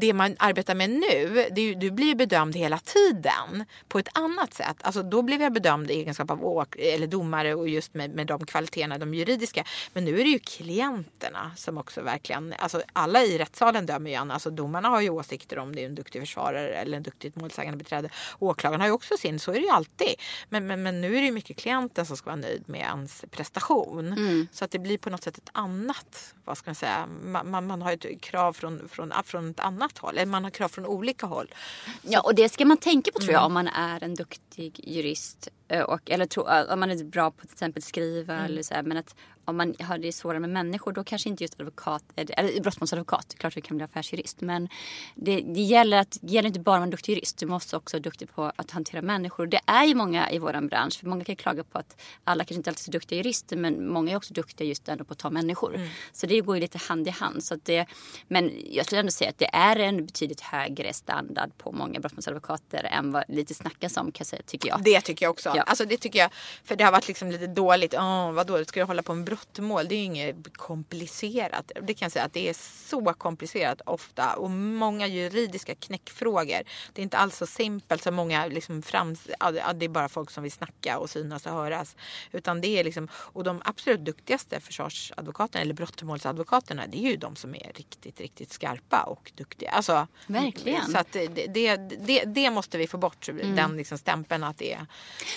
det 0.00 0.12
man 0.12 0.36
arbetar 0.38 0.74
med 0.74 0.90
nu, 0.90 1.46
det 1.52 1.74
du 1.74 1.90
blir 1.90 2.14
bedömd 2.14 2.56
hela 2.56 2.78
tiden 2.78 3.64
på 3.88 3.98
ett 3.98 4.08
annat 4.12 4.54
sätt. 4.54 4.76
Alltså 4.80 5.02
då 5.02 5.22
blev 5.22 5.42
jag 5.42 5.52
bedömd 5.52 5.90
i 5.90 5.94
egenskap 5.94 6.30
av 6.30 6.44
åk, 6.44 6.76
eller 6.76 7.06
domare 7.06 7.54
och 7.54 7.68
just 7.68 7.94
med, 7.94 8.10
med 8.10 8.26
de 8.26 8.46
kvaliteterna, 8.46 8.98
de 8.98 9.14
juridiska. 9.14 9.64
Men 9.92 10.04
nu 10.04 10.20
är 10.20 10.24
det 10.24 10.30
ju 10.30 10.38
klienterna 10.38 11.50
som 11.56 11.78
också 11.78 12.02
verkligen, 12.02 12.54
alltså 12.58 12.82
alla 12.92 13.22
i 13.22 13.38
rättssalen 13.38 13.86
dömer 13.86 14.10
ju. 14.10 14.16
Alltså 14.16 14.50
domarna 14.50 14.88
har 14.88 15.00
ju 15.00 15.10
åsikter 15.10 15.58
om 15.58 15.74
det 15.74 15.82
är 15.82 15.86
en 15.86 15.94
duktig 15.94 16.22
försvarare 16.22 16.68
eller 16.68 16.96
en 16.96 17.02
duktigt 17.02 17.36
målsägande 17.36 17.78
beträde. 17.78 18.08
Åklagaren 18.38 18.80
har 18.80 18.88
ju 18.88 18.94
också 18.94 19.16
sin, 19.16 19.38
så 19.38 19.50
är 19.50 19.54
det 19.54 19.60
ju 19.60 19.70
alltid. 19.70 20.14
Men, 20.48 20.66
men, 20.66 20.82
men 20.82 21.00
nu 21.00 21.16
är 21.16 21.20
det 21.20 21.26
ju 21.26 21.32
mycket 21.32 21.56
klienten 21.56 22.06
som 22.06 22.16
ska 22.16 22.26
vara 22.30 22.36
nöjd 22.36 22.68
med 22.68 22.80
ens 22.80 23.24
prestation. 23.30 24.14
Så 24.52 24.64
att 24.64 24.70
det 24.70 24.78
blir 24.78 24.98
på 24.98 25.10
något 25.10 25.22
sätt 25.22 25.38
ett 25.38 25.50
annat, 25.52 26.34
vad 26.44 26.58
ska 26.58 26.70
man 26.70 26.74
säga, 26.74 27.08
man, 27.24 27.50
man, 27.50 27.66
man 27.66 27.82
har 27.82 27.92
ett 27.92 28.20
krav 28.20 28.52
från, 28.52 28.88
från, 28.88 29.12
från 29.24 29.54
ett 29.56 29.64
annat 29.64 29.98
håll. 29.98 30.14
Eller 30.18 30.26
man 30.26 30.44
har 30.44 30.50
krav 30.50 30.68
från 30.68 30.86
olika 30.86 31.26
håll. 31.26 31.54
Ja, 32.02 32.20
och 32.20 32.34
det 32.34 32.48
ska 32.48 32.64
man 32.64 32.76
tänka 32.76 33.12
på 33.12 33.18
tror 33.18 33.32
jag 33.32 33.40
Mm. 33.40 33.46
om 33.46 33.52
man 33.52 33.68
är 33.68 34.04
en 34.04 34.14
duktig 34.14 34.80
jurist. 34.84 35.48
eh, 35.68 35.80
Och, 35.80 36.10
eller 36.10 36.26
tro, 36.26 36.48
eh, 36.48 36.72
om 36.72 36.80
man 36.80 36.90
är 36.90 37.04
bra 37.04 37.30
på 37.30 37.40
till 37.40 37.52
exempel 37.52 37.82
skriva 37.82 38.34
Mm. 38.34 38.44
eller 38.46 38.62
så 38.62 38.74
här, 38.74 38.82
Men 38.82 38.96
att 38.96 39.14
om 39.46 39.56
man 39.56 39.74
har 39.80 39.98
det 39.98 40.12
svårare 40.12 40.40
med 40.40 40.50
människor 40.50 40.92
då 40.92 41.04
kanske 41.04 41.28
inte 41.28 41.44
just 41.44 41.60
advokat, 41.60 42.04
eller 42.16 42.60
brottmålsadvokat, 42.60 43.34
klart 43.38 43.54
du 43.54 43.60
kan 43.60 43.76
bli 43.76 43.84
affärsjurist. 43.84 44.40
Men 44.40 44.68
det, 45.14 45.40
det, 45.40 45.60
gäller 45.60 45.98
att, 45.98 46.18
det 46.20 46.32
gäller 46.32 46.46
inte 46.46 46.60
bara 46.60 46.76
att 46.76 46.78
vara 46.78 46.84
en 46.84 46.90
duktig 46.90 47.12
jurist. 47.12 47.38
Du 47.38 47.46
måste 47.46 47.76
också 47.76 47.96
vara 47.96 48.02
duktig 48.02 48.34
på 48.34 48.52
att 48.56 48.70
hantera 48.70 49.02
människor. 49.02 49.46
Det 49.46 49.60
är 49.66 49.84
ju 49.84 49.94
många 49.94 50.30
i 50.30 50.38
våran 50.38 50.68
bransch. 50.68 51.00
För 51.00 51.06
många 51.06 51.24
kan 51.24 51.36
klaga 51.36 51.64
på 51.64 51.78
att 51.78 52.00
alla 52.24 52.44
kanske 52.44 52.54
inte 52.54 52.70
alltid 52.70 52.80
är 52.80 52.84
så 52.84 52.90
duktiga 52.90 53.16
jurister. 53.16 53.56
Men 53.56 53.88
många 53.88 54.12
är 54.12 54.16
också 54.16 54.34
duktiga 54.34 54.68
just 54.68 54.88
ändå 54.88 55.04
på 55.04 55.12
att 55.12 55.18
ta 55.18 55.30
människor. 55.30 55.74
Mm. 55.74 55.88
Så 56.12 56.26
det 56.26 56.40
går 56.40 56.56
ju 56.56 56.60
lite 56.60 56.78
hand 56.78 57.08
i 57.08 57.10
hand. 57.10 57.44
Så 57.44 57.56
det, 57.62 57.86
men 58.28 58.52
jag 58.70 58.86
skulle 58.86 59.00
ändå 59.00 59.12
säga 59.12 59.30
att 59.30 59.38
det 59.38 59.50
är 59.52 59.76
en 59.78 60.06
betydligt 60.06 60.40
högre 60.40 60.92
standard 60.92 61.50
på 61.58 61.72
många 61.72 62.00
brottmålsadvokater 62.00 62.84
än 62.84 63.12
vad 63.12 63.24
lite 63.28 63.54
snackas 63.54 63.96
om 63.96 64.04
kan 64.04 64.12
jag 64.18 64.26
säga, 64.26 64.42
tycker 64.46 64.68
jag. 64.68 64.82
Det 64.82 65.00
tycker 65.00 65.26
jag 65.26 65.30
också. 65.30 65.52
Ja. 65.56 65.62
Alltså 65.62 65.84
det 65.84 65.96
tycker 65.96 66.18
jag, 66.18 66.30
för 66.64 66.76
det 66.76 66.84
har 66.84 66.92
varit 66.92 67.08
liksom 67.08 67.30
lite 67.30 67.46
dåligt. 67.46 67.94
Åh, 67.94 68.32
vad 68.32 68.46
dåligt, 68.46 68.68
ska 68.68 68.80
du 68.80 68.86
hålla 68.86 69.02
på 69.02 69.14
med 69.14 69.24
brottmål? 69.36 69.88
Det 69.88 69.94
är 69.94 69.96
ju 69.96 70.04
inget 70.04 70.56
komplicerat. 70.56 71.72
Det 71.82 71.94
kan 71.94 72.06
jag 72.06 72.12
säga 72.12 72.24
att 72.24 72.32
det 72.32 72.48
är 72.48 72.54
så 72.88 73.14
komplicerat 73.14 73.80
ofta 73.86 74.34
och 74.36 74.50
många 74.50 75.06
juridiska 75.06 75.74
knäckfrågor. 75.74 76.62
Det 76.92 77.00
är 77.00 77.02
inte 77.02 77.16
alls 77.18 77.36
så 77.36 77.46
simpelt 77.46 78.02
som 78.02 78.14
många 78.14 78.46
liksom 78.46 78.82
frams... 78.82 79.28
ja, 79.40 79.50
det- 79.50 79.62
det 79.74 79.84
är 79.84 79.88
bara 79.88 80.08
folk 80.08 80.30
som 80.30 80.42
vill 80.42 80.52
snacka 80.52 80.98
och 80.98 81.10
synas 81.10 81.46
och 81.46 81.52
höras. 81.52 81.96
Utan 82.32 82.60
det 82.60 82.68
är 82.78 82.84
liksom, 82.84 83.08
och 83.14 83.44
de 83.44 83.62
absolut 83.64 84.00
duktigaste 84.04 84.60
försvarsadvokaterna 84.60 85.62
eller 85.62 85.74
brottmålsadvokaterna 85.74 86.86
det 86.86 86.98
är 86.98 87.10
ju 87.10 87.16
de 87.16 87.36
som 87.36 87.54
är 87.54 87.72
riktigt, 87.74 88.20
riktigt 88.20 88.52
skarpa 88.52 89.02
och 89.02 89.32
duktiga. 89.34 89.70
Alltså, 89.70 90.06
Verkligen. 90.26 90.86
Så 90.92 90.98
att 90.98 91.12
det, 91.12 91.26
det, 91.28 91.76
det, 91.76 92.24
det 92.24 92.50
måste 92.50 92.78
vi 92.78 92.86
få 92.86 92.98
bort, 92.98 93.26
den 93.56 93.76
liksom 93.76 93.98
stämpeln 93.98 94.44
att 94.44 94.58
det 94.58 94.72
är 94.72 94.86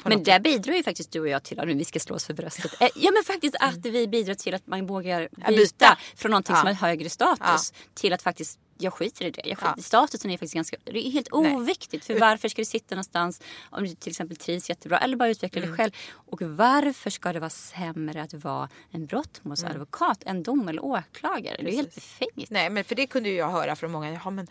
Men 0.04 0.24
där 0.24 0.40
bidrar 0.40 0.74
ju 0.74 0.84
faktiskt 0.84 1.12
du 1.12 1.20
och 1.20 1.28
jag 1.30 1.44
till, 1.44 1.58
nu 1.66 1.74
vi 1.74 1.86
ska 1.86 2.00
slå 2.00 2.16
oss 2.16 2.26
för 2.26 2.34
bröstet. 2.34 2.82
Eh, 2.82 2.88
Ja 2.96 3.12
men 3.12 3.24
faktiskt 3.24 3.56
att 3.60 3.86
vi 3.90 4.08
bidrar 4.08 4.34
till 4.36 4.54
att 4.54 4.68
man 4.68 4.86
vågar 4.86 5.30
byta, 5.32 5.52
byta. 5.52 5.98
från 6.16 6.32
någonting 6.32 6.54
Ja. 6.56 6.60
som 6.60 6.68
har 6.68 6.74
högre 6.74 7.10
status 7.10 7.74
till 7.94 8.14
att 8.14 8.22
faktiskt 8.22 8.60
jag 8.82 8.94
skiter 8.94 9.26
i 9.26 9.32
det. 9.32 9.42
Jag 9.46 9.58
skiter, 9.58 9.82
Statusen 9.82 10.32
är 10.32 10.36
faktiskt 10.38 10.54
ganska, 10.54 10.78
det 10.84 11.08
är 11.08 11.12
helt 11.12 11.28
oviktigt. 11.32 12.06
För 12.06 12.20
varför 12.20 12.50
ska 12.50 12.62
du 12.62 12.66
sitta 12.66 12.96
någonstans 12.96 13.42
om 13.70 13.84
du 13.84 13.96
till 13.96 14.10
exempel 14.10 14.38
trivs 14.38 14.70
jättebra 14.70 14.98
eller 14.98 15.18
bara 15.18 15.30
utveckla 15.30 15.62
Mm. 15.62 15.70
dig 15.72 15.78
själv. 15.78 15.92
Och 16.14 16.42
varför 16.42 17.10
ska 17.10 17.34
det 17.34 17.40
vara 17.40 17.50
sämre 17.50 18.22
att 18.22 18.34
vara 18.34 18.70
en 18.92 19.06
brottmålsadvokat 19.06 20.24
än 20.26 20.44
dom 20.44 20.68
eller 20.70 20.86
åklagare? 20.86 21.58
Det 21.64 21.70
är 21.72 21.76
helt 21.76 21.96
befängt. 21.96 22.50
Nej, 22.50 22.70
men 22.70 22.84
för 22.84 22.96
det 22.96 23.08
kunde 23.08 23.30
ju 23.30 23.36
jag 23.36 23.50
höra 23.50 23.76
från 23.76 23.92
många. 23.92 24.20
Ja, 24.24 24.30
men, 24.30 24.48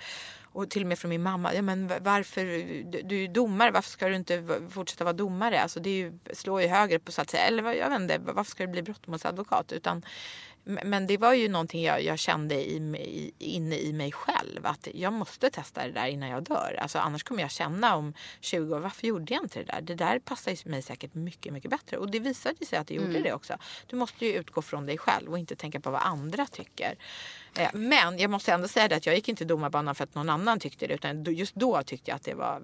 och 0.53 0.71
till 0.71 0.83
och 0.83 0.89
med 0.89 0.99
från 0.99 1.09
min 1.09 1.23
mamma. 1.23 1.55
Ja, 1.55 1.63
men 1.63 1.93
varför, 2.01 2.45
du, 2.91 3.03
du 3.03 3.17
är 3.17 3.21
ju 3.21 3.29
domare, 3.29 3.71
varför 3.71 3.91
ska 3.91 4.09
du 4.09 4.17
inte 4.17 4.61
fortsätta 4.71 5.05
vara 5.05 5.13
domare? 5.13 5.61
Alltså 5.61 5.81
det 5.81 5.91
är 5.91 5.95
ju, 5.95 6.19
slår 6.33 6.63
ju 6.63 6.69
högre 6.69 6.99
på 6.99 7.13
så 7.13 7.23
att 7.23 7.31
säga. 7.31 7.43
Eller 7.43 7.73
jag 7.73 7.91
vet 7.91 8.01
inte, 8.01 8.19
varför 8.19 8.51
ska 8.51 8.67
du 8.67 8.73
bli 8.73 8.83
brottmålsadvokat? 8.83 9.73
Utan, 9.73 10.03
men 10.85 11.07
det 11.07 11.17
var 11.17 11.33
ju 11.35 11.49
någonting 11.49 11.83
jag, 11.85 12.03
jag 12.03 12.19
kände 12.19 12.71
i, 12.71 12.81
mig- 12.81 13.33
inne 13.39 13.79
i 13.79 13.93
mig 13.93 14.13
själv. 14.13 14.67
Att 14.67 14.89
jag 14.95 15.13
måste 15.13 15.51
testa 15.51 15.87
det 15.87 15.93
där 15.93 16.07
innan 16.07 16.29
jag 16.29 16.43
dör. 16.43 16.79
Alltså 16.83 16.99
annars 16.99 17.23
kommer 17.23 17.43
jag 17.43 17.51
känna 17.51 17.97
om 17.97 18.15
20 18.41 18.75
år, 18.77 18.81
varför 18.81 19.07
gjorde 19.07 19.35
jag 19.35 19.43
inte 19.45 19.59
det 19.59 19.65
där? 19.65 19.81
Det 19.81 19.95
där 19.95 20.19
passar 20.19 20.69
mig 20.69 20.83
säkert 20.83 21.15
mycket, 21.15 21.53
mycket 21.53 21.71
bättre. 21.71 21.97
Och 21.97 22.11
det 22.11 22.19
visade 22.19 22.67
sig 22.67 22.79
att 22.79 22.87
det 22.87 22.95
gjorde 22.95 23.21
det 23.21 23.33
också. 23.33 23.57
Du 23.87 23.97
måste 23.97 24.27
ju 24.27 24.33
utgå 24.33 24.63
från 24.63 24.87
dig 24.87 24.99
själv 24.99 25.31
och 25.31 25.39
inte 25.39 25.57
tänka 25.57 25.81
på 25.81 25.91
vad 25.91 26.03
andra 26.03 26.47
tycker. 26.47 26.97
Eh, 27.59 27.69
Men 27.73 28.19
jag 28.19 28.31
måste 28.31 28.53
ändå 28.53 28.69
säga 28.69 28.89
det 28.89 28.97
att 28.97 29.07
jag 29.07 29.15
gick 29.15 29.29
inte 29.29 29.45
domarbanan 29.45 29.95
för 29.95 30.05
att 30.05 30.15
någon 30.15 30.31
annan 30.31 30.61
tyckte 30.61 30.87
det. 30.87 30.95
Utan 30.95 31.25
just 31.25 31.55
då 31.55 31.83
tyckte 31.83 32.11
jag 32.11 32.17
att 32.17 32.25
det 32.25 32.35
var 32.35 32.63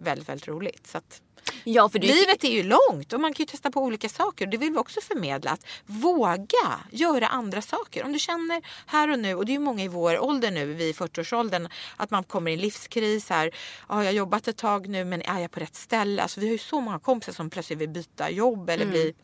väldigt, 0.00 0.28
väldigt 0.28 0.48
roligt. 0.48 0.86
Så 0.86 0.98
att, 0.98 1.22
Ja, 1.68 1.88
för 1.88 1.98
du, 1.98 2.06
Livet 2.06 2.44
är 2.44 2.48
ju 2.48 2.62
långt 2.62 3.12
och 3.12 3.20
man 3.20 3.34
kan 3.34 3.42
ju 3.42 3.46
testa 3.46 3.70
på 3.70 3.80
olika 3.80 4.08
saker. 4.08 4.46
Det 4.46 4.56
vill 4.56 4.72
vi 4.72 4.78
också 4.78 5.00
förmedla. 5.00 5.50
Att 5.50 5.66
våga 5.86 6.80
göra 6.90 7.26
andra 7.26 7.62
saker. 7.62 8.04
Om 8.04 8.12
du 8.12 8.18
känner 8.18 8.62
här 8.86 9.10
och 9.10 9.18
nu, 9.18 9.34
och 9.34 9.46
det 9.46 9.52
är 9.52 9.54
ju 9.54 9.60
många 9.60 9.84
i 9.84 9.88
vår 9.88 10.18
ålder 10.18 10.50
nu, 10.50 10.66
vi 10.74 10.88
i 10.88 10.92
40-årsåldern, 10.92 11.68
att 11.96 12.10
man 12.10 12.24
kommer 12.24 12.50
i 12.50 12.54
en 12.54 12.60
livskris 12.60 13.30
här. 13.30 13.50
Ja, 13.88 13.98
jag 13.98 14.04
har 14.04 14.12
jobbat 14.12 14.48
ett 14.48 14.56
tag 14.56 14.88
nu 14.88 15.04
men 15.04 15.22
är 15.22 15.40
jag 15.40 15.50
på 15.50 15.60
rätt 15.60 15.74
ställe? 15.74 16.22
Alltså, 16.22 16.40
vi 16.40 16.46
har 16.46 16.52
ju 16.52 16.58
så 16.58 16.80
många 16.80 16.98
kompisar 16.98 17.32
som 17.32 17.50
plötsligt 17.50 17.78
vill 17.78 17.88
byta 17.88 18.30
jobb 18.30 18.70
eller 18.70 18.86
bli 18.86 19.14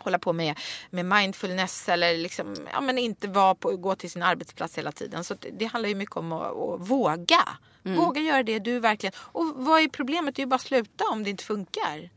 hålla 0.00 0.18
på 0.18 0.32
med, 0.32 0.58
med 0.90 1.06
mindfulness 1.06 1.88
eller 1.88 2.18
liksom, 2.18 2.54
ja, 2.72 2.80
men 2.80 2.98
inte 2.98 3.28
vara 3.28 3.54
på, 3.54 3.76
gå 3.76 3.94
till 3.94 4.10
sin 4.10 4.22
arbetsplats 4.22 4.78
hela 4.78 4.92
tiden. 4.92 5.24
Så 5.24 5.34
det 5.58 5.64
handlar 5.64 5.88
ju 5.88 5.94
mycket 5.94 6.16
om 6.16 6.32
att, 6.32 6.50
att 6.50 6.90
våga. 6.90 7.48
Mm. 7.84 7.98
Våga 7.98 8.20
göra 8.20 8.42
det 8.42 8.58
du 8.58 8.78
verkligen... 8.78 9.12
Och 9.18 9.52
vad 9.56 9.82
är 9.82 9.88
problemet? 9.88 10.34
Det 10.34 10.40
är 10.40 10.44
ju 10.44 10.48
bara 10.48 10.56
att 10.56 10.62
sluta 10.62 11.04
om 11.04 11.22
det 11.22 11.30
inte 11.30 11.44
funkar. 11.44 12.10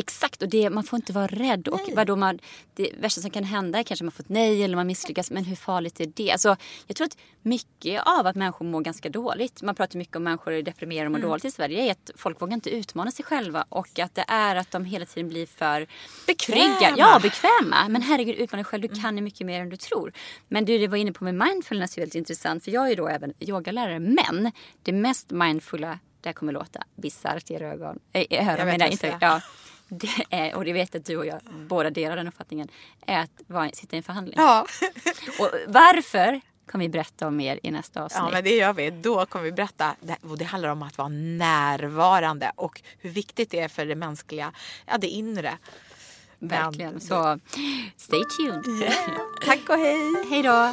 Exakt, 0.00 0.42
och 0.42 0.48
det, 0.48 0.70
man 0.70 0.84
får 0.84 0.96
inte 0.96 1.12
vara 1.12 1.26
rädd. 1.26 1.68
Och 1.68 1.80
vadå 1.96 2.16
man, 2.16 2.38
det 2.74 2.90
värsta 3.00 3.20
som 3.20 3.30
kan 3.30 3.44
hända 3.44 3.78
är 3.78 3.82
kanske 3.82 4.02
att 4.02 4.06
man 4.06 4.12
får 4.12 4.22
ett 4.24 4.28
nej 4.28 4.62
eller 4.64 4.76
man 4.76 4.86
misslyckas. 4.86 5.30
Men 5.30 5.44
hur 5.44 5.56
farligt 5.56 6.00
är 6.00 6.06
det? 6.14 6.30
Alltså, 6.32 6.56
jag 6.86 6.96
tror 6.96 7.04
att 7.06 7.16
mycket 7.42 8.02
av 8.06 8.26
att 8.26 8.36
människor 8.36 8.64
mår 8.66 8.80
ganska 8.80 9.08
dåligt. 9.08 9.62
Man 9.62 9.74
pratar 9.74 9.98
mycket 9.98 10.16
om 10.16 10.22
människor 10.24 10.52
är 10.52 10.62
deprimerade 10.62 11.06
och 11.06 11.12
mår 11.12 11.18
Mm. 11.18 11.30
dåligt 11.30 11.44
i 11.44 11.50
Sverige. 11.50 11.82
är 11.86 11.90
att 11.92 12.10
folk 12.16 12.40
vågar 12.42 12.54
inte 12.54 12.70
utmana 12.70 13.10
sig 13.10 13.24
själva. 13.24 13.64
Och 13.68 13.98
att 13.98 14.14
det 14.14 14.24
är 14.28 14.56
att 14.56 14.70
de 14.70 14.84
hela 14.84 15.06
tiden 15.06 15.28
blir 15.28 15.46
för 15.46 15.86
Bekväma. 16.26 16.60
Mm. 16.62 16.76
trygga. 16.78 16.94
Ja, 16.98 17.18
bekväma. 17.22 17.88
Men 17.88 18.02
herregud, 18.02 18.34
utmana 18.36 18.58
dig 18.62 18.64
själv. 18.64 18.82
Du 18.82 19.00
kan 19.02 19.16
ju 19.16 19.22
mycket 19.22 19.46
mer 19.46 19.60
än 19.60 19.68
du 19.68 19.76
tror. 19.76 20.12
Men 20.48 20.64
du, 20.64 20.78
det 20.78 20.88
var 20.88 20.96
inne 20.96 21.12
på 21.12 21.24
med 21.24 21.34
mindfulness 21.34 21.96
är 21.96 22.00
väldigt 22.02 22.14
intressant. 22.14 22.64
För 22.64 22.70
jag 22.70 22.84
är 22.84 22.88
ju 22.88 22.94
då 22.94 23.08
även 23.08 23.32
yogalärare. 23.40 23.98
Men 23.98 24.52
det 24.82 24.92
mest 24.92 25.30
mindfulla, 25.30 25.98
det 26.20 26.28
här 26.28 26.34
kommer 26.34 26.52
låta 26.52 26.82
bisarrt 26.96 27.50
i 27.50 27.54
ögon. 27.54 27.98
Äh, 28.12 28.48
öron 28.48 28.56
vet 28.56 28.66
menar 28.66 28.78
jag 28.86 28.92
inte. 28.92 29.06
jag. 29.06 29.18
Ja. 29.20 29.40
Det 29.90 30.24
är, 30.30 30.54
och 30.54 30.64
det 30.64 30.72
vet 30.72 30.94
att 30.94 31.04
du 31.04 31.16
och 31.16 31.26
jag 31.26 31.40
båda 31.68 31.90
delar 31.90 32.16
den 32.16 32.28
uppfattningen, 32.28 32.68
är 33.06 33.18
att 33.18 33.30
vara, 33.46 33.70
sitta 33.72 33.96
i 33.96 33.98
en 33.98 34.02
förhandling. 34.02 34.34
Ja. 34.38 34.66
Och 35.38 35.48
varför 35.68 36.40
kommer 36.70 36.84
vi 36.84 36.88
berätta 36.88 37.26
om 37.26 37.36
mer 37.36 37.60
i 37.62 37.70
nästa 37.70 38.02
avsnitt. 38.04 38.22
ja, 38.24 38.30
men 38.32 38.44
det 38.44 38.56
gör 38.56 38.72
vi. 38.72 38.90
Då 38.90 39.26
kommer 39.26 39.44
vi 39.44 39.52
berätta. 39.52 39.96
Det, 40.38 40.44
handlar 40.44 40.68
om 40.68 40.82
att 40.82 40.98
vara 40.98 41.08
närvarande 41.08 42.52
och 42.56 42.82
hur 42.98 43.10
viktigt 43.10 43.50
det 43.50 43.60
är 43.60 43.68
för 43.68 43.86
det 43.86 43.94
mänskliga, 43.94 44.52
ja 44.86 44.98
det 44.98 45.06
inre. 45.06 45.58
Men- 46.38 46.48
Verkligen. 46.48 47.00
Så 47.00 47.38
stay 47.96 48.20
tuned. 48.38 48.92
Tack 49.44 49.68
och 49.68 49.76
hej! 49.78 50.26
Hej 50.30 50.42
då! 50.42 50.72